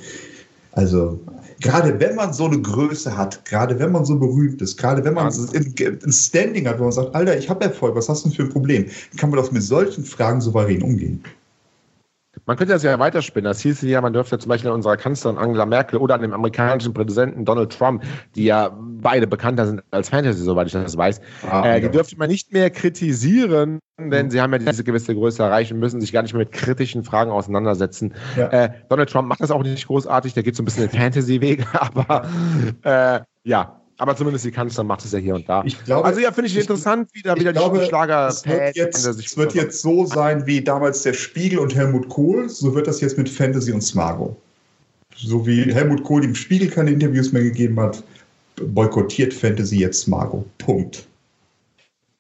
Also 0.72 1.18
gerade 1.61 1.98
wenn 1.98 2.14
man 2.14 2.34
so 2.34 2.44
eine 2.44 2.61
Größe 2.61 3.16
hat, 3.16 3.42
gerade 3.46 3.78
wenn 3.78 3.90
man 3.90 4.04
so 4.04 4.18
berühmt 4.18 4.61
ist, 4.61 4.76
gerade 4.76 5.02
wenn 5.02 5.14
man 5.14 5.28
ein, 5.28 6.12
Standing 6.12 6.68
hat, 6.68 6.78
wo 6.78 6.84
man 6.84 6.92
sagt, 6.92 7.14
Alter, 7.14 7.38
ich 7.38 7.48
habe 7.48 7.64
Erfolg, 7.64 7.96
was 7.96 8.11
hast 8.11 8.24
du 8.24 8.28
denn 8.28 8.37
für 8.37 8.42
ein 8.42 8.50
Problem? 8.50 8.84
Kann 9.16 9.30
man 9.30 9.38
doch 9.38 9.50
mit 9.50 9.62
solchen 9.62 10.04
Fragen 10.04 10.42
souverän 10.42 10.82
umgehen. 10.82 11.24
Man 12.48 12.56
könnte 12.56 12.72
das 12.72 12.82
ja 12.82 12.98
weiterspinnen. 12.98 13.44
Das 13.44 13.61
hieß 13.61 13.82
ja, 13.82 14.00
man 14.00 14.14
dürfte 14.14 14.38
zum 14.38 14.48
Beispiel 14.48 14.70
an 14.70 14.76
unserer 14.76 14.96
Kanzlerin 14.96 15.37
Angela 15.37 15.66
Merkel 15.66 15.98
oder 15.98 16.14
an 16.14 16.22
dem 16.22 16.32
amerikanischen 16.32 16.94
Präsidenten 16.94 17.44
Donald 17.44 17.70
Trump, 17.70 18.02
die 18.37 18.44
ja 18.44 18.74
beide 18.74 19.26
bekannter 19.26 19.66
sind 19.66 19.82
als 19.90 20.08
Fantasy, 20.08 20.42
soweit 20.42 20.66
ich 20.66 20.72
das 20.72 20.96
weiß, 20.96 21.20
ah, 21.50 21.66
äh, 21.66 21.80
die 21.82 21.90
dürfte 21.90 22.16
man 22.16 22.30
nicht 22.30 22.50
mehr 22.54 22.70
kritisieren, 22.70 23.80
denn 23.98 24.26
mhm. 24.26 24.30
sie 24.30 24.40
haben 24.40 24.50
ja 24.54 24.58
diese 24.61 24.82
gewisse 24.82 25.14
Größe 25.14 25.42
erreicht 25.42 25.72
und 25.72 25.78
müssen 25.78 26.00
sich 26.00 26.11
gar 26.11 26.22
nicht 26.22 26.32
mehr 26.32 26.38
mit 26.40 26.52
kritischen 26.52 27.04
Fragen 27.04 27.30
auseinandersetzen. 27.30 28.14
Ja. 28.34 28.48
Äh, 28.48 28.70
Donald 28.88 29.11
Trump 29.11 29.28
macht 29.28 29.42
das 29.42 29.50
auch 29.50 29.62
nicht 29.62 29.87
großartig, 29.87 30.32
der 30.32 30.42
geht 30.42 30.56
so 30.56 30.62
ein 30.62 30.64
bisschen 30.64 30.88
den 30.88 30.98
Fantasy-Weg, 30.98 31.66
aber 31.74 32.26
äh, 32.82 33.20
ja, 33.44 33.78
aber 33.98 34.16
zumindest 34.16 34.44
die 34.44 34.52
Kanzler 34.52 34.84
macht 34.84 35.04
es 35.04 35.12
ja 35.12 35.18
hier 35.18 35.34
und 35.34 35.48
da. 35.48 35.64
Glaube, 35.84 36.04
also 36.04 36.20
ja, 36.20 36.32
finde 36.32 36.48
ich, 36.48 36.54
ich, 36.54 36.62
interessant, 36.62 37.11
wie 37.12 37.22
da 37.22 37.37
wieder 37.37 37.52
glaube, 37.52 37.80
die 37.80 37.87
Schlager. 37.87 38.28
Es 38.28 38.46
wird, 38.46 38.76
jetzt, 38.76 39.04
es 39.04 39.37
wird 39.37 39.54
jetzt 39.54 39.82
so 39.82 40.06
sein 40.06 40.46
wie 40.46 40.62
damals 40.62 41.02
der 41.02 41.12
Spiegel 41.12 41.58
und 41.58 41.74
Helmut 41.74 42.08
Kohl, 42.08 42.48
so 42.48 42.74
wird 42.74 42.87
das 42.87 43.00
jetzt 43.00 43.18
mit 43.18 43.28
Fantasy 43.28 43.72
und 43.72 43.82
Smago. 43.82 44.37
So 45.16 45.44
wie 45.44 45.62
Helmut 45.74 46.04
Kohl 46.04 46.20
dem 46.20 46.37
Spiegel 46.37 46.68
keine 46.68 46.92
Interviews 46.92 47.32
mehr 47.32 47.42
gegeben 47.42 47.78
hat, 47.80 48.04
boykottiert 48.56 49.34
Fantasy 49.34 49.78
jetzt 49.78 50.02
Smago. 50.02 50.44
Punkt. 50.58 51.04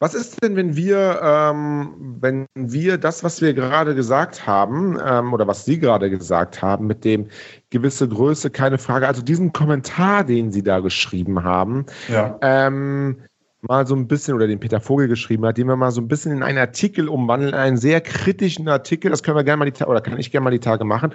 Was 0.00 0.14
ist 0.14 0.40
denn, 0.42 0.54
wenn 0.54 0.76
wir, 0.76 1.20
ähm, 1.22 2.16
wenn 2.20 2.46
wir 2.54 2.98
das, 2.98 3.24
was 3.24 3.42
wir 3.42 3.52
gerade 3.52 3.96
gesagt 3.96 4.46
haben, 4.46 4.96
ähm, 5.04 5.32
oder 5.32 5.48
was 5.48 5.64
Sie 5.64 5.80
gerade 5.80 6.08
gesagt 6.08 6.62
haben, 6.62 6.86
mit 6.86 7.04
dem 7.04 7.26
gewisse 7.70 8.08
Größe, 8.08 8.50
keine 8.50 8.78
Frage, 8.78 9.08
also 9.08 9.22
diesen 9.22 9.52
Kommentar, 9.52 10.22
den 10.22 10.52
Sie 10.52 10.62
da 10.62 10.78
geschrieben 10.78 11.42
haben, 11.42 11.86
ja. 12.08 12.38
ähm, 12.42 13.18
mal 13.62 13.88
so 13.88 13.96
ein 13.96 14.06
bisschen, 14.06 14.34
oder 14.34 14.46
den 14.46 14.60
Peter 14.60 14.80
Vogel 14.80 15.08
geschrieben 15.08 15.44
hat, 15.44 15.58
den 15.58 15.66
wir 15.66 15.74
mal 15.74 15.90
so 15.90 16.00
ein 16.00 16.06
bisschen 16.06 16.30
in 16.30 16.44
einen 16.44 16.58
Artikel 16.58 17.08
umwandeln, 17.08 17.54
einen 17.54 17.76
sehr 17.76 18.00
kritischen 18.00 18.68
Artikel, 18.68 19.10
das 19.10 19.24
können 19.24 19.36
wir 19.36 19.42
gerne 19.42 19.58
mal 19.64 19.70
die 19.70 19.82
oder 19.82 20.00
kann 20.00 20.18
ich 20.18 20.30
gerne 20.30 20.44
mal 20.44 20.50
die 20.50 20.60
Tage 20.60 20.84
machen, 20.84 21.12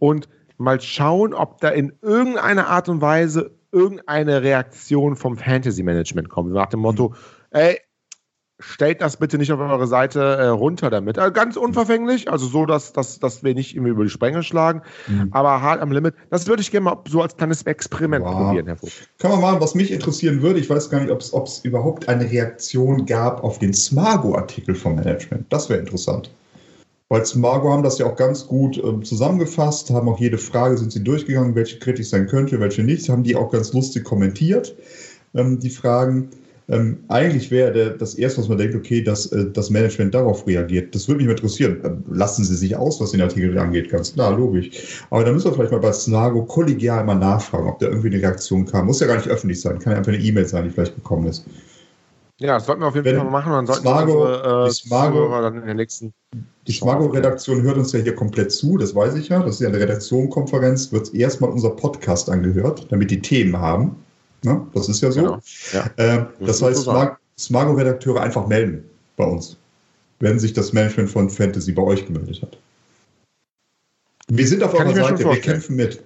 und 0.00 0.28
mal 0.58 0.80
schauen, 0.80 1.34
ob 1.34 1.60
da 1.60 1.68
in 1.68 1.92
irgendeiner 2.02 2.66
Art 2.66 2.88
und 2.88 3.00
Weise 3.00 3.52
irgendeine 3.70 4.42
Reaktion 4.42 5.14
vom 5.14 5.36
Fantasy 5.36 5.84
Management 5.84 6.28
kommt. 6.28 6.52
Nach 6.52 6.66
dem 6.68 6.80
Motto, 6.80 7.14
ey, 7.50 7.78
stellt 8.60 9.00
das 9.00 9.16
bitte 9.16 9.36
nicht 9.36 9.52
auf 9.52 9.60
eure 9.60 9.86
Seite 9.86 10.20
äh, 10.20 10.46
runter 10.46 10.90
damit. 10.90 11.18
Also 11.18 11.32
ganz 11.32 11.56
unverfänglich, 11.56 12.30
also 12.30 12.46
so, 12.46 12.66
dass, 12.66 12.92
dass, 12.92 13.18
dass 13.18 13.42
wir 13.42 13.54
nicht 13.54 13.74
immer 13.74 13.88
über 13.88 14.04
die 14.04 14.10
Sprenge 14.10 14.42
schlagen, 14.42 14.82
mhm. 15.08 15.28
aber 15.32 15.60
hart 15.60 15.80
am 15.80 15.90
Limit. 15.90 16.14
Das 16.30 16.46
würde 16.46 16.62
ich 16.62 16.70
gerne 16.70 16.84
mal 16.84 16.98
so 17.08 17.20
als 17.20 17.36
kleines 17.36 17.62
Experiment 17.62 18.24
wow. 18.24 18.34
probieren, 18.34 18.66
Herr 18.66 18.76
Vogt. 18.76 19.08
Kann 19.18 19.32
man 19.32 19.40
mal, 19.40 19.60
was 19.60 19.74
mich 19.74 19.90
interessieren 19.90 20.42
würde, 20.42 20.60
ich 20.60 20.70
weiß 20.70 20.90
gar 20.90 21.00
nicht, 21.00 21.10
ob 21.10 21.46
es 21.46 21.58
überhaupt 21.64 22.08
eine 22.08 22.30
Reaktion 22.30 23.06
gab 23.06 23.42
auf 23.42 23.58
den 23.58 23.74
Smago-Artikel 23.74 24.74
vom 24.74 24.94
Management. 24.94 25.46
Das 25.52 25.68
wäre 25.68 25.80
interessant. 25.80 26.30
Weil 27.08 27.26
Smago 27.26 27.70
haben 27.70 27.82
das 27.82 27.98
ja 27.98 28.06
auch 28.06 28.16
ganz 28.16 28.46
gut 28.46 28.78
äh, 28.78 29.02
zusammengefasst, 29.02 29.90
haben 29.90 30.08
auch 30.08 30.18
jede 30.18 30.38
Frage, 30.38 30.78
sind 30.78 30.92
sie 30.92 31.04
durchgegangen, 31.04 31.54
welche 31.54 31.78
kritisch 31.78 32.08
sein 32.08 32.26
könnte, 32.26 32.60
welche 32.60 32.82
nicht, 32.82 33.08
haben 33.08 33.24
die 33.24 33.36
auch 33.36 33.50
ganz 33.50 33.72
lustig 33.72 34.04
kommentiert, 34.04 34.74
ähm, 35.34 35.58
die 35.58 35.70
Fragen. 35.70 36.30
Ähm, 36.68 37.04
eigentlich 37.08 37.50
wäre 37.50 37.94
das 37.98 38.14
erste, 38.14 38.40
was 38.40 38.48
man 38.48 38.56
denkt, 38.56 38.74
okay, 38.74 39.02
dass 39.02 39.26
äh, 39.32 39.50
das 39.52 39.68
Management 39.68 40.14
darauf 40.14 40.46
reagiert. 40.46 40.94
Das 40.94 41.06
würde 41.08 41.22
mich 41.22 41.30
interessieren. 41.30 41.80
Ähm, 41.84 42.04
lassen 42.10 42.42
Sie 42.42 42.56
sich 42.56 42.74
aus, 42.74 43.00
was 43.02 43.10
den 43.10 43.20
Artikel 43.20 43.56
angeht, 43.58 43.90
ganz 43.90 44.14
klar, 44.14 44.34
logisch. 44.34 45.04
Aber 45.10 45.24
da 45.24 45.32
müssen 45.32 45.50
wir 45.50 45.54
vielleicht 45.54 45.72
mal 45.72 45.80
bei 45.80 45.92
Snago 45.92 46.42
kollegial 46.46 47.04
mal 47.04 47.16
nachfragen, 47.16 47.68
ob 47.68 47.80
da 47.80 47.88
irgendwie 47.88 48.08
eine 48.08 48.22
Reaktion 48.22 48.64
kam. 48.64 48.86
Muss 48.86 49.00
ja 49.00 49.06
gar 49.06 49.16
nicht 49.16 49.28
öffentlich 49.28 49.60
sein, 49.60 49.78
kann 49.78 49.92
ja 49.92 49.98
einfach 49.98 50.12
eine 50.12 50.22
E-Mail 50.22 50.46
sein, 50.46 50.64
die 50.64 50.70
vielleicht 50.70 50.94
gekommen 50.94 51.26
ist. 51.26 51.44
Ja, 52.40 52.54
das 52.54 52.66
sollten 52.66 52.80
wir 52.80 52.88
auf 52.88 52.94
jeden 52.94 53.06
Fall 53.06 53.24
mal 53.24 53.30
machen. 53.30 53.52
Dann 53.52 53.66
sollten 53.66 53.82
Smago, 53.82 54.22
unsere, 54.22 54.64
äh, 54.64 54.68
die 54.68 54.74
Smago, 54.74 55.28
dann 55.40 55.56
in 55.56 55.66
der 55.66 55.74
nächsten. 55.74 56.14
Die 56.66 56.72
Smago-Redaktion 56.72 57.62
hört 57.62 57.76
uns 57.76 57.92
ja 57.92 58.00
hier 58.00 58.14
komplett 58.14 58.50
zu, 58.50 58.78
das 58.78 58.94
weiß 58.94 59.16
ich 59.16 59.28
ja. 59.28 59.40
Das 59.40 59.56
ist 59.56 59.60
ja 59.60 59.68
eine 59.68 59.78
Redaktionkonferenz, 59.78 60.92
wird 60.92 61.14
erstmal 61.14 61.50
unser 61.50 61.70
Podcast 61.70 62.30
angehört, 62.30 62.86
damit 62.90 63.10
die 63.10 63.20
Themen 63.20 63.58
haben. 63.58 63.96
Ne? 64.44 64.66
Das 64.74 64.88
ist 64.88 65.00
ja 65.00 65.10
so. 65.10 65.20
Genau. 65.20 65.38
Ja. 65.72 65.90
Äh, 65.96 66.26
das, 66.40 66.62
heißt, 66.62 66.82
Smar 66.82 67.18
Smago-Redakteure 67.38 68.20
einfach 68.20 68.46
melden 68.46 68.84
bei 69.16 69.24
uns, 69.24 69.56
wenn 70.20 70.38
sich 70.38 70.52
das 70.52 70.72
Management 70.72 71.10
von 71.10 71.30
Fantasy 71.30 71.72
bei 71.72 71.82
euch 71.82 72.06
gemeldet 72.06 72.42
hat. 72.42 72.58
Wir 74.28 74.46
sind 74.46 74.62
auf 74.62 74.72
Kann 74.72 74.86
eurer 74.86 74.94
Seite, 74.94 75.24
wir 75.24 75.40
kämpfen 75.40 75.76
mit. 75.76 76.02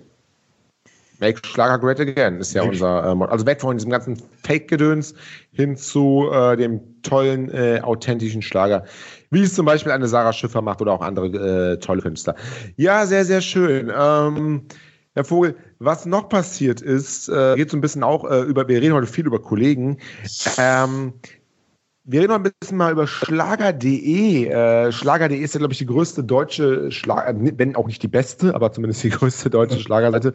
Make 1.21 1.41
Schlager 1.45 1.79
Great 1.79 2.01
Again 2.01 2.39
ist 2.39 2.55
ja 2.55 2.63
Make 2.63 2.75
unser, 2.75 3.11
ähm, 3.11 3.23
also 3.23 3.45
weg 3.45 3.61
von 3.61 3.77
diesem 3.77 3.91
ganzen 3.91 4.23
Fake-Gedöns 4.45 5.15
hin 5.53 5.77
zu 5.77 6.29
äh, 6.33 6.57
dem 6.57 6.81
tollen, 7.03 7.51
äh, 7.51 7.81
authentischen 7.83 8.41
Schlager, 8.41 8.85
wie 9.31 9.43
es 9.43 9.55
zum 9.55 9.67
Beispiel 9.67 9.93
eine 9.93 10.07
Sarah 10.07 10.33
Schiffer 10.33 10.63
macht 10.63 10.81
oder 10.81 10.93
auch 10.93 11.01
andere 11.01 11.73
äh, 11.73 11.79
tolle 11.79 12.03
Künstler. 12.03 12.37
Ja, 12.77 13.05
sehr, 13.05 13.25
sehr 13.25 13.41
schön. 13.41 13.93
Ähm, 13.95 14.63
Herr 15.19 15.25
Vogel, 15.25 15.57
was 15.81 16.07
noch 16.07 16.29
passiert 16.29 16.81
ist, 16.81 17.29
äh, 17.29 17.57
geht 17.57 17.71
so 17.71 17.77
ein 17.77 17.81
bisschen 17.81 18.05
auch 18.05 18.31
äh, 18.31 18.43
über, 18.43 18.69
wir 18.69 18.81
reden 18.81 18.95
heute 18.95 19.09
viel 19.09 19.27
über 19.27 19.43
Kollegen. 19.43 19.99
Ähm, 20.59 21.15
wir 22.05 22.21
reden 22.21 22.31
noch 22.31 22.39
ein 22.39 22.53
bisschen 22.61 22.77
mal 22.77 22.93
über 22.93 23.09
Schlager.de. 23.09 24.47
Äh, 24.47 24.93
Schlager.de 24.93 25.37
ist 25.37 25.55
ja, 25.55 25.59
glaube 25.59 25.73
ich, 25.73 25.79
die 25.79 25.87
größte 25.87 26.23
deutsche 26.23 26.93
Schlager, 26.93 27.35
wenn 27.37 27.75
auch 27.75 27.89
nicht 27.89 28.01
die 28.01 28.09
beste, 28.09 28.55
aber 28.55 28.71
zumindest 28.71 29.03
die 29.03 29.09
größte 29.11 29.51
deutsche 29.51 29.81
Schlagerseite 29.81 30.35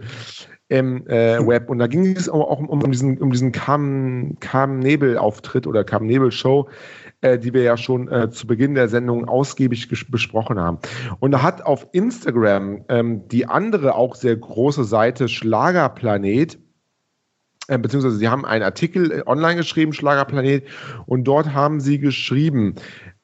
im 0.68 1.08
äh, 1.08 1.40
Web. 1.48 1.70
Und 1.70 1.80
da 1.80 1.88
ging 1.88 2.18
es 2.18 2.28
auch 2.28 2.60
um, 2.60 2.68
um 2.68 2.92
diesen, 2.92 3.20
um 3.20 3.32
diesen 3.32 3.54
Carmen-Nebel-Auftritt 3.54 5.66
oder 5.66 5.86
Carmen-Nebel-Show 5.86 6.68
äh, 7.24 7.40
die 7.40 7.54
wir 7.54 7.64
ja 7.64 7.78
schon 7.78 8.10
äh, 8.10 8.30
zu 8.30 8.46
Beginn 8.46 8.76
der 8.76 8.90
Sendung 8.90 9.28
ausgiebig 9.28 9.88
besprochen 10.12 10.60
haben. 10.60 10.78
Und 11.20 11.32
da 11.32 11.42
hat 11.42 11.66
auf 11.66 11.88
Instagram 11.94 12.86
ähm, 12.90 13.28
die 13.30 13.48
andere 13.48 13.96
auch 13.96 14.14
sehr 14.16 14.36
große 14.36 14.84
Seite 14.84 15.30
Schlagerplanet 15.30 16.60
äh, 17.70 17.78
beziehungsweise 17.78 18.18
sie 18.18 18.28
haben 18.28 18.46
einen 18.46 18.64
Artikel 18.64 19.12
äh, 19.12 19.24
online 19.26 19.56
geschrieben, 19.56 19.94
Schlagerplanet, 19.94 20.66
und 21.06 21.24
dort 21.24 21.54
haben 21.54 21.80
sie 21.80 21.98
geschrieben, 21.98 22.76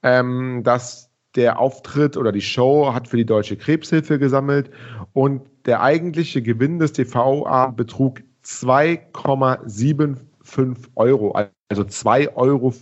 ähm, 0.01 0.62
dass 0.63 1.12
der 1.35 1.59
Auftritt 1.59 2.15
oder 2.15 2.31
die 2.31 2.39
Show 2.39 2.93
hat 2.93 3.09
für 3.09 3.17
die 3.17 3.25
Deutsche 3.25 3.57
Krebshilfe 3.57 4.17
gesammelt 4.17 4.71
und 5.12 5.41
der 5.65 5.83
eigentliche 5.83 6.41
Gewinn 6.41 6.79
des 6.79 6.93
TV-Abends 6.93 7.75
betrug 7.75 8.21
2,75 8.45 10.88
Euro, 10.95 11.35
also 11.69 11.84
2,75 11.84 12.36
Euro. 12.36 12.73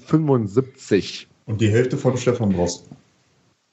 Und 1.45 1.61
die 1.61 1.69
Hälfte 1.69 1.97
von 1.97 2.17
Stefan 2.17 2.51
Drosten. 2.51 2.96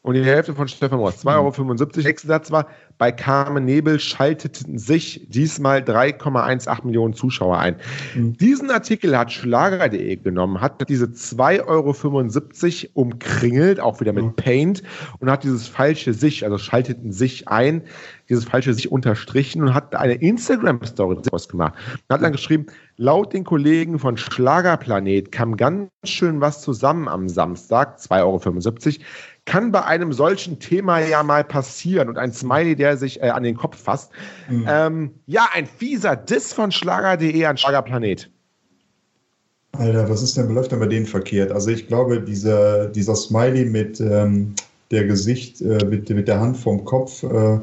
Und 0.04 0.12
die 0.12 0.22
Hälfte 0.22 0.54
von 0.54 0.68
Stefan 0.68 0.98
Mohr. 0.98 1.12
2,75 1.12 1.28
Euro. 1.34 2.02
Nächster 2.02 2.28
Satz 2.28 2.50
war, 2.50 2.66
bei 2.98 3.10
Carmen 3.10 3.64
Nebel 3.64 3.98
schalteten 3.98 4.76
sich 4.76 5.26
diesmal 5.30 5.80
3,18 5.80 6.84
Millionen 6.84 7.14
Zuschauer 7.14 7.58
ein. 7.58 7.76
Mhm. 8.14 8.34
Diesen 8.34 8.70
Artikel 8.70 9.16
hat 9.16 9.32
Schlager.de 9.32 10.16
genommen, 10.16 10.60
hat 10.60 10.86
diese 10.90 11.06
2,75 11.06 11.64
Euro 11.66 12.90
umkringelt, 12.92 13.80
auch 13.80 13.98
wieder 14.00 14.12
mit 14.12 14.24
mhm. 14.26 14.36
Paint, 14.36 14.82
und 15.20 15.30
hat 15.30 15.42
dieses 15.42 15.68
falsche 15.68 16.12
sich, 16.12 16.44
also 16.44 16.58
schalteten 16.58 17.10
sich 17.10 17.48
ein, 17.48 17.82
dieses 18.28 18.44
falsche 18.44 18.74
sich 18.74 18.92
unterstrichen 18.92 19.62
und 19.62 19.74
hat 19.74 19.94
eine 19.96 20.14
Instagram-Story 20.14 21.16
daraus 21.22 21.48
gemacht. 21.48 21.74
Und 22.08 22.14
hat 22.14 22.22
dann 22.22 22.32
geschrieben, 22.32 22.66
laut 22.98 23.32
den 23.32 23.44
Kollegen 23.44 23.98
von 23.98 24.18
Schlagerplanet 24.18 25.32
kam 25.32 25.56
ganz 25.56 25.88
schön 26.04 26.42
was 26.42 26.60
zusammen 26.60 27.08
am 27.08 27.28
Samstag, 27.28 27.98
2,75 27.98 28.20
Euro 28.20 29.04
kann 29.46 29.72
bei 29.72 29.84
einem 29.84 30.12
solchen 30.12 30.58
Thema 30.58 31.00
ja 31.00 31.22
mal 31.22 31.44
passieren 31.44 32.08
und 32.08 32.18
ein 32.18 32.32
Smiley, 32.32 32.76
der 32.76 32.96
sich 32.96 33.22
äh, 33.22 33.28
an 33.28 33.42
den 33.42 33.56
Kopf 33.56 33.76
fasst. 33.76 34.10
Mhm. 34.48 34.66
Ähm, 34.68 35.10
ja, 35.26 35.48
ein 35.52 35.66
fieser 35.66 36.16
Diss 36.16 36.52
von 36.52 36.72
Schlager.de 36.72 37.44
an 37.44 37.56
Schlagerplanet. 37.56 38.30
Alter, 39.72 40.08
was 40.08 40.22
ist 40.22 40.36
denn, 40.36 40.54
läuft 40.54 40.72
denn 40.72 40.80
bei 40.80 40.86
denen 40.86 41.06
verkehrt? 41.06 41.52
Also 41.52 41.70
ich 41.70 41.88
glaube, 41.88 42.20
dieser, 42.20 42.86
dieser 42.86 43.16
Smiley 43.16 43.64
mit 43.64 44.00
ähm, 44.00 44.54
der 44.90 45.04
Gesicht, 45.04 45.60
äh, 45.60 45.84
mit, 45.84 46.08
mit 46.08 46.28
der 46.28 46.40
Hand 46.40 46.56
vom 46.56 46.84
Kopf, 46.84 47.22
äh, 47.24 47.58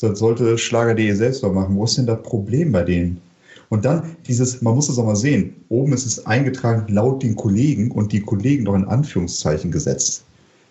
das 0.00 0.18
sollte 0.18 0.58
Schlager.de 0.58 1.12
selbst 1.12 1.42
mal 1.42 1.52
machen. 1.52 1.76
Wo 1.76 1.84
ist 1.84 1.96
denn 1.96 2.06
das 2.06 2.22
Problem 2.22 2.72
bei 2.72 2.82
denen? 2.82 3.20
Und 3.70 3.84
dann 3.84 4.16
dieses, 4.26 4.60
man 4.60 4.74
muss 4.74 4.88
es 4.88 4.98
auch 4.98 5.06
mal 5.06 5.16
sehen, 5.16 5.54
oben 5.68 5.94
ist 5.94 6.06
es 6.06 6.26
eingetragen 6.26 6.92
laut 6.92 7.22
den 7.22 7.34
Kollegen 7.34 7.90
und 7.90 8.12
die 8.12 8.20
Kollegen 8.20 8.64
noch 8.64 8.74
in 8.74 8.84
Anführungszeichen 8.84 9.70
gesetzt. 9.70 10.24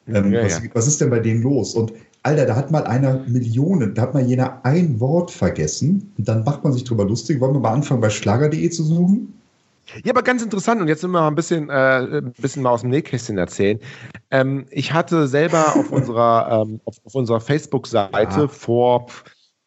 Ähm, 0.07 0.33
ja, 0.33 0.43
was, 0.43 0.63
ja. 0.63 0.69
was, 0.73 0.87
ist 0.87 1.01
denn 1.01 1.09
bei 1.09 1.19
denen 1.19 1.41
los? 1.41 1.75
Und 1.75 1.93
Alter, 2.23 2.45
da 2.45 2.55
hat 2.55 2.71
mal 2.71 2.85
einer 2.85 3.19
Millionen, 3.27 3.95
da 3.95 4.03
hat 4.03 4.13
mal 4.13 4.23
jener 4.23 4.59
ein 4.63 4.99
Wort 4.99 5.31
vergessen 5.31 6.13
und 6.17 6.27
dann 6.27 6.43
macht 6.43 6.63
man 6.63 6.73
sich 6.73 6.83
drüber 6.83 7.05
lustig. 7.05 7.39
Wollen 7.39 7.53
wir 7.53 7.59
mal 7.59 7.73
anfangen, 7.73 8.01
bei 8.01 8.09
schlager.de 8.09 8.69
zu 8.69 8.83
suchen? 8.83 9.33
Ja, 10.03 10.11
aber 10.11 10.23
ganz 10.23 10.41
interessant. 10.41 10.81
Und 10.81 10.87
jetzt 10.87 11.01
sind 11.01 11.11
wir 11.11 11.19
mal 11.21 11.27
ein 11.27 11.35
bisschen, 11.35 11.69
äh, 11.69 11.73
ein 12.19 12.33
bisschen 12.37 12.63
mal 12.63 12.71
aus 12.71 12.81
dem 12.81 12.89
Nähkästchen 12.89 13.37
erzählen. 13.37 13.79
Ähm, 14.31 14.65
ich 14.71 14.93
hatte 14.93 15.27
selber 15.27 15.75
auf 15.75 15.91
unserer, 15.91 16.63
ähm, 16.63 16.79
auf, 16.85 16.95
auf, 17.03 17.15
unserer 17.15 17.41
Facebook-Seite 17.41 18.39
ja. 18.41 18.47
vor 18.47 19.07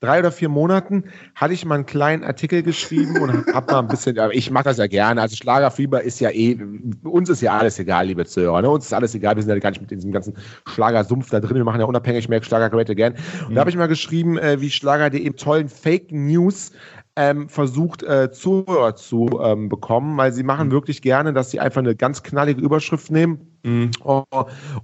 drei 0.01 0.19
oder 0.19 0.31
vier 0.31 0.49
Monaten 0.49 1.05
hatte 1.35 1.55
ich 1.55 1.65
mal 1.65 1.77
einen 1.77 1.87
kleinen 1.87 2.23
Artikel 2.23 2.63
geschrieben 2.63 3.19
und 3.19 3.47
habe 3.55 3.73
mal 3.73 3.79
ein 3.81 3.89
bisschen, 3.89 4.17
ich 4.33 4.51
mache 4.51 4.65
das 4.65 4.77
ja 4.77 4.87
gerne, 4.87 5.23
also 5.23 5.37
Schlagerfieber 5.37 6.03
ist 6.03 6.21
ja 6.21 6.31
eh, 6.31 6.59
uns 7.03 7.31
ist 7.31 7.41
ja 7.41 7.57
alles 7.57 7.79
egal, 7.79 8.07
liebe 8.07 8.27
Zuhörer, 8.27 8.63
ne? 8.63 8.71
uns 8.71 8.87
ist 8.87 8.93
alles 8.93 9.15
egal, 9.15 9.37
wir 9.37 9.43
sind 9.43 9.53
ja 9.53 9.59
gar 9.59 9.71
nicht 9.71 9.81
mit 9.81 9.91
diesem 9.91 10.13
ganzen 10.13 10.35
Schlagersumpf 10.67 11.31
da 11.31 11.41
drin, 11.41 11.57
wir 11.57 11.65
machen 11.65 11.81
ja 11.81 11.87
unabhängig 11.87 12.29
mehr 12.29 12.43
Schlagergeräte 12.43 12.95
gern. 12.95 13.15
Und 13.43 13.51
mhm. 13.51 13.55
da 13.55 13.61
habe 13.61 13.71
ich 13.71 13.77
mal 13.77 13.89
geschrieben, 13.89 14.37
äh, 14.39 14.61
wie 14.61 14.71
Schlager.de 14.71 15.31
tollen 15.31 15.69
Fake 15.69 16.13
News 16.13 16.73
ähm, 17.17 17.49
versucht, 17.49 18.03
äh, 18.03 18.31
Zuhörer 18.31 18.95
zu 18.95 19.41
ähm, 19.43 19.69
bekommen, 19.69 20.17
weil 20.17 20.33
sie 20.33 20.43
machen 20.43 20.69
mhm. 20.69 20.73
wirklich 20.73 21.03
gerne, 21.03 21.33
dass 21.33 21.51
sie 21.51 21.61
einfach 21.61 21.81
eine 21.81 21.97
ganz 21.97 22.23
knallige 22.23 22.61
Überschrift 22.61 23.11
nehmen. 23.11 23.59
Mhm. 23.62 23.91
Oh, 24.05 24.25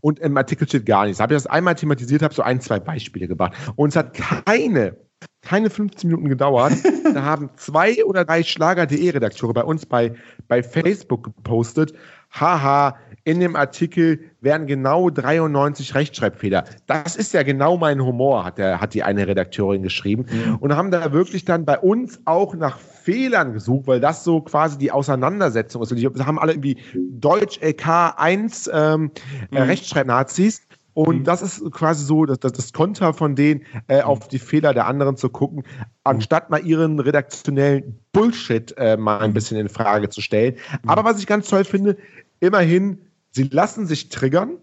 und 0.01 0.19
im 0.19 0.37
Artikel 0.37 0.67
steht 0.67 0.87
gar 0.87 1.05
nichts. 1.05 1.21
Habe 1.21 1.35
ich 1.35 1.37
das 1.37 1.47
einmal 1.47 1.75
thematisiert, 1.75 2.23
habe 2.23 2.35
so 2.35 2.43
ein, 2.43 2.61
zwei 2.61 2.81
Beispiele 2.81 3.29
gebracht. 3.29 3.53
Und 3.77 3.91
es 3.91 3.97
hat 3.97 4.15
keine 4.15 4.97
keine 5.43 5.71
15 5.71 6.09
Minuten 6.09 6.29
gedauert. 6.29 6.73
da 7.15 7.23
haben 7.23 7.51
zwei 7.57 8.05
oder 8.05 8.25
drei 8.25 8.43
Schlager.de-Redakteure 8.43 9.53
bei 9.53 9.65
uns 9.65 9.87
bei, 9.87 10.15
bei 10.49 10.63
Facebook 10.63 11.25
gepostet. 11.25 11.93
Haha, 12.31 12.97
in 13.25 13.39
dem 13.39 13.55
Artikel 13.55 14.21
werden 14.41 14.67
genau 14.67 15.09
93 15.09 15.95
Rechtschreibfehler. 15.95 16.65
Das 16.87 17.15
ist 17.15 17.33
ja 17.33 17.43
genau 17.45 17.77
mein 17.77 18.03
Humor, 18.05 18.45
hat, 18.45 18.59
der, 18.59 18.81
hat 18.81 18.95
die 18.95 19.05
eine 19.05 19.27
Redakteurin 19.29 19.83
geschrieben. 19.83 20.27
Mhm. 20.29 20.57
Und 20.57 20.77
haben 20.77 20.91
da 20.91 21.13
wirklich 21.13 21.45
dann 21.45 21.65
bei 21.65 21.79
uns 21.79 22.21
auch 22.25 22.55
nach 22.55 22.79
Fehlern 22.79 23.53
gesucht, 23.53 23.87
weil 23.87 24.01
das 24.01 24.25
so 24.25 24.41
quasi 24.41 24.79
die 24.79 24.91
Auseinandersetzung 24.91 25.83
ist. 25.83 25.93
Und 25.93 25.99
die 25.99 26.07
haben 26.07 26.39
alle 26.39 26.53
irgendwie 26.53 26.79
Deutsch 26.95 27.61
LK 27.61 28.15
1 28.17 28.71
ähm, 28.73 29.11
mhm. 29.51 29.57
Rechtschreibnazis. 29.57 30.63
Und 30.95 31.21
mhm. 31.21 31.25
das 31.25 31.41
ist 31.41 31.71
quasi 31.71 32.05
so 32.05 32.27
das, 32.27 32.41
das, 32.41 32.53
das 32.53 32.73
Konter 32.73 33.15
von 33.15 33.35
denen, 33.35 33.63
äh, 33.89 33.99
mhm. 33.99 34.03
auf 34.03 34.29
die 34.29 34.41
Fehler 34.41 34.75
der 34.75 34.87
anderen 34.87 35.17
zu 35.17 35.31
gucken, 35.31 35.63
anstatt 36.05 36.51
mal 36.51 36.65
ihren 36.67 36.99
redaktionellen 36.99 37.99
Bullshit 38.13 38.75
äh, 38.77 38.97
mal 38.97 39.21
ein 39.21 39.33
bisschen 39.33 39.59
in 39.59 39.69
Frage 39.69 40.09
zu 40.09 40.21
stellen. 40.21 40.57
Mhm. 40.83 40.91
Aber 40.91 41.05
was 41.05 41.19
ich 41.19 41.27
ganz 41.27 41.49
toll 41.49 41.65
finde, 41.65 41.97
immerhin, 42.41 42.99
sie 43.33 43.45
lassen 43.45 43.87
sich 43.87 44.09
triggern 44.09 44.59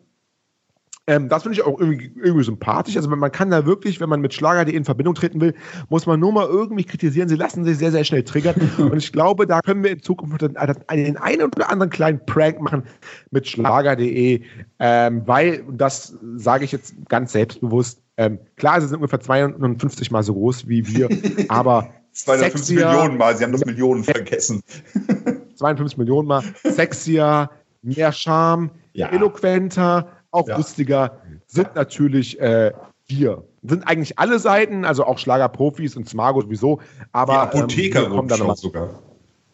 ähm, 1.09 1.27
das 1.27 1.41
finde 1.41 1.57
ich 1.57 1.65
auch 1.65 1.79
irgendwie, 1.79 2.11
irgendwie, 2.21 2.43
sympathisch. 2.43 2.95
Also 2.95 3.09
man 3.09 3.31
kann 3.31 3.49
da 3.49 3.65
wirklich, 3.65 3.99
wenn 3.99 4.09
man 4.09 4.21
mit 4.21 4.31
Schlager.de 4.31 4.75
in 4.75 4.85
Verbindung 4.85 5.15
treten 5.15 5.41
will, 5.41 5.55
muss 5.89 6.05
man 6.05 6.19
nur 6.19 6.31
mal 6.31 6.45
irgendwie 6.45 6.83
kritisieren. 6.83 7.27
Sie 7.27 7.35
lassen 7.35 7.65
sich 7.65 7.79
sehr, 7.79 7.91
sehr 7.91 8.03
schnell 8.03 8.23
triggern. 8.23 8.53
Und 8.77 8.97
ich 8.97 9.11
glaube, 9.11 9.47
da 9.47 9.61
können 9.61 9.83
wir 9.83 9.89
in 9.89 10.03
Zukunft 10.03 10.43
den 10.43 10.55
einen 10.55 11.41
oder 11.41 11.71
anderen 11.71 11.89
kleinen 11.89 12.23
Prank 12.27 12.61
machen 12.61 12.83
mit 13.31 13.47
Schlager.de, 13.47 14.43
ähm, 14.77 15.23
weil, 15.25 15.63
das 15.71 16.15
sage 16.35 16.65
ich 16.65 16.71
jetzt 16.71 16.93
ganz 17.09 17.31
selbstbewusst, 17.31 18.03
ähm, 18.17 18.37
klar, 18.55 18.79
sie 18.79 18.87
sind 18.87 18.97
ungefähr 18.97 19.19
52 19.19 20.11
Mal 20.11 20.21
so 20.21 20.35
groß 20.35 20.67
wie 20.67 20.87
wir, 20.87 21.09
aber 21.47 21.89
250 22.11 22.77
sexier, 22.77 22.87
Millionen 22.87 23.17
Mal, 23.17 23.35
sie 23.35 23.45
haben 23.45 23.51
das 23.51 23.65
Millionen 23.65 24.03
vergessen. 24.03 24.61
52 25.55 25.97
Millionen 25.97 26.27
Mal, 26.27 26.43
sexier, 26.63 27.49
mehr 27.81 28.11
Charme, 28.11 28.71
ja. 28.93 29.09
eloquenter, 29.09 30.07
auch 30.31 30.47
ja. 30.47 30.57
lustiger, 30.57 31.21
sind 31.47 31.75
natürlich 31.75 32.39
äh, 32.39 32.71
wir. 33.07 33.43
Sind 33.63 33.87
eigentlich 33.87 34.17
alle 34.19 34.39
Seiten, 34.39 34.85
also 34.85 35.03
auch 35.05 35.17
Schlagerprofis 35.17 35.95
und 35.95 36.07
Smargo 36.07 36.41
sowieso, 36.41 36.79
aber 37.11 37.49
Die 37.51 37.57
Apotheker 37.59 38.05
ähm, 38.05 38.11
kommen 38.11 38.27
dann 38.27 38.39
noch 38.39 38.55
sogar. 38.55 38.89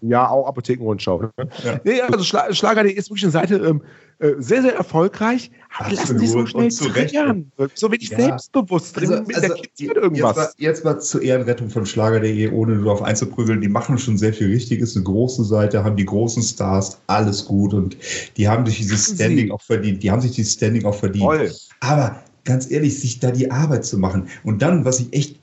Ja, 0.10 0.30
auch 0.30 0.48
Apothekenrundschau. 0.48 1.22
Ne? 1.22 1.32
Ja. 1.64 1.80
Nee, 1.84 2.02
also 2.02 2.24
Schla 2.24 2.54
Schlager.de 2.54 2.92
ist 2.92 3.10
wirklich 3.10 3.24
eine 3.24 3.32
Seite 3.32 3.56
ähm, 3.56 3.82
äh, 4.20 4.34
sehr, 4.40 4.62
sehr 4.62 4.76
erfolgreich. 4.76 5.52
Aber 5.78 5.88
Absolut. 5.88 6.00
lassen 6.00 6.20
die 6.20 6.28
so 6.28 6.46
schnell 6.46 6.70
triggern. 6.70 7.52
So 7.74 7.92
wenig 7.92 8.10
ja. 8.10 8.20
selbstbewusst 8.20 8.96
drin. 8.96 9.12
Also, 9.12 9.34
also, 9.34 9.56
irgendwas. 9.78 10.36
Jetzt 10.36 10.38
mal, 10.38 10.54
jetzt 10.58 10.86
mal 10.86 11.00
zur 11.00 11.22
Ehrenrettung 11.22 11.70
von 11.70 11.86
Schlager.de, 11.86 12.50
ohne 12.52 12.78
darauf 12.78 13.02
einzuprügeln. 13.02 13.62
Die 13.62 13.68
machen 13.68 13.98
schon 13.98 14.18
sehr 14.18 14.34
viel 14.34 14.48
richtig. 14.48 14.80
Ist 14.80 14.96
eine 14.96 15.04
große 15.04 15.44
Seite, 15.44 15.84
haben 15.84 15.98
die 15.98 16.06
großen 16.06 16.44
Stars, 16.44 17.00
alles 17.08 17.46
gut. 17.46 17.74
Und 17.74 17.98
die 18.38 18.48
haben 18.48 18.66
sich 18.66 18.78
dieses 18.78 19.16
Standing 19.16 19.52
auch 19.52 19.62
verdient. 19.62 20.02
Die 20.04 20.12
haben 20.12 20.22
sich 20.22 20.32
dieses 20.32 20.54
Standing 20.54 20.86
auch 20.86 20.96
verdient. 20.96 21.26
Voll. 21.26 21.52
Aber 21.82 22.24
ganz 22.46 22.72
ehrlich, 22.72 23.00
sich 23.00 23.20
da 23.20 23.32
die 23.32 23.52
Arbeit 23.52 23.86
zu 23.86 23.98
machen. 23.98 24.30
Und 24.44 24.62
dann, 24.62 24.86
was 24.86 25.00
ich 25.00 25.14
echt 25.14 25.40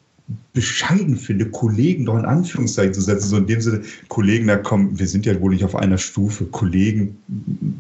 bescheiden 0.53 1.17
finde, 1.17 1.47
Kollegen 1.47 2.05
doch 2.05 2.19
in 2.19 2.25
Anführungszeichen 2.25 2.93
zu 2.93 3.01
setzen, 3.01 3.29
so 3.29 3.37
in 3.37 3.47
dem 3.47 3.61
Sinne, 3.61 3.83
Kollegen, 4.09 4.47
da 4.47 4.57
kommen, 4.57 4.99
wir 4.99 5.09
sind 5.09 5.25
ja 5.25 5.41
wohl 5.41 5.53
nicht 5.53 5.65
auf 5.65 5.75
einer 5.75 5.99
Stufe, 5.99 6.45
Kollegen 6.47 7.17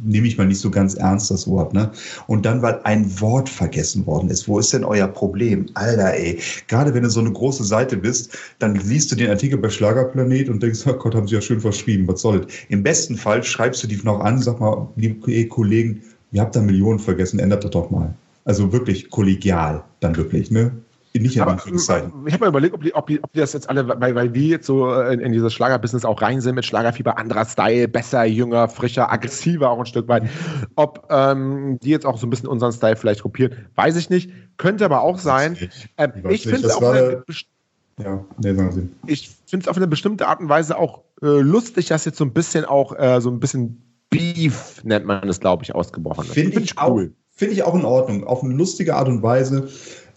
nehme 0.04 0.26
ich 0.26 0.38
mal 0.38 0.46
nicht 0.46 0.60
so 0.60 0.70
ganz 0.70 0.94
ernst, 0.94 1.30
das 1.30 1.46
Wort, 1.46 1.74
ne? 1.74 1.90
Und 2.26 2.46
dann, 2.46 2.62
weil 2.62 2.80
ein 2.84 3.20
Wort 3.20 3.48
vergessen 3.48 4.06
worden 4.06 4.30
ist, 4.30 4.48
wo 4.48 4.58
ist 4.58 4.72
denn 4.72 4.84
euer 4.84 5.08
Problem? 5.08 5.66
Alter, 5.74 6.14
ey, 6.14 6.38
gerade 6.66 6.94
wenn 6.94 7.02
du 7.02 7.10
so 7.10 7.20
eine 7.20 7.32
große 7.32 7.64
Seite 7.64 7.96
bist, 7.96 8.36
dann 8.58 8.74
liest 8.74 9.12
du 9.12 9.16
den 9.16 9.30
Artikel 9.30 9.58
bei 9.58 9.68
Schlagerplanet 9.68 10.48
und 10.48 10.62
denkst, 10.62 10.80
oh 10.86 10.94
Gott, 10.94 11.14
haben 11.14 11.28
sie 11.28 11.34
ja 11.34 11.40
schön 11.40 11.60
verschrieben, 11.60 12.08
was 12.08 12.22
soll 12.22 12.40
das? 12.40 12.52
Im 12.68 12.82
besten 12.82 13.16
Fall 13.16 13.42
schreibst 13.42 13.82
du 13.82 13.86
die 13.86 14.00
noch 14.02 14.20
an, 14.20 14.40
sag 14.40 14.60
mal, 14.60 14.88
liebe 14.96 15.48
Kollegen, 15.48 16.02
ihr 16.32 16.40
habt 16.40 16.56
da 16.56 16.62
Millionen 16.62 16.98
vergessen, 16.98 17.38
ändert 17.38 17.64
das 17.64 17.70
doch 17.70 17.90
mal. 17.90 18.14
Also 18.44 18.72
wirklich 18.72 19.10
kollegial, 19.10 19.84
dann 20.00 20.16
wirklich, 20.16 20.50
ne? 20.50 20.72
Nicht 21.14 21.36
in 21.36 21.42
Anführungszeichen. 21.42 22.12
Ich 22.26 22.32
habe 22.32 22.44
mal 22.44 22.48
überlegt, 22.48 22.74
ob 22.74 22.82
die, 22.82 22.94
ob, 22.94 23.06
die, 23.06 23.22
ob 23.22 23.32
die 23.32 23.40
das 23.40 23.52
jetzt 23.52 23.68
alle, 23.68 23.86
weil, 23.86 24.14
weil 24.14 24.34
wir 24.34 24.46
jetzt 24.46 24.66
so 24.66 24.92
in, 25.02 25.20
in 25.20 25.32
dieses 25.32 25.52
Schlagerbusiness 25.52 26.04
auch 26.04 26.22
rein 26.22 26.40
sind 26.40 26.54
mit 26.54 26.64
Schlagerfieber, 26.64 27.18
anderer 27.18 27.44
Style, 27.44 27.86
besser, 27.88 28.24
jünger, 28.24 28.68
frischer, 28.68 29.12
aggressiver 29.12 29.70
auch 29.70 29.78
ein 29.78 29.86
Stück 29.86 30.08
weit. 30.08 30.24
Ob 30.74 31.06
ähm, 31.10 31.78
die 31.82 31.90
jetzt 31.90 32.06
auch 32.06 32.18
so 32.18 32.26
ein 32.26 32.30
bisschen 32.30 32.48
unseren 32.48 32.72
Style 32.72 32.96
vielleicht 32.96 33.22
kopieren, 33.22 33.52
weiß 33.74 33.96
ich 33.96 34.08
nicht. 34.08 34.30
Könnte 34.56 34.84
aber 34.84 35.02
auch 35.02 35.18
sein. 35.18 35.56
Ähm, 35.98 36.12
ich 36.30 36.44
finde 36.44 36.66
es 36.66 36.74
auch 36.74 36.82
eine, 36.82 37.22
ja, 37.98 38.24
nee, 38.38 38.54
ich 39.06 39.30
finde 39.46 39.64
es 39.64 39.68
auf 39.68 39.76
eine 39.76 39.86
bestimmte 39.86 40.26
Art 40.26 40.40
und 40.40 40.48
Weise 40.48 40.78
auch 40.78 41.02
äh, 41.20 41.26
lustig, 41.26 41.88
dass 41.88 42.04
jetzt 42.04 42.18
so 42.18 42.24
ein 42.24 42.32
bisschen 42.32 42.64
auch 42.64 42.98
äh, 42.98 43.20
so 43.20 43.30
ein 43.30 43.38
bisschen 43.38 43.82
Beef, 44.08 44.82
nennt 44.84 45.06
man 45.06 45.26
es, 45.28 45.40
glaube 45.40 45.64
ich, 45.64 45.74
ausgebrochen 45.74 46.24
ist. 46.24 46.34
Finde 46.34 46.60
ich, 46.60 46.74
cool. 46.82 47.12
Finde 47.30 47.54
ich 47.54 47.62
auch 47.62 47.74
in 47.74 47.84
Ordnung. 47.84 48.24
Auf 48.24 48.42
eine 48.42 48.54
lustige 48.54 48.94
Art 48.94 49.08
und 49.08 49.22
Weise. 49.22 49.68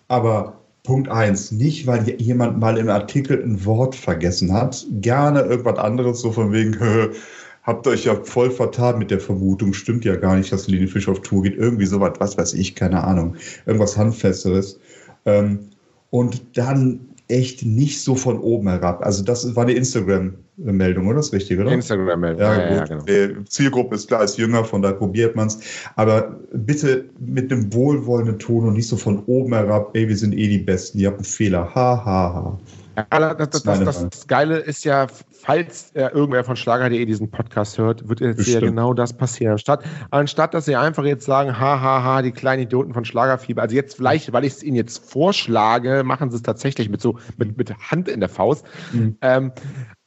Aber 0.07 0.64
Punkt 0.85 1.09
eins, 1.09 1.51
nicht 1.51 1.87
weil 1.87 2.09
jemand 2.21 2.59
mal 2.59 2.77
im 2.77 2.89
Artikel 2.89 3.43
ein 3.43 3.65
Wort 3.65 3.95
vergessen 3.95 4.53
hat, 4.53 4.85
gerne 5.01 5.41
irgendwas 5.41 5.77
anderes, 5.77 6.21
so 6.21 6.31
von 6.31 6.53
wegen, 6.53 6.77
habt 7.63 7.87
euch 7.87 8.05
ja 8.05 8.15
voll 8.15 8.51
vertan 8.51 8.99
mit 8.99 9.11
der 9.11 9.19
Vermutung, 9.19 9.73
stimmt 9.73 10.05
ja 10.05 10.15
gar 10.15 10.35
nicht, 10.37 10.51
dass 10.51 10.67
Leni 10.67 10.87
Fisch 10.87 11.09
auf 11.09 11.21
Tour 11.21 11.43
geht, 11.43 11.55
irgendwie 11.57 11.87
sowas, 11.87 12.13
was 12.19 12.37
weiß 12.37 12.53
ich, 12.53 12.75
keine 12.75 13.03
Ahnung, 13.03 13.35
irgendwas 13.65 13.97
Handfesteres. 13.97 14.79
Ähm, 15.25 15.71
und 16.11 16.57
dann 16.57 17.14
echt 17.27 17.65
nicht 17.65 18.01
so 18.03 18.15
von 18.15 18.39
oben 18.39 18.67
herab. 18.69 19.03
Also 19.03 19.23
das 19.23 19.55
war 19.55 19.63
eine 19.63 19.73
Instagram-Meldung, 19.73 21.07
oder? 21.07 21.17
Das 21.17 21.27
ist 21.27 21.33
richtig, 21.33 21.59
oder? 21.59 21.71
Instagram-Meldung. 21.71 22.41
Ja, 22.41 22.59
ja, 22.59 22.75
ja, 22.75 22.85
genau. 22.85 23.03
Die 23.03 23.43
Zielgruppe 23.45 23.95
ist 23.95 24.07
klar, 24.07 24.23
ist 24.23 24.37
jünger, 24.37 24.63
von 24.63 24.81
daher 24.81 24.97
probiert 24.97 25.35
man 25.35 25.47
es. 25.47 25.59
Aber 25.95 26.39
bitte 26.53 27.05
mit 27.19 27.51
einem 27.51 27.73
wohlwollenden 27.73 28.39
Ton 28.39 28.67
und 28.67 28.73
nicht 28.73 28.87
so 28.87 28.97
von 28.97 29.23
oben 29.25 29.53
herab, 29.53 29.95
ey, 29.95 30.07
wir 30.07 30.17
sind 30.17 30.33
eh 30.33 30.47
die 30.47 30.59
Besten, 30.59 30.99
ihr 30.99 31.07
habt 31.07 31.17
einen 31.17 31.25
Fehler. 31.25 31.73
Ha, 31.73 32.05
ha, 32.05 32.33
ha. 32.33 32.59
Ja, 32.95 33.33
das, 33.33 33.49
das, 33.49 33.63
das, 33.63 34.09
das, 34.09 34.27
Geile 34.27 34.57
ist 34.57 34.85
ja, 34.85 35.07
falls 35.31 35.91
äh, 35.91 36.07
irgendwer 36.13 36.43
von 36.43 36.55
Schlager.de 36.55 37.05
diesen 37.05 37.29
Podcast 37.29 37.77
hört, 37.77 38.07
wird 38.07 38.21
jetzt 38.21 38.47
ja 38.47 38.59
genau 38.59 38.93
das 38.93 39.13
passieren. 39.13 39.53
Anstatt, 39.53 39.83
anstatt, 40.11 40.53
dass 40.53 40.65
sie 40.65 40.75
einfach 40.75 41.03
jetzt 41.03 41.25
sagen, 41.25 41.59
ha, 41.59 41.81
ha, 41.81 42.03
ha, 42.03 42.21
die 42.21 42.31
kleinen 42.31 42.63
Idioten 42.63 42.93
von 42.93 43.05
Schlagerfieber. 43.05 43.61
Also 43.61 43.75
jetzt 43.75 43.95
vielleicht, 43.95 44.31
weil 44.33 44.45
ich 44.45 44.53
es 44.53 44.63
ihnen 44.63 44.75
jetzt 44.75 45.09
vorschlage, 45.09 46.03
machen 46.03 46.29
sie 46.29 46.37
es 46.37 46.43
tatsächlich 46.43 46.89
mit 46.89 47.01
so, 47.01 47.17
mit, 47.37 47.57
mit 47.57 47.73
Hand 47.77 48.07
in 48.07 48.19
der 48.19 48.29
Faust. 48.29 48.65
Mhm. 48.93 49.17
Ähm, 49.21 49.51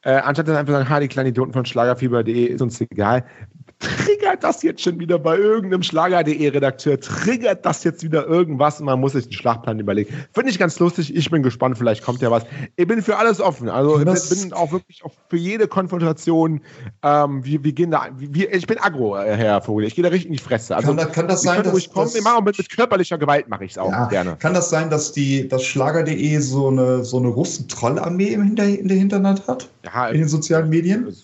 äh, 0.02 0.12
anstatt 0.12 0.48
dass 0.48 0.54
sie 0.54 0.58
einfach 0.58 0.72
sagen, 0.74 0.88
ha, 0.88 1.00
die 1.00 1.08
kleinen 1.08 1.28
Idioten 1.28 1.52
von 1.52 1.64
Schlagerfieber.de 1.64 2.44
ist 2.44 2.62
uns 2.62 2.80
egal, 2.80 3.24
triggert 3.78 4.42
das 4.42 4.62
jetzt 4.62 4.82
schon 4.82 4.98
wieder 4.98 5.18
bei 5.18 5.36
irgendeinem 5.36 5.82
Schlager.de-Redakteur, 5.82 7.00
triggert 7.00 7.64
das 7.64 7.84
jetzt 7.84 8.02
wieder 8.02 8.26
irgendwas 8.26 8.80
und 8.80 8.86
man 8.86 8.98
muss 8.98 9.12
sich 9.12 9.26
den 9.26 9.32
Schlachtplan 9.32 9.78
überlegen. 9.78 10.12
Finde 10.32 10.50
ich 10.50 10.58
ganz 10.58 10.78
lustig. 10.78 11.14
Ich 11.14 11.30
bin 11.30 11.42
gespannt, 11.42 11.78
vielleicht 11.78 12.02
kommt 12.02 12.20
ja 12.20 12.30
was. 12.30 12.44
Ich 12.76 12.86
bin 12.86 13.02
für 13.02 13.16
alles 13.16 13.40
offen. 13.40 13.68
Also 13.68 14.00
ich 14.00 14.28
bin 14.30 14.52
auch 14.52 14.72
wirklich 14.72 15.04
auch 15.04 15.12
für 15.28 15.36
jede 15.36 15.68
Konfrontation. 15.68 16.60
Ähm, 17.02 17.44
wir, 17.44 17.62
wir 17.62 17.72
gehen 17.72 17.90
da, 17.90 18.08
wir, 18.16 18.52
ich 18.52 18.66
bin 18.66 18.78
aggro, 18.78 19.16
äh, 19.16 19.36
Herr 19.36 19.62
Vogel. 19.62 19.86
Ich 19.86 19.94
gehe 19.94 20.02
da 20.02 20.10
richtig 20.10 20.26
in 20.26 20.32
die 20.32 20.42
Fresse. 20.42 20.74
Also, 20.74 20.88
kann, 20.88 20.96
das, 20.96 21.12
kann 21.12 21.28
das 21.28 21.42
sein, 21.42 21.62
dass 21.62 21.90
kommen. 21.90 22.12
Wir 22.12 22.22
machen 22.22 22.44
mit, 22.44 22.58
mit 22.58 22.70
körperlicher 22.70 23.18
Gewalt 23.18 23.48
mache 23.48 23.64
ich 23.64 23.72
es 23.72 23.78
auch 23.78 23.90
ja, 23.90 24.06
gerne. 24.06 24.36
Kann 24.38 24.54
das 24.54 24.70
sein, 24.70 24.90
dass 24.90 25.12
die 25.12 25.48
das 25.48 25.64
Schlager.de 25.64 26.38
so 26.38 26.68
eine 26.68 27.04
so 27.04 27.18
eine 27.18 27.28
Russen-Trollarmee 27.28 28.28
in 28.28 28.56
der 28.56 28.96
Hinterhand 28.96 29.46
hat? 29.46 29.68
Ja, 29.84 30.08
in 30.08 30.18
den 30.18 30.28
sozialen 30.28 30.68
Medien? 30.68 31.14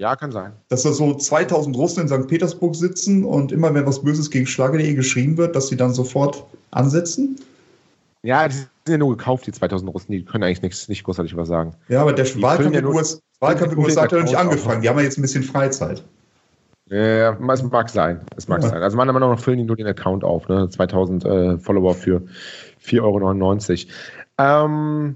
Ja, 0.00 0.16
kann 0.16 0.32
sein. 0.32 0.54
Dass 0.70 0.82
da 0.82 0.92
so 0.92 1.12
2000 1.12 1.76
Russen 1.76 2.00
in 2.04 2.08
St. 2.08 2.26
Petersburg 2.26 2.74
sitzen 2.74 3.22
und 3.22 3.52
immer, 3.52 3.74
wenn 3.74 3.84
was 3.84 4.02
Böses 4.02 4.30
gegen 4.30 4.46
Schlager.de 4.46 4.94
geschrieben 4.94 5.36
wird, 5.36 5.54
dass 5.54 5.68
sie 5.68 5.76
dann 5.76 5.92
sofort 5.92 6.42
ansetzen? 6.70 7.36
Ja, 8.22 8.48
die 8.48 8.54
sind 8.54 8.68
ja 8.88 8.96
nur 8.96 9.14
gekauft, 9.14 9.46
die 9.46 9.52
2000 9.52 9.92
Russen, 9.92 10.12
die 10.12 10.24
können 10.24 10.42
eigentlich 10.42 10.62
nichts, 10.62 10.88
nicht 10.88 11.04
großartig 11.04 11.36
was 11.36 11.48
sagen. 11.48 11.74
Ja, 11.88 12.00
aber 12.00 12.14
der 12.14 12.24
die 12.24 12.40
Wahlkampf 12.40 12.68
in 12.68 12.72
den 12.72 12.86
USA, 12.86 13.18
Wahlkampf 13.40 13.76
USA 13.76 14.02
hat 14.02 14.12
ja 14.12 14.18
noch 14.18 14.24
nicht 14.24 14.38
angefangen. 14.38 14.80
Die 14.80 14.88
haben 14.88 14.96
ja 14.96 15.04
jetzt 15.04 15.18
ein 15.18 15.22
bisschen 15.22 15.42
Freizeit. 15.42 16.02
Ja, 16.86 17.38
es 17.52 17.62
mag 17.62 17.90
sein. 17.90 18.20
Es 18.38 18.48
mag 18.48 18.62
ja. 18.62 18.70
sein. 18.70 18.82
Also 18.82 18.96
meiner 18.96 19.12
Meinung 19.12 19.32
nach 19.32 19.38
füllen 19.38 19.58
die 19.58 19.64
nur 19.64 19.76
den 19.76 19.86
Account 19.86 20.24
auf. 20.24 20.48
Ne? 20.48 20.70
2000 20.70 21.24
äh, 21.26 21.58
Follower 21.58 21.94
für 21.94 22.22
4,99 22.82 23.86
Euro. 24.38 24.66
Ähm, 24.66 25.14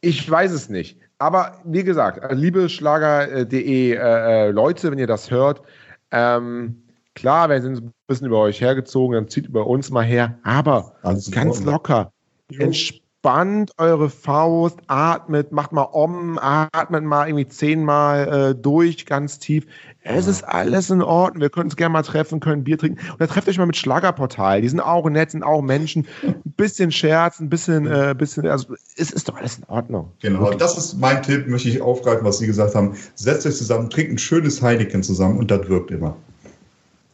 ich 0.00 0.28
weiß 0.28 0.50
es 0.50 0.68
nicht. 0.68 0.98
Aber 1.24 1.52
wie 1.64 1.82
gesagt, 1.82 2.22
äh, 2.22 2.34
liebe 2.34 2.68
Schlager.de 2.68 3.92
äh, 3.92 3.96
äh, 3.96 4.50
Leute, 4.50 4.90
wenn 4.90 4.98
ihr 4.98 5.06
das 5.06 5.30
hört, 5.30 5.62
ähm, 6.10 6.82
klar, 7.14 7.48
wir 7.48 7.62
sind 7.62 7.78
ein 7.82 7.92
bisschen 8.06 8.26
über 8.26 8.40
euch 8.40 8.60
hergezogen, 8.60 9.14
dann 9.14 9.28
zieht 9.28 9.46
über 9.46 9.66
uns 9.66 9.90
mal 9.90 10.04
her, 10.04 10.38
aber 10.42 10.94
Alles 11.00 11.30
ganz 11.30 11.64
locker. 11.64 12.12
Entspannt 12.58 13.03
entspannt 13.24 13.72
eure 13.78 14.10
Faust, 14.10 14.80
atmet, 14.86 15.50
macht 15.50 15.72
mal 15.72 15.88
om, 15.92 16.38
atmet 16.38 17.04
mal 17.04 17.26
irgendwie 17.26 17.48
zehnmal 17.48 18.50
äh, 18.50 18.54
durch, 18.54 19.06
ganz 19.06 19.38
tief. 19.38 19.64
Es 20.02 20.26
ist 20.26 20.42
alles 20.42 20.90
in 20.90 21.00
Ordnung. 21.00 21.40
Wir 21.40 21.48
können 21.48 21.64
uns 21.64 21.76
gerne 21.76 21.94
mal 21.94 22.02
treffen, 22.02 22.40
können 22.40 22.64
Bier 22.64 22.76
trinken. 22.76 22.98
Und 23.10 23.18
dann 23.18 23.28
trefft 23.28 23.48
euch 23.48 23.56
mal 23.56 23.64
mit 23.64 23.78
Schlagerportal. 23.78 24.60
Die 24.60 24.68
sind 24.68 24.80
auch 24.80 25.08
nett, 25.08 25.30
sind 25.30 25.42
auch 25.42 25.62
Menschen. 25.62 26.06
Ein 26.22 26.42
bisschen 26.44 26.92
Scherz, 26.92 27.40
ein 27.40 27.48
bisschen, 27.48 27.86
äh, 27.86 28.14
bisschen, 28.16 28.46
also 28.46 28.74
es 28.98 29.10
ist 29.10 29.26
doch 29.26 29.38
alles 29.38 29.56
in 29.56 29.64
Ordnung. 29.68 30.12
Genau, 30.20 30.52
das 30.52 30.76
ist 30.76 31.00
mein 31.00 31.22
Tipp, 31.22 31.48
möchte 31.48 31.70
ich 31.70 31.80
aufgreifen, 31.80 32.26
was 32.26 32.38
Sie 32.38 32.46
gesagt 32.46 32.74
haben. 32.74 32.94
Setzt 33.14 33.46
euch 33.46 33.56
zusammen, 33.56 33.88
trinkt 33.88 34.12
ein 34.12 34.18
schönes 34.18 34.60
Heineken 34.60 35.02
zusammen 35.02 35.38
und 35.38 35.50
das 35.50 35.66
wirkt 35.70 35.90
immer. 35.90 36.14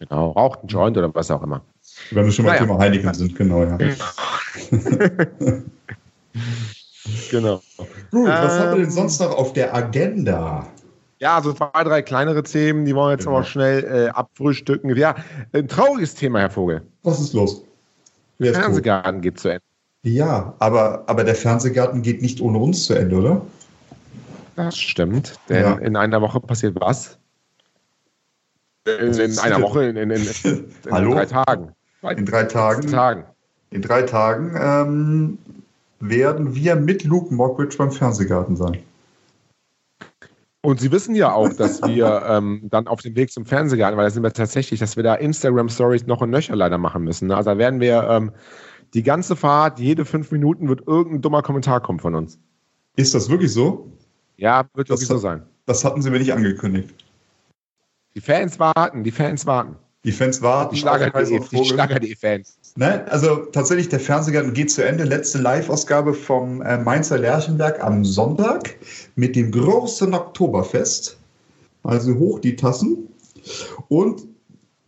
Genau, 0.01 0.31
raucht 0.31 0.65
ein 0.65 0.67
Joint 0.67 0.97
oder 0.97 1.15
was 1.15 1.31
auch 1.31 1.45
immer. 1.45 1.61
Wenn 2.11 2.25
wir 2.25 2.33
schon 2.33 2.47
mal 2.47 2.53
naja. 2.53 2.63
Thema 2.63 2.79
Heineken 2.79 3.15
sind, 3.15 3.37
genau, 3.37 3.63
ja. 3.63 3.79
genau. 7.31 7.61
Gut, 8.11 8.29
was 8.29 8.55
ähm, 8.55 8.59
haben 8.59 8.71
wir 8.71 8.77
denn 8.77 8.85
ähm, 8.85 8.91
sonst 8.91 9.21
noch 9.21 9.37
auf 9.37 9.53
der 9.53 9.75
Agenda? 9.75 10.67
Ja, 11.19 11.43
so 11.43 11.53
zwei, 11.53 11.85
drei 11.85 12.01
kleinere 12.01 12.43
Themen, 12.43 12.87
die 12.87 12.95
wollen 12.95 13.09
wir 13.09 13.13
jetzt 13.13 13.25
genau. 13.25 13.37
aber 13.37 13.45
schnell 13.45 13.85
äh, 13.85 14.09
abfrühstücken. 14.09 14.97
Ja, 14.97 15.15
ein 15.53 15.69
trauriges 15.69 16.15
Thema, 16.15 16.41
Herr 16.41 16.51
Vogel. 16.51 16.83
Was 17.03 17.21
ist 17.21 17.35
los? 17.35 17.63
Der 18.39 18.55
Fernsehgarten 18.55 19.17
tot? 19.17 19.23
geht 19.23 19.39
zu 19.39 19.49
Ende. 19.49 19.63
Ja, 20.03 20.55
aber, 20.61 21.05
aber 21.07 21.25
der 21.25 21.35
Fernsehgarten 21.35 22.01
geht 22.01 22.23
nicht 22.23 22.41
ohne 22.41 22.57
uns 22.59 22.87
zu 22.87 22.95
Ende, 22.95 23.17
oder? 23.17 23.43
Das 24.57 24.79
stimmt, 24.79 25.39
denn 25.49 25.63
ja. 25.63 25.75
in 25.75 25.97
einer 25.97 26.23
Woche 26.23 26.41
passiert 26.41 26.75
was? 26.81 27.19
In, 28.87 29.13
in 29.13 29.39
einer 29.39 29.61
Woche, 29.61 29.85
in, 29.85 29.97
in, 29.97 30.11
in, 30.11 30.23
in 30.23 30.71
drei 30.85 31.27
Tagen. 31.27 31.75
In 32.17 32.25
drei 32.25 32.45
Tagen. 32.45 32.91
Tagen. 32.91 33.25
In 33.71 33.83
drei 33.83 34.03
Tagen 34.03 34.57
ähm, 34.59 35.39
werden 36.01 36.55
wir 36.55 36.77
mit 36.77 37.05
Luke 37.05 37.33
Mockridge 37.33 37.77
beim 37.77 37.93
Fernsehgarten 37.93 38.57
sein. 38.57 38.79
Und 40.63 40.81
Sie 40.81 40.93
wissen 40.93 41.15
ja 41.15 41.33
auch, 41.33 41.53
dass 41.55 41.81
wir 41.83 42.23
ähm, 42.29 42.63
dann 42.65 42.87
auf 42.87 43.01
dem 43.01 43.17
Weg 43.17 43.31
zum 43.33 43.47
Fernsehgarten, 43.47 43.97
weil 43.97 44.05
da 44.05 44.11
sind 44.11 44.23
wir 44.23 44.33
tatsächlich, 44.33 44.81
dass 44.81 44.97
wir 44.97 45.03
da 45.03 45.15
Instagram-Stories 45.15 46.07
noch 46.07 46.21
und 46.21 46.31
nöcher 46.31 46.57
leider 46.57 46.77
machen 46.77 47.05
müssen. 47.05 47.29
Ne? 47.29 47.37
Also 47.37 47.51
da 47.51 47.59
werden 47.59 47.81
wir 47.81 48.03
ähm, 48.09 48.33
die 48.93 49.03
ganze 49.03 49.37
Fahrt, 49.37 49.79
jede 49.79 50.05
fünf 50.05 50.31
Minuten 50.33 50.69
wird 50.69 50.87
irgendein 50.87 51.23
dummer 51.23 51.43
Kommentar 51.43 51.81
kommen 51.81 52.01
von 52.01 52.15
uns. 52.15 52.39
Ist 52.97 53.15
das 53.15 53.31
wirklich 53.31 53.53
so? 53.53 53.91
Ja, 54.37 54.65
wird 54.75 54.91
das 54.91 55.01
wirklich 55.01 55.09
so 55.09 55.19
sein. 55.19 55.43
Das 55.67 55.85
hatten 55.85 56.03
Sie 56.03 56.11
mir 56.11 56.19
nicht 56.19 56.33
angekündigt. 56.33 56.95
Die 58.15 58.21
Fans 58.21 58.59
warten, 58.59 59.05
die 59.05 59.13
Fans 59.13 59.47
warten. 59.47 59.77
Die 60.05 60.13
Fans 60.13 60.43
warten. 60.43 60.75
Die 60.75 60.81
Schlager.de 60.81 61.65
Schlager 61.65 62.01
Fans. 62.19 62.59
Ne? 62.77 63.05
Also 63.11 63.37
tatsächlich, 63.37 63.89
der 63.89 64.01
Fernsehgarten 64.01 64.55
geht 64.55 64.71
zu 64.71 64.85
Ende. 64.85 65.05
Letzte 65.05 65.39
Live-Ausgabe 65.39 66.15
vom 66.15 66.63
äh, 66.63 66.79
Mainzer 66.79 67.19
Lerchenberg 67.19 67.83
am 67.83 68.05
Sonntag 68.05 68.77
mit 69.17 69.35
dem 69.35 69.51
großen 69.51 70.15
Oktoberfest. 70.15 71.19
Also 71.83 72.15
hoch 72.15 72.39
die 72.39 72.57
Tassen. 72.57 73.09
Und 73.89 74.23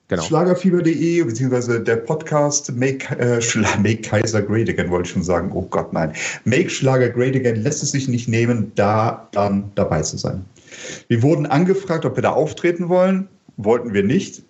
genau. 0.09 0.23
Schlagerfieber.de 0.23 1.23
beziehungsweise 1.25 1.81
der 1.81 1.97
Podcast 1.97 2.73
Make, 2.77 3.19
äh, 3.19 3.41
Make 3.79 4.03
Kaiser 4.03 4.43
Great 4.43 4.69
Again, 4.69 4.91
wollte 4.91 5.09
ich 5.09 5.13
schon 5.13 5.25
sagen. 5.25 5.51
Oh 5.53 5.63
Gott, 5.63 5.93
nein. 5.93 6.13
Make 6.45 6.71
Schlager 6.71 7.09
Great 7.09 7.35
Again 7.35 7.57
lässt 7.63 7.83
es 7.83 7.91
sich 7.91 8.07
nicht 8.07 8.29
nehmen, 8.29 8.71
da 8.77 9.29
dann 9.33 9.73
dabei 9.75 10.03
zu 10.03 10.19
sein. 10.19 10.45
Wir 11.09 11.23
wurden 11.23 11.47
angefragt, 11.47 12.05
ob 12.05 12.17
wir 12.17 12.23
da 12.23 12.31
auftreten 12.31 12.89
wollen. 12.89 13.29
Wollten 13.57 13.93
wir 13.93 14.05
nicht 14.05 14.43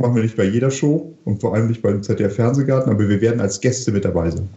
machen 0.00 0.14
wir 0.14 0.22
nicht 0.22 0.36
bei 0.36 0.44
jeder 0.44 0.70
Show 0.70 1.16
und 1.24 1.40
vor 1.40 1.54
allem 1.54 1.68
nicht 1.68 1.82
beim 1.82 2.02
ZDF 2.02 2.34
Fernsehgarten, 2.34 2.92
aber 2.92 3.08
wir 3.08 3.20
werden 3.20 3.40
als 3.40 3.60
Gäste 3.60 3.92
mit 3.92 4.04
dabei 4.04 4.30
sein. 4.30 4.48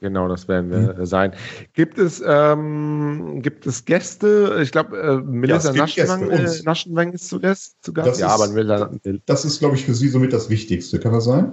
Genau, 0.00 0.28
das 0.28 0.46
werden 0.46 0.70
wir 0.70 0.94
mhm. 0.94 1.06
sein. 1.06 1.32
Gibt 1.72 1.98
es, 1.98 2.22
ähm, 2.24 3.40
gibt 3.40 3.66
es 3.66 3.84
Gäste? 3.86 4.58
Ich 4.62 4.70
glaube, 4.70 4.98
äh, 4.98 5.16
Melissa 5.16 5.72
ja, 5.72 5.82
Naschenwang, 5.82 6.30
äh, 6.30 6.48
Naschenwang 6.64 7.12
ist 7.12 7.28
zu 7.28 7.40
Gast. 7.40 7.76
Zu 7.80 7.94
Gast. 7.94 8.08
Das 8.08 8.18
ja, 8.18 8.26
ist, 8.26 8.42
aber 8.42 8.52
Melissa, 8.52 8.90
das 9.24 9.44
ist, 9.46 9.58
glaube 9.58 9.76
ich, 9.76 9.86
für 9.86 9.94
Sie 9.94 10.08
somit 10.08 10.34
das 10.34 10.50
Wichtigste. 10.50 11.00
Kann 11.00 11.12
das 11.12 11.24
sein? 11.24 11.52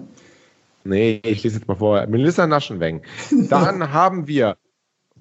Nee, 0.83 1.21
ich 1.23 1.43
lese 1.43 1.59
jetzt 1.59 1.67
mal 1.69 1.75
vor. 1.75 2.05
Melissa 2.07 2.45
Naschenweng. 2.45 3.01
Dann 3.49 3.93
haben 3.93 4.27
wir 4.27 4.57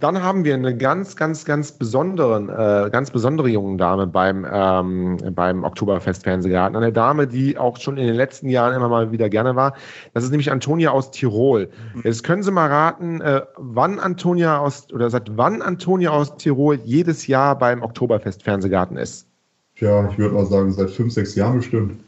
dann 0.02 0.20
haben 0.20 0.44
wir 0.44 0.54
eine 0.54 0.76
ganz, 0.76 1.14
ganz, 1.14 1.44
ganz 1.44 1.70
besonderen, 1.70 2.48
äh, 2.48 2.90
ganz 2.90 3.12
besondere 3.12 3.48
junge 3.48 3.76
Dame 3.76 4.08
beim, 4.08 4.44
ähm, 4.50 5.18
beim 5.32 5.62
Oktoberfest 5.62 6.24
Fernsehgarten. 6.24 6.76
Eine 6.76 6.92
Dame, 6.92 7.28
die 7.28 7.56
auch 7.56 7.76
schon 7.76 7.96
in 7.98 8.08
den 8.08 8.16
letzten 8.16 8.48
Jahren 8.48 8.74
immer 8.74 8.88
mal 8.88 9.12
wieder 9.12 9.28
gerne 9.28 9.54
war. 9.54 9.74
Das 10.12 10.24
ist 10.24 10.30
nämlich 10.30 10.50
Antonia 10.50 10.90
aus 10.90 11.12
Tirol. 11.12 11.70
Jetzt 12.02 12.24
können 12.24 12.42
Sie 12.42 12.50
mal 12.50 12.68
raten, 12.68 13.20
äh, 13.20 13.42
wann 13.56 14.00
Antonia 14.00 14.58
aus, 14.58 14.92
oder 14.92 15.08
seit 15.08 15.36
wann 15.36 15.62
Antonia 15.62 16.10
aus 16.10 16.36
Tirol 16.36 16.80
jedes 16.84 17.28
Jahr 17.28 17.56
beim 17.56 17.80
Oktoberfest 17.80 18.42
Fernsehgarten 18.42 18.96
ist. 18.96 19.28
Tja, 19.76 20.08
ich 20.10 20.18
würde 20.18 20.34
mal 20.34 20.46
sagen, 20.46 20.72
seit 20.72 20.90
fünf, 20.90 21.12
sechs 21.12 21.36
Jahren 21.36 21.58
bestimmt. 21.58 22.00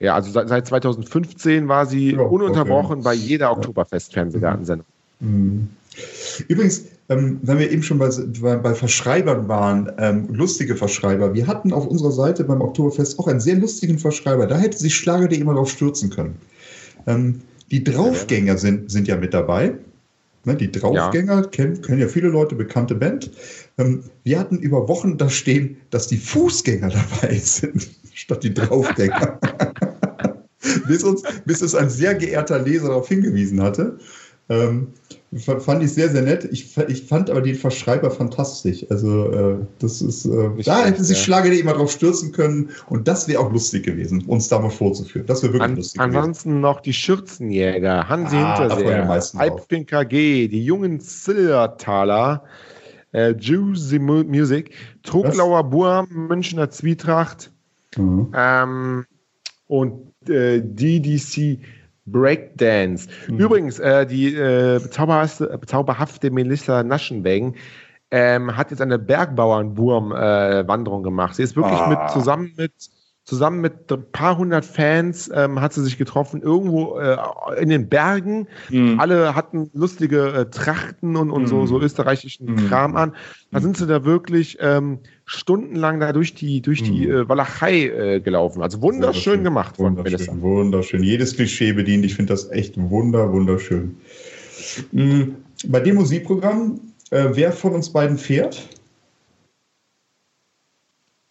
Ja, 0.00 0.16
also 0.16 0.32
seit, 0.32 0.48
seit 0.48 0.66
2015 0.66 1.68
war 1.68 1.86
sie 1.86 2.14
ja, 2.14 2.20
ununterbrochen 2.20 2.94
okay. 2.96 3.04
bei 3.04 3.14
jeder 3.14 3.52
Oktoberfest 3.52 4.12
Fernsehgartensendung. 4.12 4.86
Mhm. 5.20 5.68
Übrigens, 6.48 6.84
ähm, 7.08 7.38
wenn 7.42 7.58
wir 7.58 7.70
eben 7.70 7.82
schon 7.82 7.98
bei, 7.98 8.08
bei, 8.40 8.56
bei 8.56 8.74
Verschreibern 8.74 9.48
waren, 9.48 9.92
ähm, 9.98 10.28
lustige 10.32 10.76
Verschreiber. 10.76 11.34
Wir 11.34 11.46
hatten 11.46 11.72
auf 11.72 11.86
unserer 11.86 12.12
Seite 12.12 12.44
beim 12.44 12.60
Oktoberfest 12.60 13.18
auch 13.18 13.26
einen 13.26 13.40
sehr 13.40 13.56
lustigen 13.56 13.98
Verschreiber. 13.98 14.46
Da 14.46 14.58
hätte 14.58 14.78
sich 14.78 14.94
Schlager.de 14.94 15.38
immer 15.38 15.54
drauf 15.54 15.70
stürzen 15.70 16.10
können. 16.10 16.36
Ähm, 17.06 17.42
die 17.70 17.84
Draufgänger 17.84 18.56
sind, 18.56 18.90
sind 18.90 19.08
ja 19.08 19.16
mit 19.16 19.34
dabei. 19.34 19.74
Ne, 20.46 20.56
die 20.56 20.70
Draufgänger 20.70 21.42
ja. 21.42 21.46
Kennen, 21.48 21.80
kennen 21.80 22.00
ja 22.00 22.08
viele 22.08 22.28
Leute, 22.28 22.54
bekannte 22.54 22.94
Band. 22.94 23.30
Ähm, 23.78 24.04
wir 24.24 24.38
hatten 24.38 24.58
über 24.58 24.88
Wochen 24.88 25.16
da 25.16 25.30
stehen, 25.30 25.76
dass 25.90 26.06
die 26.06 26.18
Fußgänger 26.18 26.90
dabei 27.20 27.36
sind, 27.38 27.88
statt 28.12 28.44
die 28.44 28.52
Draufgänger. 28.52 29.40
bis, 30.86 31.02
uns, 31.02 31.22
bis 31.46 31.62
es 31.62 31.74
ein 31.74 31.88
sehr 31.88 32.14
geehrter 32.14 32.58
Leser 32.58 32.88
darauf 32.88 33.08
hingewiesen 33.08 33.62
hatte. 33.62 33.98
Ähm, 34.50 34.88
fand 35.38 35.82
ich 35.82 35.92
sehr, 35.92 36.08
sehr 36.08 36.22
nett. 36.22 36.48
Ich, 36.52 36.76
ich 36.88 37.02
fand 37.04 37.30
aber 37.30 37.40
den 37.40 37.54
Verschreiber 37.54 38.10
fantastisch. 38.10 38.86
Also, 38.90 39.32
äh, 39.32 39.56
das 39.78 40.00
ist, 40.00 40.26
äh, 40.26 40.50
da 40.64 40.84
hätte 40.84 41.02
sich 41.02 41.18
ja. 41.18 41.24
Schlager 41.24 41.52
immer 41.52 41.72
drauf 41.72 41.90
stürzen 41.90 42.32
können 42.32 42.70
und 42.88 43.08
das 43.08 43.26
wäre 43.26 43.40
auch 43.40 43.52
lustig 43.52 43.84
gewesen, 43.84 44.24
uns 44.26 44.48
da 44.48 44.58
mal 44.58 44.70
vorzuführen. 44.70 45.26
Das 45.26 45.42
wäre 45.42 45.54
wirklich 45.54 45.70
An, 45.70 45.76
lustig 45.76 46.00
Ansonsten 46.00 46.50
gewesen. 46.50 46.60
noch 46.60 46.80
die 46.80 46.92
Schürzenjäger, 46.92 48.08
Hansi 48.08 48.36
ah, 48.36 48.58
Hinterseher, 48.58 49.22
Alpin 49.36 49.86
KG, 49.86 50.48
die 50.48 50.64
jungen 50.64 51.00
Zillertaler, 51.00 52.44
äh, 53.12 53.30
Juicy 53.32 53.98
Music, 53.98 54.70
Truglauer 55.02 55.64
Burm, 55.64 56.08
Münchner 56.10 56.70
Zwietracht 56.70 57.50
mhm. 57.96 58.32
ähm, 58.36 59.06
und 59.66 60.12
äh, 60.28 60.60
DDC 60.62 61.58
Breakdance. 62.06 63.08
Mhm. 63.28 63.38
Übrigens, 63.38 63.78
äh, 63.78 64.06
die 64.06 64.34
äh, 64.34 64.80
bezauberhafte, 64.82 65.58
bezauberhafte 65.58 66.30
Melissa 66.30 66.82
Naschenweng 66.82 67.56
ähm, 68.10 68.56
hat 68.56 68.70
jetzt 68.70 68.80
eine 68.80 68.98
Bergbauernwurm-Wanderung 68.98 71.00
äh, 71.00 71.04
gemacht. 71.04 71.34
Sie 71.34 71.42
ist 71.42 71.56
wirklich 71.56 71.78
ah. 71.78 71.88
mit 71.88 72.10
zusammen 72.10 72.52
mit 72.56 72.72
zusammen 73.24 73.62
mit 73.62 73.90
ein 73.90 74.04
paar 74.12 74.36
hundert 74.36 74.64
Fans 74.64 75.30
ähm, 75.34 75.60
hat 75.60 75.72
sie 75.72 75.82
sich 75.82 75.96
getroffen, 75.96 76.42
irgendwo 76.42 76.98
äh, 76.98 77.16
in 77.58 77.70
den 77.70 77.88
Bergen. 77.88 78.46
Mhm. 78.68 79.00
Alle 79.00 79.34
hatten 79.34 79.70
lustige 79.72 80.28
äh, 80.28 80.50
Trachten 80.50 81.16
und, 81.16 81.30
und 81.30 81.42
mhm. 81.42 81.46
so, 81.46 81.66
so 81.66 81.80
österreichischen 81.80 82.52
mhm. 82.52 82.68
Kram 82.68 82.96
an. 82.96 83.16
Da 83.50 83.60
sind 83.60 83.78
sie 83.78 83.86
da 83.86 84.04
wirklich 84.04 84.58
ähm, 84.60 84.98
stundenlang 85.24 86.00
da 86.00 86.12
durch 86.12 86.34
die, 86.34 86.60
durch 86.60 86.82
die 86.82 87.06
mhm. 87.06 87.14
äh, 87.14 87.28
Walachei 87.28 87.86
äh, 87.86 88.20
gelaufen. 88.20 88.62
Also 88.62 88.82
wunderschön 88.82 89.42
gemacht 89.42 89.76
von 89.76 89.96
wunderschön, 89.96 90.42
wunderschön. 90.42 91.02
Jedes 91.02 91.34
Klischee 91.34 91.72
bedient. 91.72 92.04
Ich 92.04 92.14
finde 92.14 92.34
das 92.34 92.50
echt 92.50 92.76
wunder, 92.76 93.32
wunderschön. 93.32 93.96
Mhm. 94.92 95.36
Bei 95.68 95.80
dem 95.80 95.96
Musikprogramm, 95.96 96.78
äh, 97.10 97.28
wer 97.32 97.52
von 97.52 97.72
uns 97.72 97.90
beiden 97.90 98.18
fährt? 98.18 98.68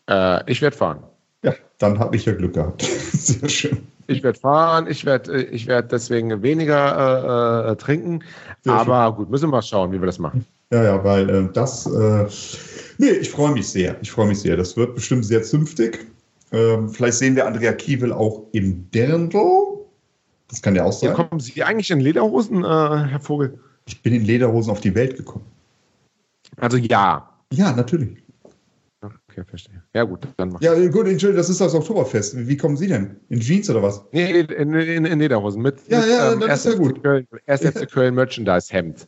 Äh, 0.10 0.52
ich 0.52 0.60
werde 0.62 0.76
fahren. 0.76 1.04
Ja, 1.44 1.54
dann 1.78 2.00
habe 2.00 2.16
ich 2.16 2.26
ja 2.26 2.34
Glück 2.34 2.54
gehabt. 2.54 2.82
Sehr 3.14 3.50
schön. 3.50 3.78
Ich 4.08 4.24
werde 4.24 4.40
fahren, 4.40 4.88
ich 4.90 5.06
werde 5.06 5.34
äh, 5.34 5.44
ich 5.44 5.68
werd 5.68 5.92
deswegen 5.92 6.42
weniger 6.42 7.68
äh, 7.68 7.72
äh, 7.72 7.76
trinken. 7.76 8.24
Sehr 8.62 8.74
aber 8.74 9.08
schön. 9.08 9.16
gut, 9.16 9.30
müssen 9.30 9.44
wir 9.44 9.52
mal 9.52 9.62
schauen, 9.62 9.92
wie 9.92 10.02
wir 10.02 10.06
das 10.06 10.20
machen. 10.20 10.46
Ja, 10.72 10.84
ja, 10.84 11.04
weil 11.04 11.30
äh, 11.30 11.50
das, 11.54 11.86
äh, 11.86 12.26
nee, 12.98 13.12
ich 13.12 13.30
freue 13.30 13.52
mich 13.52 13.68
sehr. 13.68 13.96
Ich 14.02 14.12
freue 14.12 14.28
mich 14.28 14.40
sehr. 14.40 14.58
Das 14.58 14.76
wird 14.76 14.96
bestimmt 14.96 15.26
sehr 15.26 15.44
zünftig. 15.44 16.08
Ähm, 16.52 16.90
vielleicht 16.90 17.18
sehen 17.18 17.36
wir 17.36 17.46
Andrea 17.46 17.74
Kiewel 17.74 18.12
auch 18.12 18.44
im 18.54 18.90
Dirndl. 18.92 19.40
Das 20.48 20.62
kann 20.62 20.76
ja 20.76 20.84
auch 20.84 20.94
sein. 20.94 21.10
Ja, 21.10 21.16
kommen 21.16 21.40
Sie 21.40 21.64
eigentlich 21.64 21.92
in 21.92 22.00
Lederhosen, 22.00 22.64
äh, 22.64 22.68
Herr 22.68 23.20
Vogel? 23.20 23.60
Ich 23.86 24.02
bin 24.02 24.14
in 24.14 24.24
Lederhosen 24.24 24.72
auf 24.72 24.82
die 24.82 24.94
Welt 24.96 25.18
gekommen. 25.18 25.46
Also 26.58 26.78
ja. 26.78 27.30
Ja, 27.52 27.72
natürlich. 27.72 28.23
Okay, 29.34 29.44
verstehe. 29.50 29.82
Ja, 29.94 30.04
gut, 30.04 30.28
dann 30.38 30.50
mach 30.50 30.62
Ja, 30.62 30.74
gut, 30.74 31.08
Entschuldigung, 31.08 31.38
das 31.38 31.50
ist 31.50 31.60
das 31.60 31.74
Oktoberfest. 31.74 32.48
Wie 32.48 32.56
kommen 32.56 32.78
Sie 32.78 32.88
denn? 32.88 33.16
In 33.30 33.40
Jeans 33.40 33.70
oder 33.70 33.82
was? 33.82 34.04
Nee, 34.12 34.42
in, 34.42 34.74
in, 34.74 35.06
in 35.06 35.20
Lederhosen. 35.20 35.62
Mit, 35.62 35.78
ja, 35.88 36.00
mit, 36.00 36.10
ja, 36.10 36.34
ähm, 36.34 36.40
das 36.42 36.66
ist 36.66 36.74
ja 36.74 36.78
gut. 36.78 37.02
Köln, 37.04 37.28
erst 37.48 37.64
FC 37.64 37.90
Köln 37.90 38.14
Merchandise-Hemd. 38.14 39.08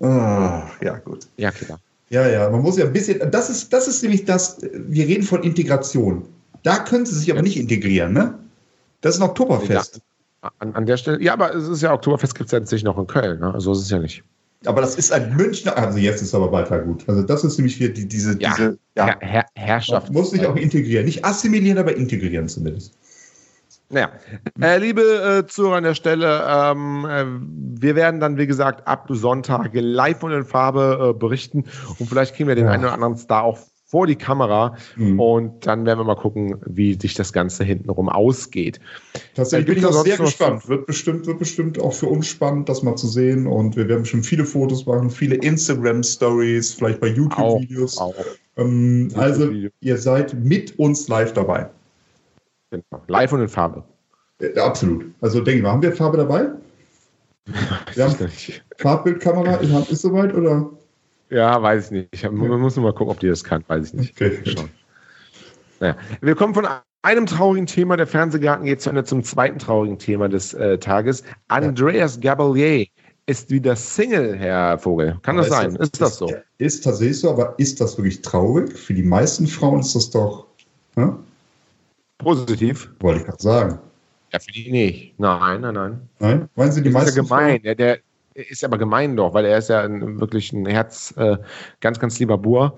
Ah, 0.00 0.68
ja, 0.82 0.98
gut. 0.98 1.26
Ja, 1.38 1.50
klar. 1.50 1.80
Ja, 2.10 2.28
ja, 2.28 2.50
man 2.50 2.62
muss 2.62 2.76
ja 2.76 2.84
ein 2.84 2.92
bisschen, 2.92 3.30
das 3.30 3.50
ist, 3.50 3.72
das 3.72 3.88
ist 3.88 4.02
nämlich 4.02 4.24
das, 4.24 4.58
wir 4.72 5.06
reden 5.06 5.22
von 5.22 5.42
Integration. 5.42 6.26
Da 6.62 6.78
können 6.78 7.06
Sie 7.06 7.14
sich 7.14 7.30
aber 7.30 7.40
ja. 7.40 7.44
nicht 7.44 7.58
integrieren, 7.58 8.12
ne? 8.12 8.38
Das 9.00 9.14
ist 9.14 9.22
ein 9.22 9.28
Oktoberfest. 9.28 10.00
Ja, 10.42 10.52
an, 10.58 10.74
an, 10.74 10.86
der 10.86 10.96
Stelle, 10.96 11.22
ja, 11.22 11.32
aber 11.32 11.54
es 11.54 11.68
ist 11.68 11.82
ja, 11.82 11.92
Oktoberfest 11.92 12.34
gibt 12.34 12.48
es 12.48 12.52
ja 12.52 12.60
natürlich 12.60 12.84
noch 12.84 12.98
in 12.98 13.06
Köln, 13.06 13.40
ne? 13.40 13.52
Also 13.52 13.72
ist 13.72 13.80
es 13.80 13.90
ja 13.90 13.98
nicht. 13.98 14.22
Aber 14.66 14.80
das 14.80 14.96
ist 14.96 15.12
ein 15.12 15.36
Münchner, 15.36 15.76
also 15.76 15.98
jetzt 15.98 16.20
ist 16.20 16.34
aber 16.34 16.50
weiter 16.50 16.80
gut. 16.80 17.04
Also 17.08 17.22
das 17.22 17.44
ist 17.44 17.58
nämlich 17.58 17.76
hier 17.76 17.92
die, 17.92 18.08
diese, 18.08 18.38
ja, 18.40 18.54
diese 18.56 18.78
ja, 18.96 19.16
Herr, 19.20 19.46
Herrschaft. 19.54 20.12
Muss 20.12 20.32
sich 20.32 20.44
auch 20.46 20.56
integrieren. 20.56 21.04
Nicht 21.04 21.24
assimilieren, 21.24 21.78
aber 21.78 21.94
integrieren 21.96 22.48
zumindest. 22.48 22.94
Naja, 23.90 24.10
äh, 24.60 24.78
liebe 24.78 25.00
äh, 25.00 25.46
Zuhörer 25.46 25.76
an 25.76 25.84
der 25.84 25.94
Stelle, 25.94 26.44
ähm, 26.46 27.06
äh, 27.06 27.24
wir 27.80 27.96
werden 27.96 28.20
dann, 28.20 28.36
wie 28.36 28.46
gesagt, 28.46 28.86
ab 28.86 29.06
Sonntag 29.08 29.70
live 29.72 30.22
und 30.22 30.32
in 30.32 30.44
Farbe 30.44 31.14
äh, 31.14 31.18
berichten 31.18 31.64
und 31.98 32.06
vielleicht 32.06 32.34
kriegen 32.34 32.48
wir 32.48 32.54
den 32.54 32.66
ja. 32.66 32.72
einen 32.72 32.84
oder 32.84 32.92
anderen 32.92 33.16
Star 33.16 33.44
auch 33.44 33.58
vor 33.88 34.06
die 34.06 34.16
Kamera 34.16 34.76
mhm. 34.96 35.18
und 35.18 35.66
dann 35.66 35.86
werden 35.86 35.98
wir 35.98 36.04
mal 36.04 36.14
gucken, 36.14 36.56
wie 36.66 37.00
sich 37.00 37.14
das 37.14 37.32
Ganze 37.32 37.64
hintenrum 37.64 38.10
ausgeht. 38.10 38.80
Tatsächlich 39.34 39.66
bin 39.66 39.78
ich 39.78 39.86
auch 39.86 40.04
sehr 40.04 40.18
gespannt. 40.18 40.68
Wird 40.68 40.86
bestimmt, 40.86 41.26
wird 41.26 41.38
bestimmt 41.38 41.80
auch 41.80 41.94
für 41.94 42.06
uns 42.06 42.26
spannend, 42.26 42.68
das 42.68 42.82
mal 42.82 42.96
zu 42.96 43.08
sehen 43.08 43.46
und 43.46 43.76
wir 43.76 43.88
werden 43.88 44.02
bestimmt 44.02 44.26
viele 44.26 44.44
Fotos 44.44 44.84
machen, 44.84 45.08
viele 45.08 45.36
Instagram-Stories, 45.36 46.74
vielleicht 46.74 47.00
bei 47.00 47.08
YouTube-Videos. 47.08 47.98
Ähm, 48.58 49.08
also 49.14 49.50
ihr 49.80 49.96
seid 49.96 50.34
mit 50.34 50.78
uns 50.78 51.08
live 51.08 51.32
dabei. 51.32 51.70
Genau. 52.70 53.02
Live 53.06 53.32
und 53.32 53.40
in 53.40 53.48
Farbe. 53.48 53.82
Ja, 54.40 54.66
absolut. 54.66 55.06
Also 55.22 55.40
denke 55.40 55.58
ich 55.58 55.62
mal, 55.62 55.72
haben 55.72 55.82
wir 55.82 55.92
Farbe 55.92 56.18
dabei? 56.18 56.50
Wir 57.94 58.04
haben 58.04 58.30
Farbbildkamera 58.76 59.56
in 59.56 59.72
Hand 59.72 59.90
ist 59.90 60.02
soweit 60.02 60.34
oder? 60.34 60.70
Ja, 61.30 61.62
weiß 61.62 61.86
ich 61.86 61.90
nicht. 61.90 62.08
Ich 62.12 62.24
hab, 62.24 62.32
man 62.32 62.60
muss 62.60 62.76
nur 62.76 62.84
mal 62.84 62.94
gucken, 62.94 63.12
ob 63.12 63.20
die 63.20 63.28
das 63.28 63.44
kann. 63.44 63.64
Weiß 63.66 63.88
ich 63.88 63.94
nicht. 63.94 64.20
Okay. 64.20 64.42
Naja. 65.80 65.96
Wir 66.20 66.34
kommen 66.34 66.54
von 66.54 66.66
einem 67.02 67.26
traurigen 67.26 67.66
Thema, 67.66 67.96
der 67.96 68.06
Fernsehgarten 68.06 68.66
geht 68.66 68.80
zu 68.80 68.90
Ende 68.90 69.04
zum 69.04 69.22
zweiten 69.22 69.58
traurigen 69.58 69.98
Thema 69.98 70.28
des 70.28 70.54
äh, 70.54 70.78
Tages. 70.78 71.22
Andreas 71.48 72.20
Gabalier 72.20 72.86
ist 73.26 73.50
wieder 73.50 73.76
Single, 73.76 74.36
Herr 74.36 74.78
Vogel. 74.78 75.18
Kann 75.22 75.36
das 75.36 75.48
sein? 75.48 75.76
ist 75.76 76.00
das 76.00 76.16
so? 76.16 76.32
Ist 76.56 76.82
tatsächlich 76.82 77.20
so, 77.20 77.30
aber 77.30 77.54
ist 77.58 77.80
das 77.80 77.96
wirklich 77.98 78.22
traurig? 78.22 78.72
Für 78.72 78.94
die 78.94 79.02
meisten 79.02 79.46
Frauen 79.46 79.80
ist 79.80 79.94
das 79.94 80.10
doch 80.10 80.46
hm? 80.96 81.18
positiv. 82.16 82.90
Wollte 83.00 83.20
ich 83.20 83.26
gerade 83.26 83.42
sagen. 83.42 83.78
Ja, 84.32 84.40
für 84.40 84.52
die 84.52 84.70
nicht. 84.70 85.18
Nein, 85.18 85.60
nein, 85.60 85.74
nein. 85.74 86.08
Nein? 86.18 86.48
Meinen 86.54 86.72
Sie 86.72 86.82
die 86.82 86.90
das 86.90 86.94
meisten? 86.94 87.08
Ist 87.10 87.16
ja 87.16 87.22
gemein. 87.22 87.62
Der, 87.62 87.74
der, 87.74 87.98
ist 88.48 88.64
aber 88.64 88.78
gemein 88.78 89.16
doch, 89.16 89.34
weil 89.34 89.44
er 89.44 89.58
ist 89.58 89.68
ja 89.68 89.82
ein, 89.82 90.20
wirklich 90.20 90.52
ein 90.52 90.66
Herz, 90.66 91.14
äh, 91.16 91.36
ganz, 91.80 91.98
ganz 91.98 92.18
lieber 92.18 92.38
Bur. 92.38 92.76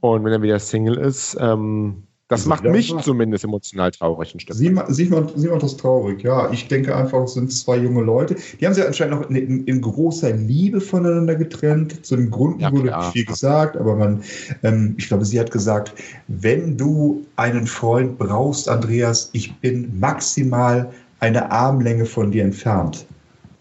Und 0.00 0.24
wenn 0.24 0.32
er 0.32 0.42
wieder 0.42 0.58
Single 0.58 0.96
ist, 0.98 1.36
ähm, 1.40 2.04
das 2.32 2.46
macht 2.46 2.64
mich 2.64 2.94
zumindest 3.02 3.44
emotional 3.44 3.90
traurig 3.90 4.34
ein 4.34 4.40
Stück. 4.40 4.56
Sie, 4.56 4.74
sie, 4.88 5.04
macht, 5.10 5.32
sie 5.36 5.48
macht 5.48 5.62
das 5.62 5.76
traurig, 5.76 6.22
ja. 6.22 6.50
Ich 6.50 6.66
denke 6.66 6.96
einfach, 6.96 7.24
es 7.24 7.34
sind 7.34 7.52
zwei 7.52 7.76
junge 7.76 8.02
Leute. 8.02 8.36
Die 8.58 8.66
haben 8.66 8.72
sich 8.72 8.86
anscheinend 8.86 9.20
noch 9.20 9.28
in, 9.28 9.36
in, 9.36 9.64
in 9.64 9.80
großer 9.82 10.32
Liebe 10.32 10.80
voneinander 10.80 11.34
getrennt. 11.34 12.06
Zu 12.06 12.16
den 12.16 12.30
Gründen 12.30 12.60
ja, 12.60 12.72
wurde 12.72 12.84
nicht 12.84 13.12
viel 13.12 13.26
gesagt, 13.26 13.76
aber 13.76 13.96
man, 13.96 14.22
ähm, 14.62 14.94
ich 14.96 15.08
glaube, 15.08 15.26
sie 15.26 15.38
hat 15.38 15.50
gesagt, 15.50 15.92
wenn 16.28 16.78
du 16.78 17.22
einen 17.36 17.66
Freund 17.66 18.16
brauchst, 18.16 18.66
Andreas, 18.66 19.28
ich 19.34 19.54
bin 19.56 20.00
maximal 20.00 20.90
eine 21.20 21.50
Armlänge 21.50 22.06
von 22.06 22.30
dir 22.30 22.44
entfernt. 22.44 23.06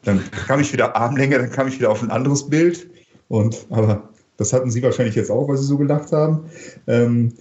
Dann 0.04 0.22
kam 0.48 0.60
ich 0.60 0.74
wieder 0.74 0.96
Armlänge, 0.96 1.38
dann 1.38 1.52
kam 1.52 1.68
ich 1.68 1.78
wieder 1.78 1.92
auf 1.92 2.02
ein 2.02 2.12
anderes 2.12 2.50
Bild. 2.50 2.90
Und, 3.28 3.66
aber 3.70 4.10
das 4.38 4.54
hatten 4.54 4.72
Sie 4.72 4.82
wahrscheinlich 4.82 5.16
jetzt 5.16 5.30
auch, 5.30 5.48
weil 5.48 5.58
Sie 5.58 5.66
so 5.66 5.78
gelacht 5.78 6.12
haben. 6.12 6.46
Ähm, 6.88 7.34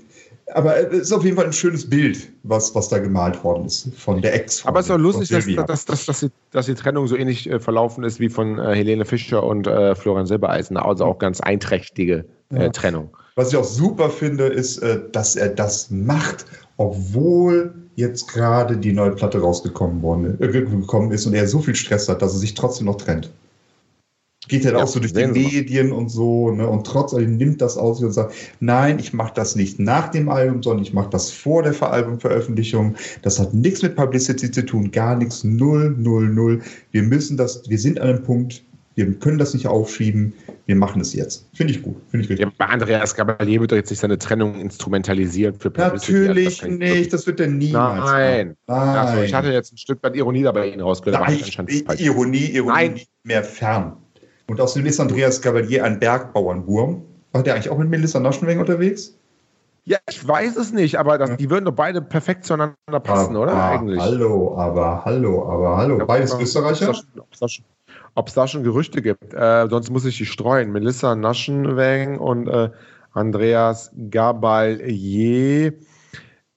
aber 0.55 0.93
es 0.93 1.03
ist 1.03 1.13
auf 1.13 1.25
jeden 1.25 1.37
Fall 1.37 1.47
ein 1.47 1.53
schönes 1.53 1.89
Bild, 1.89 2.31
was, 2.43 2.75
was 2.75 2.89
da 2.89 2.99
gemalt 2.99 3.43
worden 3.45 3.67
ist 3.67 3.95
von 3.97 4.21
der 4.21 4.35
Ex. 4.35 4.67
Aber 4.67 4.81
es 4.81 4.87
ist 4.87 4.93
auch 4.93 4.99
lustig, 4.99 5.29
dass, 5.29 5.47
dass, 5.67 5.85
dass, 5.85 6.07
dass, 6.07 6.21
die, 6.21 6.31
dass 6.51 6.67
die 6.67 6.75
Trennung 6.75 7.07
so 7.07 7.17
ähnlich 7.17 7.49
äh, 7.49 7.61
verlaufen 7.61 8.05
ist 8.05 8.21
wie 8.21 8.29
von 8.29 8.59
äh, 8.59 8.75
Helene 8.75 9.05
Fischer 9.05 9.45
und 9.45 9.67
äh, 9.67 9.95
Florian 9.95 10.27
Silbereisen. 10.27 10.77
Also 10.77 11.05
auch 11.05 11.19
ganz 11.19 11.41
einträchtige 11.41 12.25
äh, 12.53 12.63
ja. 12.63 12.69
Trennung. 12.71 13.17
Was 13.37 13.51
ich 13.51 13.57
auch 13.57 13.65
super 13.65 14.11
finde, 14.11 14.47
ist, 14.47 14.79
äh, 14.79 15.01
dass 15.13 15.37
er 15.37 15.51
das 15.51 15.91
macht, 15.91 16.47
obwohl 16.77 17.73
jetzt 17.97 18.29
gerade 18.29 18.77
die 18.77 18.93
neue 18.93 19.13
Platte 19.13 19.41
rausgekommen 19.41 20.03
worden, 20.03 20.37
äh, 20.41 20.49
gekommen 20.49 21.13
ist 21.13 21.27
und 21.27 21.35
er 21.35 21.47
so 21.47 21.61
viel 21.61 21.75
Stress 21.75 22.09
hat, 22.09 22.23
dass 22.23 22.33
er 22.33 22.39
sich 22.39 22.55
trotzdem 22.55 22.87
noch 22.87 22.97
trennt. 22.97 23.31
Geht 24.49 24.65
halt 24.65 24.75
ja, 24.75 24.83
auch 24.83 24.89
so 24.89 24.99
durch 25.01 25.13
die 25.13 25.27
Medien 25.27 25.93
und 25.93 26.09
so, 26.09 26.51
ne? 26.51 26.67
Und 26.67 26.87
trotzdem 26.87 27.37
nimmt 27.37 27.61
das 27.61 27.77
aus 27.77 28.03
und 28.03 28.13
sagt, 28.13 28.35
nein, 28.59 28.99
ich 28.99 29.13
mache 29.13 29.33
das 29.35 29.55
nicht 29.55 29.79
nach 29.79 30.09
dem 30.09 30.31
Album, 30.31 30.63
sondern 30.63 30.83
ich 30.83 30.95
mache 30.95 31.11
das 31.11 31.31
vor 31.31 31.63
der 31.63 31.81
Albumveröffentlichung. 31.81 32.97
Das 33.21 33.39
hat 33.39 33.53
nichts 33.53 33.83
mit 33.83 33.97
Publicity 33.97 34.51
zu 34.51 34.65
tun, 34.65 34.91
gar 34.91 35.15
nichts, 35.15 35.45
null, 35.45 35.95
null, 35.97 36.29
null. 36.31 36.63
Wir 36.91 37.03
müssen 37.03 37.37
das, 37.37 37.69
wir 37.69 37.79
sind 37.79 38.01
an 38.01 38.09
einem 38.09 38.23
Punkt, 38.23 38.65
wir 38.97 39.13
können 39.15 39.39
das 39.39 39.55
nicht 39.55 39.67
aufschieben, 39.67 40.35
wir 40.67 40.77
machen 40.77 41.01
es 41.01 41.15
jetzt. 41.15 41.49
Finde 41.55 41.73
ich 41.73 41.83
gut. 41.83 41.97
Finde 42.11 42.25
ich 42.25 42.31
richtig. 42.31 42.49
Ja, 42.59 42.67
Andreas 42.67 43.15
Gabalier 43.15 43.61
wird 43.61 43.73
doch 43.73 43.77
jetzt 43.77 43.91
nicht 43.91 44.01
seine 44.01 44.19
Trennung 44.19 44.61
instrumentalisiert 44.61 45.63
für 45.63 45.71
Publicity. 45.71 46.13
Natürlich 46.13 46.63
also 46.63 46.75
nicht, 46.75 47.13
das 47.13 47.27
wird 47.27 47.41
er 47.41 47.47
niemals. 47.47 48.05
Nein. 48.05 48.57
Nein. 48.67 48.79
Also 48.79 49.23
ich 49.23 49.35
hatte 49.35 49.53
jetzt 49.53 49.73
ein 49.73 49.79
Stück 49.79 50.03
weit 50.03 50.17
Ironie 50.17 50.43
dabei 50.43 50.69
Ihnen 50.71 50.81
rausgehört. 50.81 51.23
Nein, 51.23 51.39
ich, 51.41 51.59
Ironie, 52.01 52.47
Ironie 52.47 52.73
Nein. 52.73 53.01
mehr 53.23 53.45
fern. 53.45 53.97
Und 54.49 54.61
außerdem 54.61 54.87
ist 54.87 54.99
Andreas 54.99 55.41
Gabalier 55.41 55.85
ein 55.85 56.01
Bergbauernwurm. 56.01 57.03
War 57.33 57.43
der 57.45 57.55
eigentlich 57.55 57.71
auch 57.71 57.79
mit 57.79 57.89
Melissa 57.89 58.19
Naschenweng 58.19 58.59
unterwegs? 58.59 59.17
Ja, 59.85 59.99
ich 60.09 60.27
weiß 60.27 60.57
es 60.57 60.73
nicht, 60.73 60.99
aber 60.99 61.17
das, 61.17 61.37
die 61.37 61.49
würden 61.49 61.65
doch 61.65 61.75
beide 61.75 62.03
perfekt 62.03 62.45
zueinander 62.45 62.77
passen, 63.03 63.35
aber, 63.35 63.45
oder? 63.45 63.65
Eigentlich. 63.65 64.01
Hallo, 64.01 64.57
aber 64.57 65.05
hallo, 65.05 65.49
aber 65.49 65.77
hallo. 65.77 66.05
Beides 66.07 66.35
Österreicher? 66.39 66.95
Ob 68.15 68.29
es 68.29 68.35
da 68.35 68.47
schon 68.47 68.65
Gerüchte 68.65 69.03
gibt. 69.03 69.35
Äh, 69.35 69.67
sonst 69.69 69.91
muss 69.91 70.05
ich 70.05 70.17
die 70.19 70.27
streuen. 70.27 70.73
Melissa 70.73 71.15
Naschenweng 71.15 72.19
und 72.19 72.49
äh, 72.49 72.71
Andreas 73.13 73.91
Gabalier. 74.11 75.73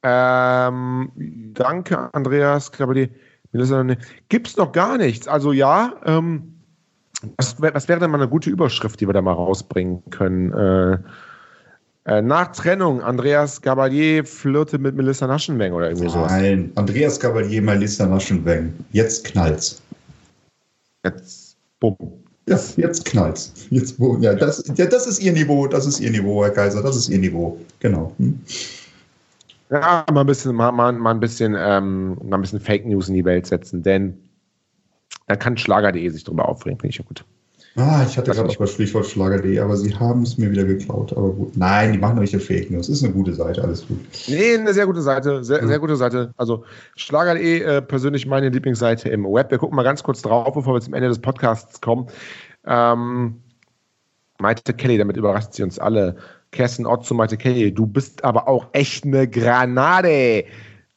Ähm, 0.04 1.12
danke, 1.54 2.14
Andreas 2.14 2.72
Gabalier. 2.72 3.10
Melissa, 3.52 3.86
gibt's 4.30 4.58
noch 4.58 4.72
gar 4.72 4.98
nichts. 4.98 5.28
Also 5.28 5.52
ja, 5.52 5.94
ähm, 6.06 6.54
was, 7.38 7.62
was, 7.62 7.88
wäre 7.88 8.00
denn 8.00 8.12
mal 8.12 8.18
eine 8.18 8.28
gute 8.28 8.50
Überschrift, 8.50 9.00
die 9.00 9.08
wir 9.08 9.14
da 9.14 9.22
mal 9.22 9.34
rausbringen 9.34 10.04
können? 10.10 10.52
Äh, 10.52 10.98
äh, 12.06 12.22
nach 12.22 12.52
Trennung, 12.52 13.02
Andreas 13.02 13.62
Gabalier 13.62 14.26
flirte 14.26 14.78
mit 14.78 14.96
Melissa 14.96 15.26
Naschenweng 15.26 15.72
oder 15.72 15.90
irgendwie 15.90 16.10
sowas. 16.10 16.32
Nein, 16.32 16.72
Andreas 16.76 17.20
Gabalier, 17.20 17.62
Melissa 17.62 18.06
Naschenweng. 18.06 18.74
Jetzt 18.92 19.24
knallt's. 19.24 19.82
Jetzt, 21.06 21.43
bumm. 21.92 22.24
Ja, 22.48 22.60
jetzt 22.76 23.06
knallt's. 23.06 23.54
Jetzt, 23.70 23.98
ja, 24.20 24.34
das, 24.34 24.64
ja, 24.76 24.86
das 24.86 25.08
ist 25.08 25.20
ihr 25.22 25.32
Niveau, 25.32 25.68
das 25.68 25.86
ist 25.86 26.00
ihr 26.00 26.12
Niveau, 26.12 26.44
Herr 26.44 26.52
Kaiser, 26.52 26.82
das 26.82 26.96
ist 26.96 27.10
ihr 27.10 27.20
Niveau. 27.20 27.58
Genau. 27.80 28.14
Hm? 28.18 28.40
Ja, 29.70 30.06
mal 30.12 30.22
ein 30.22 30.28
bisschen, 30.28 30.54
mal, 30.56 30.72
mal, 30.72 30.92
mal 30.92 31.12
ein 31.12 31.20
bisschen, 31.20 31.56
ähm, 31.58 32.18
mal 32.24 32.38
ein 32.38 32.42
bisschen 32.42 32.60
Fake 32.60 32.86
News 32.86 33.08
in 33.08 33.16
die 33.16 33.26
Welt 33.26 33.48
setzen, 33.48 33.82
denn 33.82 34.18
da 35.28 35.36
kann 35.36 35.58
Schlager.de 35.58 36.10
sich 36.10 36.24
drüber 36.26 36.48
aufregen, 36.48 36.80
finde 36.80 36.92
ich 36.92 36.98
ja 36.98 37.06
gut. 37.06 37.24
Ah, 37.76 38.06
ich 38.08 38.18
hatte 38.18 38.32
gerade 38.32 38.50
auch 38.50 38.56
das 38.56 38.74
Stichwort 38.74 39.08
Schlager.de, 39.08 39.60
aber 39.60 39.76
sie 39.76 39.96
haben 39.96 40.22
es 40.22 40.38
mir 40.38 40.52
wieder 40.52 40.64
geklaut. 40.64 41.12
Aber 41.14 41.32
gut. 41.32 41.58
Nein, 41.58 41.94
die 41.94 41.98
machen 41.98 42.24
ja 42.24 42.38
Fake 42.38 42.70
News. 42.70 42.88
Ist 42.88 43.04
eine 43.04 43.14
gute 43.14 43.34
Seite, 43.34 43.64
alles 43.64 43.88
gut. 43.88 43.98
Nee, 44.28 44.58
eine 44.58 44.74
sehr 44.74 44.86
gute 44.86 45.02
Seite. 45.02 45.44
Sehr, 45.44 45.60
ja. 45.62 45.68
sehr 45.68 45.80
gute 45.80 45.96
Seite. 45.96 46.34
Also 46.38 46.66
Schlager.de, 46.96 47.62
äh, 47.62 47.82
persönlich 47.82 48.28
meine 48.28 48.50
Lieblingsseite 48.50 49.10
im 49.10 49.26
Web. 49.26 49.50
Wir 49.50 49.58
gucken 49.58 49.76
mal 49.76 49.84
ganz 49.84 50.04
kurz 50.04 50.22
drauf, 50.22 50.54
bevor 50.54 50.76
wir 50.76 50.82
zum 50.82 50.94
Ende 50.94 51.10
des 51.10 51.20
Podcasts 51.20 51.82
kommen. 51.82 52.08
Ähm, 52.66 53.42
Maite 54.40 54.74
Kelly, 54.74 55.00
damit 55.00 55.18
überrascht 55.18 55.54
sie 55.54 55.64
uns 55.64 55.80
alle. 55.80 56.16
Kerstin 56.52 56.86
Ott 56.86 57.06
zu 57.06 57.16
Maite 57.16 57.38
Kelly. 57.38 57.74
Du 57.74 57.88
bist 57.88 58.24
aber 58.24 58.48
auch 58.48 58.68
echt 58.74 59.04
eine 59.04 59.28
Granate. 59.28 60.46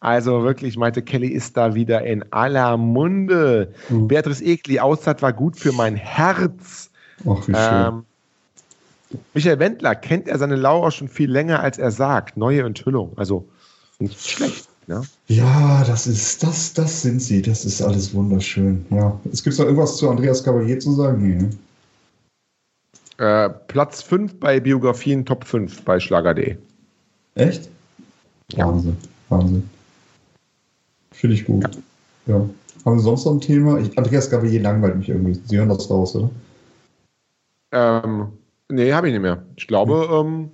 Also 0.07 0.45
wirklich, 0.45 0.77
Maite 0.77 1.03
Kelly 1.03 1.27
ist 1.27 1.57
da 1.57 1.75
wieder 1.75 2.07
in 2.07 2.25
aller 2.33 2.77
Munde. 2.77 3.75
Mhm. 3.89 4.07
Beatrice 4.07 4.41
Egli, 4.45 4.79
Auszeit 4.79 5.21
war 5.21 5.33
gut 5.33 5.59
für 5.59 5.73
mein 5.73 5.97
Herz. 5.97 6.91
Ach, 7.29 7.49
wie 7.49 7.53
schön. 7.53 7.57
Ähm, 7.57 8.05
Michael 9.35 9.59
Wendler, 9.59 9.97
kennt 9.97 10.29
er 10.29 10.39
seine 10.39 10.55
Laura 10.55 10.93
schon 10.93 11.09
viel 11.09 11.29
länger, 11.29 11.59
als 11.59 11.79
er 11.79 11.91
sagt. 11.91 12.37
Neue 12.37 12.63
Enthüllung. 12.63 13.15
Also 13.17 13.49
nicht 13.99 14.25
schlecht. 14.25 14.69
Ne? 14.87 15.03
Ja, 15.27 15.83
das 15.83 16.07
ist, 16.07 16.41
das, 16.41 16.73
das 16.73 17.03
sind 17.03 17.21
sie. 17.21 17.43
Das 17.43 17.65
ist 17.65 17.83
alles 17.83 18.15
wunderschön. 18.15 18.87
Ja. 18.91 19.19
Es 19.33 19.43
gibt 19.43 19.59
noch 19.59 19.65
irgendwas 19.65 19.97
zu 19.97 20.09
Andreas 20.09 20.45
Cavalier 20.45 20.79
zu 20.79 20.93
sagen? 20.93 21.21
Nee. 21.21 21.51
Ne? 23.19 23.47
Äh, 23.49 23.51
Platz 23.67 24.03
5 24.03 24.39
bei 24.39 24.61
Biografien, 24.61 25.27
Top 25.27 25.45
5 25.45 25.83
bei 25.83 25.99
Schlager.de. 25.99 26.55
Echt? 27.35 27.69
Ja. 28.53 28.69
Wahnsinn. 28.69 28.97
Wahnsinn. 29.31 29.69
Finde 31.17 31.35
ich 31.35 31.45
gut. 31.45 31.65
Ja. 32.27 32.35
ja. 32.35 32.49
Haben 32.85 32.99
Sie 32.99 33.05
sonst 33.05 33.25
noch 33.25 33.33
ein 33.33 33.41
Thema? 33.41 33.79
Ich, 33.79 33.99
Andreas 33.99 34.31
Gabalier 34.31 34.61
langweilt 34.61 34.97
mich 34.97 35.09
irgendwie. 35.09 35.41
Sie 35.45 35.57
hören 35.57 35.69
das 35.69 35.91
raus, 35.91 36.15
oder? 36.15 36.31
Ähm, 37.73 38.29
nee, 38.69 38.93
habe 38.93 39.09
ich 39.09 39.13
nicht 39.13 39.23
mehr. 39.23 39.43
Ich 39.57 39.67
glaube, 39.67 40.09
hm. 40.09 40.27
ähm, 40.27 40.51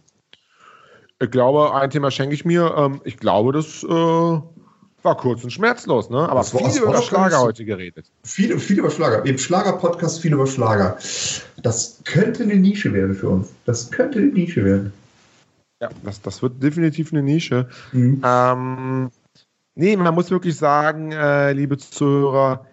ich 1.21 1.31
glaube, 1.31 1.75
ein 1.75 1.91
Thema 1.91 2.11
schenke 2.11 2.35
ich 2.35 2.45
mir. 2.45 2.75
Ähm, 2.77 3.01
ich 3.05 3.19
glaube, 3.19 3.53
das 3.53 3.83
äh, 3.85 3.87
war 3.89 5.17
kurz 5.17 5.45
und 5.45 5.51
schmerzlos, 5.51 6.11
ne? 6.11 6.29
Aber 6.29 6.43
viel 6.43 6.83
über 6.83 7.03
Schlager 7.03 7.41
heute 7.41 7.65
geredet. 7.65 8.11
Viel, 8.25 8.59
viel 8.59 8.79
über 8.79 8.91
Schlager. 8.91 9.25
Im 9.27 9.37
Schlager-Podcast 9.37 10.21
viel 10.21 10.33
über 10.33 10.47
Schlager. 10.47 10.97
Das 11.63 12.01
könnte 12.05 12.45
eine 12.45 12.57
Nische 12.57 12.93
werden 12.93 13.15
für 13.15 13.29
uns. 13.29 13.49
Das 13.67 13.91
könnte 13.91 14.21
eine 14.21 14.29
Nische 14.29 14.65
werden. 14.65 14.93
Ja, 15.81 15.91
das, 16.05 16.23
das 16.23 16.41
wird 16.43 16.63
definitiv 16.63 17.13
eine 17.13 17.23
Nische. 17.23 17.69
Mhm. 17.93 18.23
Ähm, 18.25 19.11
Nee, 19.75 19.97
man 19.97 20.15
muss 20.15 20.31
wirklich 20.31 20.57
sagen, 20.57 21.11
äh, 21.13 21.53
liebe 21.53 21.79
Zuhörer, 21.79 22.67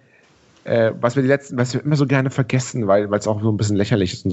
äh, 0.65 0.91
was 0.99 1.15
wir 1.15 1.23
die 1.23 1.29
letzten, 1.29 1.57
was 1.57 1.73
wir 1.73 1.81
immer 1.83 1.95
so 1.95 2.05
gerne 2.05 2.29
vergessen, 2.29 2.87
weil 2.87 3.11
es 3.13 3.27
auch 3.27 3.41
so 3.41 3.49
ein 3.51 3.57
bisschen 3.57 3.77
lächerlich 3.77 4.13
ist. 4.13 4.27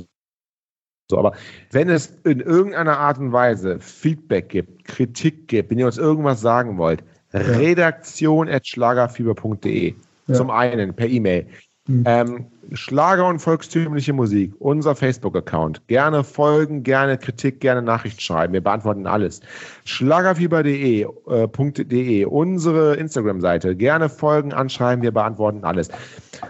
so, 1.09 1.19
aber 1.19 1.35
wenn 1.71 1.89
es 1.89 2.09
in 2.25 2.41
irgendeiner 2.41 2.99
Art 2.99 3.19
und 3.19 3.31
Weise 3.33 3.79
Feedback 3.79 4.49
gibt, 4.49 4.85
Kritik 4.85 5.47
gibt, 5.47 5.71
wenn 5.71 5.79
ihr 5.79 5.87
uns 5.87 5.99
irgendwas 5.99 6.41
sagen 6.41 6.77
wollt, 6.77 7.05
redaktion.schlagerfieber.de. 7.33 9.95
Ja. 10.27 10.35
Zum 10.35 10.51
einen 10.51 10.95
per 10.95 11.09
E-Mail. 11.09 11.47
Mhm. 11.87 12.05
Ähm, 12.07 12.47
Schlager 12.73 13.29
und 13.29 13.39
volkstümliche 13.39 14.13
Musik, 14.13 14.53
unser 14.59 14.97
Facebook-Account. 14.97 15.87
Gerne 15.87 16.25
folgen, 16.25 16.83
gerne 16.83 17.17
Kritik, 17.17 17.61
gerne 17.61 17.81
Nachricht 17.81 18.21
schreiben. 18.21 18.53
Wir 18.53 18.61
beantworten 18.61 19.07
alles. 19.07 19.41
Schlagerfieber.de, 19.85 21.03
äh, 21.03 22.25
unsere 22.25 22.97
Instagram-Seite. 22.97 23.77
Gerne 23.77 24.09
folgen, 24.09 24.53
anschreiben, 24.53 25.03
wir 25.03 25.13
beantworten 25.13 25.63
alles. 25.63 25.91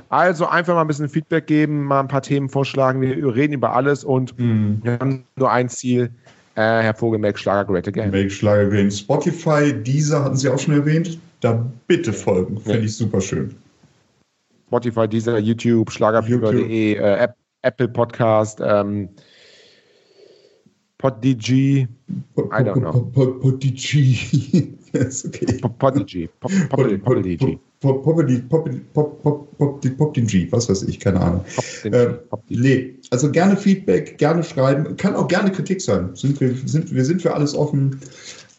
Also 0.08 0.46
einfach 0.46 0.74
mal 0.74 0.80
ein 0.80 0.86
bisschen 0.86 1.08
Feedback 1.08 1.46
geben, 1.46 1.84
mal 1.84 2.00
ein 2.00 2.08
paar 2.08 2.22
Themen 2.22 2.48
vorschlagen. 2.48 3.02
Wir 3.02 3.34
reden 3.34 3.52
über 3.52 3.74
alles 3.74 4.02
und 4.02 4.38
mhm. 4.38 4.80
wir 4.82 4.92
haben 4.92 5.24
nur 5.36 5.50
ein 5.50 5.68
Ziel. 5.68 6.10
Äh, 6.54 6.60
Herr 6.62 6.94
Vogel, 6.94 7.18
make 7.18 7.38
Schlager 7.38 7.66
great 7.66 7.86
again. 7.86 8.10
Make 8.10 8.30
Schlager 8.30 8.68
again. 8.68 8.90
Spotify, 8.90 9.74
dieser 9.74 10.24
hatten 10.24 10.36
Sie 10.36 10.48
auch 10.48 10.58
schon 10.58 10.72
erwähnt. 10.72 11.18
Da 11.42 11.62
bitte 11.86 12.14
folgen. 12.14 12.58
Finde 12.58 12.78
ja. 12.78 12.84
ich 12.84 12.96
super 12.96 13.20
schön. 13.20 13.54
Spotify, 14.66 15.08
dieser 15.08 15.38
YouTube, 15.38 15.90
Schlagerfieber.de, 15.90 16.94
äh, 16.94 17.28
Apple 17.62 17.88
Podcast, 17.88 18.60
ähm, 18.62 19.08
PodDG, 20.98 21.52
I 21.82 21.88
don't 22.36 22.80
know. 22.80 23.02
PodDG. 23.12 24.72
yes, 24.92 25.26
okay. 25.26 25.46
PopDG, 29.90 30.50
was 30.50 30.68
weiß 30.68 30.84
ich, 30.84 30.98
keine 30.98 31.20
Ahnung. 31.20 31.44
nee, 32.48 32.94
also 33.10 33.30
gerne 33.30 33.56
Feedback, 33.56 34.16
gerne 34.18 34.42
schreiben, 34.42 34.96
kann 34.96 35.14
auch 35.14 35.28
gerne 35.28 35.52
Kritik 35.52 35.82
sein. 35.82 36.14
Sind 36.14 36.40
wir, 36.40 36.54
sind, 36.54 36.92
wir 36.92 37.04
sind 37.04 37.22
für 37.22 37.34
alles 37.34 37.54
offen. 37.54 38.00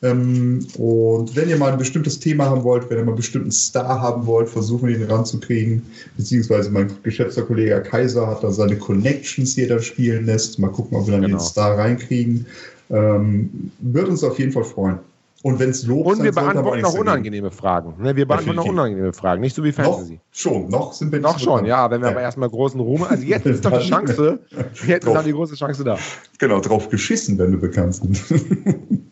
Ähm, 0.04 0.68
und 0.78 1.36
wenn 1.36 1.50
ihr 1.50 1.58
mal 1.58 1.72
ein 1.72 1.78
bestimmtes 1.78 2.20
Thema 2.20 2.45
haben 2.45 2.64
wollt, 2.64 2.89
wenn 2.89 2.98
ihr 2.98 3.04
mal 3.04 3.12
einen 3.12 3.18
bestimmten 3.18 3.52
Star 3.52 4.00
haben 4.00 4.26
wollt, 4.28 4.48
versuchen 4.48 4.88
wir 4.88 4.95
ihn 4.95 5.10
ranzukriegen. 5.10 5.84
Beziehungsweise 6.18 6.70
mein 6.70 6.91
geschätzter 7.02 7.43
Kollege 7.43 7.82
Kaiser 7.82 8.28
hat 8.28 8.43
da 8.43 8.52
seine 8.52 8.78
Connections 8.78 9.56
hier 9.56 9.68
dann 9.68 9.82
spielen 9.82 10.26
lässt. 10.26 10.60
Mal 10.60 10.70
gucken, 10.70 10.98
ob 10.98 11.08
wir 11.08 11.14
dann 11.14 11.22
genau. 11.22 11.38
den 11.38 11.43
Star 11.43 11.78
reinkriegen. 11.78 12.45
Ähm, 12.89 13.72
wird 13.80 14.08
uns 14.08 14.24
auf 14.24 14.38
jeden 14.38 14.52
Fall 14.52 14.64
freuen. 14.64 15.00
Und 15.43 15.60
wenn 15.60 15.70
es 15.70 15.86
Lob 15.86 16.06
Und 16.06 16.24
wir 16.24 16.32
beantworten 16.32 16.84
auch 16.84 16.98
unangenehme 16.98 17.52
Fragen. 17.52 17.93
Ne, 18.02 18.16
wir 18.16 18.28
beantworten 18.28 18.60
auch 18.60 18.66
unangenehme 18.66 19.14
Fragen, 19.14 19.41
nicht 19.41 19.56
so 19.56 19.64
wie 19.64 19.72
Fantasy. 19.72 20.14
Noch 20.14 20.20
schon, 20.32 20.70
noch 20.70 20.93
sind 20.93 21.12
wir 21.12 21.20
Noch 21.20 21.39
schon, 21.39 21.66
ja, 21.66 21.89
wenn 21.91 22.02
wir 22.02 22.08
ja. 22.08 22.14
aber 22.14 22.22
erstmal 22.22 22.50
großen 22.50 22.80
Ruhm. 22.80 23.04
Also 23.04 23.24
jetzt 23.24 23.45
ist 23.45 23.64
doch 23.64 23.80
die 23.80 23.88
Chance, 23.88 24.39
jetzt 24.88 25.06
ist 25.06 25.14
dann 25.14 25.26
die 25.26 25.32
große 25.32 25.56
Chance 25.56 25.84
da. 25.84 25.98
Genau, 26.39 26.60
drauf 26.60 26.89
geschissen, 26.89 27.38
wenn 27.38 27.52
wir 27.52 27.60
bekannt 27.60 27.95
sind. 27.95 28.22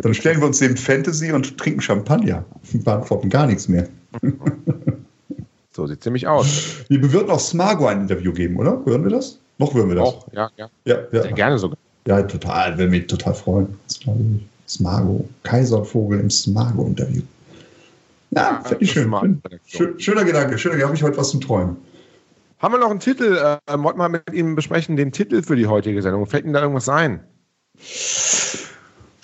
Dann 0.00 0.14
stellen 0.14 0.40
wir 0.40 0.46
uns 0.46 0.58
dem 0.58 0.76
Fantasy 0.76 1.32
und 1.32 1.58
trinken 1.58 1.80
Champagner. 1.80 2.44
Beantworten 2.72 3.28
gar 3.28 3.46
nichts 3.46 3.68
mehr. 3.68 3.88
So 5.76 5.86
sieht 5.86 5.98
es 5.98 6.06
nämlich 6.06 6.26
aus. 6.26 6.86
Wir 6.88 7.12
würden 7.12 7.28
auch 7.28 7.38
Smargo 7.38 7.86
ein 7.86 8.00
Interview 8.00 8.32
geben, 8.32 8.56
oder? 8.56 8.82
Hören 8.86 9.04
wir 9.04 9.10
das? 9.10 9.38
Noch 9.58 9.74
hören 9.74 9.90
wir 9.90 9.96
das. 9.96 10.08
Auch, 10.08 10.26
ja, 10.32 10.50
ja. 10.56 10.70
ja, 10.86 10.96
ja. 11.12 11.22
Sehr 11.22 11.32
gerne 11.32 11.58
sogar. 11.58 11.76
Ja, 12.06 12.22
total. 12.22 12.78
Würde 12.78 12.90
mich 12.90 13.06
total 13.08 13.34
freuen. 13.34 13.78
Smargo. 14.66 15.28
Kaiservogel 15.42 16.20
im 16.20 16.30
Smargo-Interview. 16.30 17.20
Ja, 18.30 18.62
finde 18.64 18.84
ich 18.84 18.92
schön. 18.92 19.42
schön. 19.66 20.00
Schöner 20.00 20.24
Gedanke. 20.24 20.56
Schöner 20.56 20.76
Gedanke. 20.76 20.88
Habe 20.88 20.96
ich 20.96 21.02
heute 21.02 21.18
was 21.18 21.28
zum 21.28 21.42
Träumen. 21.42 21.76
Haben 22.58 22.72
wir 22.72 22.78
noch 22.78 22.90
einen 22.90 23.00
Titel? 23.00 23.36
Äh, 23.36 23.78
wollten 23.78 23.98
wir 23.98 24.08
mit 24.08 24.32
ihm 24.32 24.54
besprechen, 24.54 24.96
den 24.96 25.12
Titel 25.12 25.42
für 25.42 25.56
die 25.56 25.66
heutige 25.66 26.00
Sendung? 26.00 26.24
Fällt 26.24 26.44
Ihnen 26.44 26.54
da 26.54 26.62
irgendwas 26.62 26.88
ein? 26.88 27.20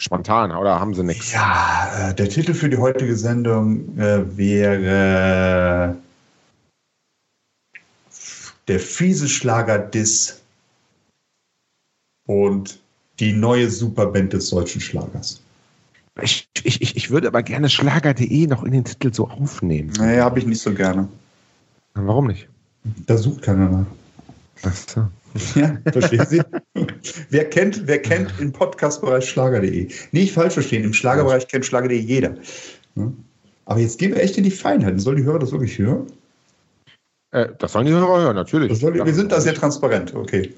Spontan 0.02 0.50
oder 0.52 0.80
haben 0.80 0.94
sie 0.94 1.04
nichts? 1.04 1.32
Ja, 1.32 2.10
äh, 2.10 2.14
der 2.14 2.28
Titel 2.28 2.54
für 2.54 2.68
die 2.68 2.76
heutige 2.76 3.16
Sendung 3.16 3.98
äh, 3.98 4.36
wäre 4.36 5.96
Der 8.68 8.78
fiese 8.78 9.28
Schlager 9.28 9.78
Diss 9.78 10.40
und 12.26 12.78
die 13.18 13.32
neue 13.32 13.70
Superband 13.70 14.32
des 14.32 14.50
deutschen 14.50 14.80
Schlagers. 14.80 15.40
Ich, 16.20 16.48
ich, 16.62 16.96
ich 16.96 17.10
würde 17.10 17.28
aber 17.28 17.42
gerne 17.42 17.68
Schlager.de 17.68 18.46
noch 18.46 18.62
in 18.62 18.72
den 18.72 18.84
Titel 18.84 19.12
so 19.12 19.28
aufnehmen. 19.28 19.92
Naja, 19.96 20.24
habe 20.24 20.38
ich 20.38 20.46
nicht 20.46 20.60
so 20.60 20.72
gerne. 20.72 21.08
Warum 21.94 22.26
nicht? 22.26 22.48
Da 23.06 23.16
sucht 23.16 23.42
keiner 23.42 23.68
nach. 23.68 23.86
Ach 24.62 24.74
so. 24.74 25.08
Ja, 25.54 25.78
verstehen 25.92 26.26
Sie? 26.28 26.42
wer 27.30 27.44
kennt, 27.48 27.86
wer 27.86 28.00
kennt 28.00 28.32
im 28.38 28.52
Podcastbereich 28.52 29.28
Schlager.de? 29.28 29.88
Nicht 30.12 30.32
falsch 30.34 30.54
verstehen, 30.54 30.84
im 30.84 30.92
Schlagerbereich 30.92 31.48
kennt 31.48 31.64
Schlager.de 31.64 31.98
jeder. 31.98 32.34
Aber 33.64 33.80
jetzt 33.80 33.98
gehen 33.98 34.14
wir 34.14 34.22
echt 34.22 34.36
in 34.36 34.44
die 34.44 34.50
Feinheiten. 34.50 34.98
Sollen 34.98 35.16
die 35.16 35.24
Hörer 35.24 35.38
das 35.38 35.52
wirklich 35.52 35.78
hören? 35.78 36.06
Äh, 37.30 37.48
das 37.58 37.72
sollen 37.72 37.86
die 37.86 37.92
Hörer 37.92 38.20
hören, 38.20 38.36
natürlich. 38.36 38.80
Ja. 38.80 39.06
wir 39.06 39.14
sind 39.14 39.32
da 39.32 39.40
sehr 39.40 39.54
transparent, 39.54 40.14
okay. 40.14 40.52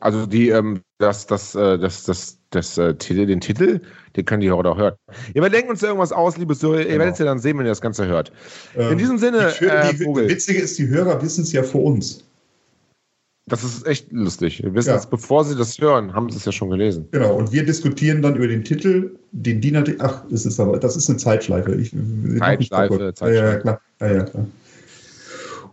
Also 0.00 0.26
die, 0.26 0.50
ähm, 0.50 0.80
das, 0.98 1.26
das, 1.26 1.54
äh, 1.54 1.78
das, 1.78 2.04
das, 2.04 2.38
das, 2.50 2.76
äh, 2.78 2.94
Titel, 2.94 3.26
den 3.26 3.40
Titel, 3.40 3.80
den 4.16 4.24
können 4.26 4.42
die 4.42 4.50
Hörer 4.50 4.62
doch 4.62 4.76
hören. 4.76 4.94
Ihr 5.28 5.38
überdenkt 5.38 5.70
uns 5.70 5.82
irgendwas 5.82 6.12
aus, 6.12 6.36
liebes 6.36 6.62
Hörer. 6.62 6.80
Ihr 6.80 6.84
Genau. 6.84 6.98
werdet 6.98 7.14
es 7.14 7.18
ja 7.20 7.24
dann 7.24 7.38
sehen, 7.38 7.58
wenn 7.58 7.64
ihr 7.66 7.70
das 7.70 7.80
Ganze 7.80 8.06
hört. 8.06 8.30
Ähm, 8.76 8.92
In 8.92 8.98
diesem 8.98 9.18
Sinne, 9.18 9.52
die, 9.58 9.64
äh, 9.64 9.92
die, 9.92 10.04
Vogel. 10.04 10.26
die 10.26 10.34
Witzige 10.34 10.60
ist, 10.60 10.78
die 10.78 10.86
Hörer 10.88 11.20
wissen 11.22 11.42
es 11.42 11.52
ja 11.52 11.62
vor 11.62 11.82
uns. 11.84 12.22
Das 13.46 13.62
ist 13.62 13.86
echt 13.86 14.10
lustig. 14.10 14.62
Wir 14.62 14.72
wissen 14.74 14.88
Ja. 14.90 14.96
es, 14.96 15.06
bevor 15.06 15.44
sie 15.44 15.54
das 15.54 15.78
hören, 15.78 16.14
haben 16.14 16.30
sie 16.30 16.38
es 16.38 16.46
ja 16.46 16.52
schon 16.52 16.70
gelesen. 16.70 17.06
Genau, 17.10 17.34
und 17.36 17.52
wir 17.52 17.64
diskutieren 17.64 18.22
dann 18.22 18.36
über 18.36 18.46
den 18.48 18.64
Titel, 18.64 19.16
den 19.32 19.60
die 19.60 19.70
natürlich. 19.70 20.00
Ach, 20.00 20.24
das 20.30 20.46
ist 20.46 20.58
aber, 20.58 20.78
das 20.78 20.96
ist 20.96 21.10
eine 21.10 21.18
Zeitschleife. 21.18 21.74
Ich, 21.74 21.94
Zeitschleife, 22.38 22.94
Ja, 22.94 23.04
ja, 23.04 23.14
Zeitschleife. 23.14 23.60
klar. 23.60 23.80
Ja, 24.00 24.12
ja, 24.12 24.22
klar. 24.24 24.46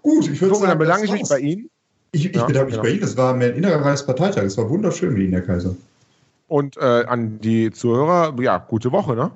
Gut, 0.01 0.27
ich 0.29 0.41
würde 0.41 0.53
Vogel, 0.55 0.67
dann 0.67 0.69
sagen, 0.69 0.79
bedanke 0.79 1.01
das 1.07 1.15
ich 1.15 1.21
mich 1.21 1.29
bei 1.29 1.39
Ihnen. 1.39 1.69
Ich, 2.11 2.25
ich 2.25 2.35
Ja, 2.35 2.45
bedanke 2.45 2.65
mich 2.65 2.71
genau. 2.73 2.83
bei 2.83 2.89
Ihnen. 2.89 3.03
Es 3.03 3.15
war 3.15 3.33
mein 3.35 3.55
innerer 3.55 3.85
Reichsparteitag. 3.85 4.43
Es 4.43 4.57
war 4.57 4.69
wunderschön 4.69 5.13
mit 5.13 5.21
Ihnen, 5.23 5.31
Herr 5.33 5.41
Kaiser. 5.41 5.73
Und 6.49 6.75
äh, 6.75 6.81
an 6.81 7.39
die 7.39 7.71
Zuhörer, 7.71 8.35
ja, 8.41 8.57
gute 8.57 8.91
Woche, 8.91 9.15
ne? 9.15 9.31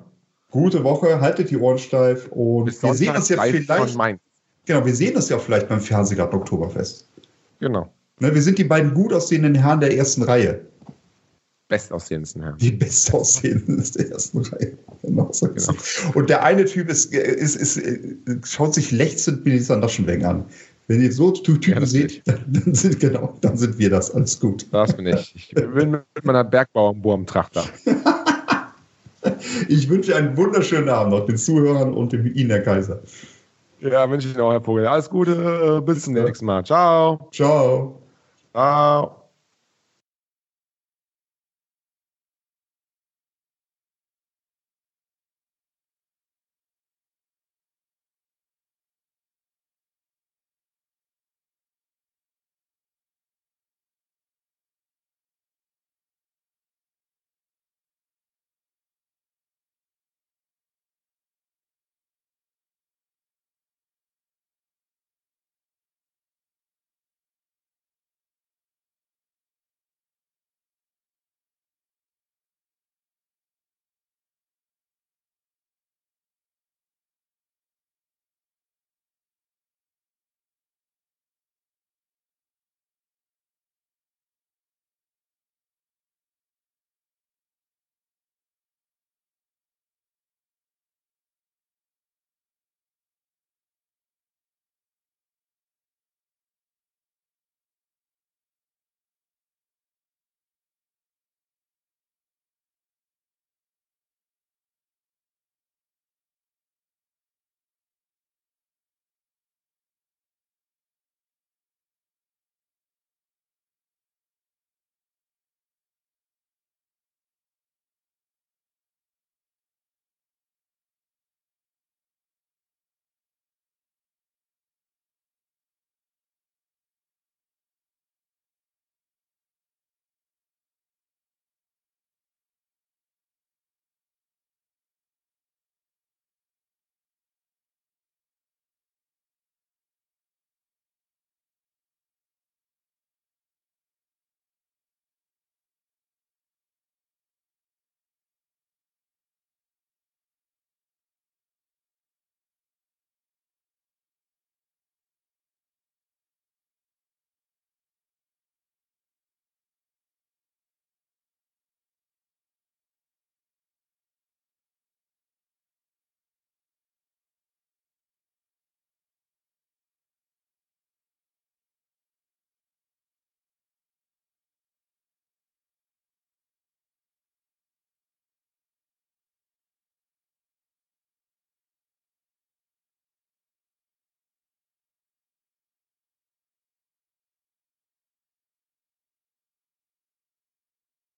Gute 0.50 0.84
Woche, 0.84 1.20
haltet 1.22 1.50
die 1.50 1.56
Ohren 1.56 1.78
steif 1.78 2.28
und 2.30 2.66
Bis 2.66 2.82
wir 2.82 2.92
sehen 2.92 3.06
Sonntag 3.06 3.20
uns 3.20 3.28
ja 3.30 3.42
vielleicht. 3.42 4.20
Genau, 4.66 4.84
wir 4.84 4.94
sehen 4.94 5.16
uns 5.16 5.28
ja 5.30 5.38
vielleicht 5.38 5.68
beim 5.68 5.80
Fernsehgarten 5.80 6.38
Oktoberfest. 6.38 7.06
Genau. 7.60 7.88
Ne, 8.20 8.34
wir 8.34 8.40
sind 8.42 8.58
die 8.58 8.64
beiden 8.64 8.94
gut 8.94 9.12
aussehenden 9.12 9.54
Herren 9.54 9.80
der 9.80 9.94
ersten 9.96 10.22
Reihe. 10.22 10.60
Bestaussehendsten 11.68 12.42
Herr. 12.42 12.52
Die 12.52 12.70
bestaussehenden 12.70 13.80
aus 13.80 13.92
der 13.92 14.10
ersten 14.10 14.38
Reihe. 14.38 14.78
Genau 15.02 15.30
so 15.32 15.48
ist 15.48 15.68
es. 15.68 16.04
Und 16.14 16.30
der 16.30 16.42
eine 16.42 16.64
Typ 16.64 16.88
ist, 16.88 17.12
ist, 17.12 17.56
ist, 17.56 17.80
schaut 18.48 18.72
sich 18.74 18.92
lechzend 18.92 19.44
Minister 19.44 19.76
Naschenweng 19.76 20.24
an. 20.24 20.44
Wenn 20.88 21.02
ihr 21.02 21.12
so 21.12 21.32
Typen 21.32 21.72
Ja, 21.80 21.84
seht, 21.84 22.22
dann, 22.26 22.44
dann 22.46 22.74
sind 22.74 23.00
genau, 23.00 23.36
dann 23.40 23.56
sind 23.56 23.76
wir 23.78 23.90
das. 23.90 24.14
Alles 24.14 24.38
gut. 24.38 24.66
Das 24.70 24.96
bin 24.96 25.06
ich. 25.08 25.34
Ich 25.34 25.54
bin 25.54 25.90
mit 25.90 26.24
meiner 26.24 26.44
Bergbauernwurmtracht 26.44 27.56
da. 27.56 27.64
Ich 29.68 29.88
wünsche 29.88 30.14
einen 30.14 30.36
wunderschönen 30.36 30.88
Abend 30.88 31.12
noch 31.12 31.26
den 31.26 31.36
Zuhörern 31.36 31.92
und 31.94 32.12
dem 32.12 32.32
Ihnen, 32.32 32.48
Herr 32.48 32.60
Kaiser. 32.60 33.00
Ja, 33.80 34.08
wünsche 34.08 34.28
ich 34.28 34.34
Ihnen 34.34 34.42
auch, 34.42 34.52
Herr 34.52 34.60
Vogel. 34.60 34.86
Alles 34.86 35.10
Gute. 35.10 35.32
äh, 35.32 35.80
Bis 35.84 36.04
zum 36.04 36.14
nächsten 36.14 36.46
Mal. 36.46 36.64
Ciao. 36.64 37.28
Ciao. 37.32 38.05
Ciao. 38.56 39.25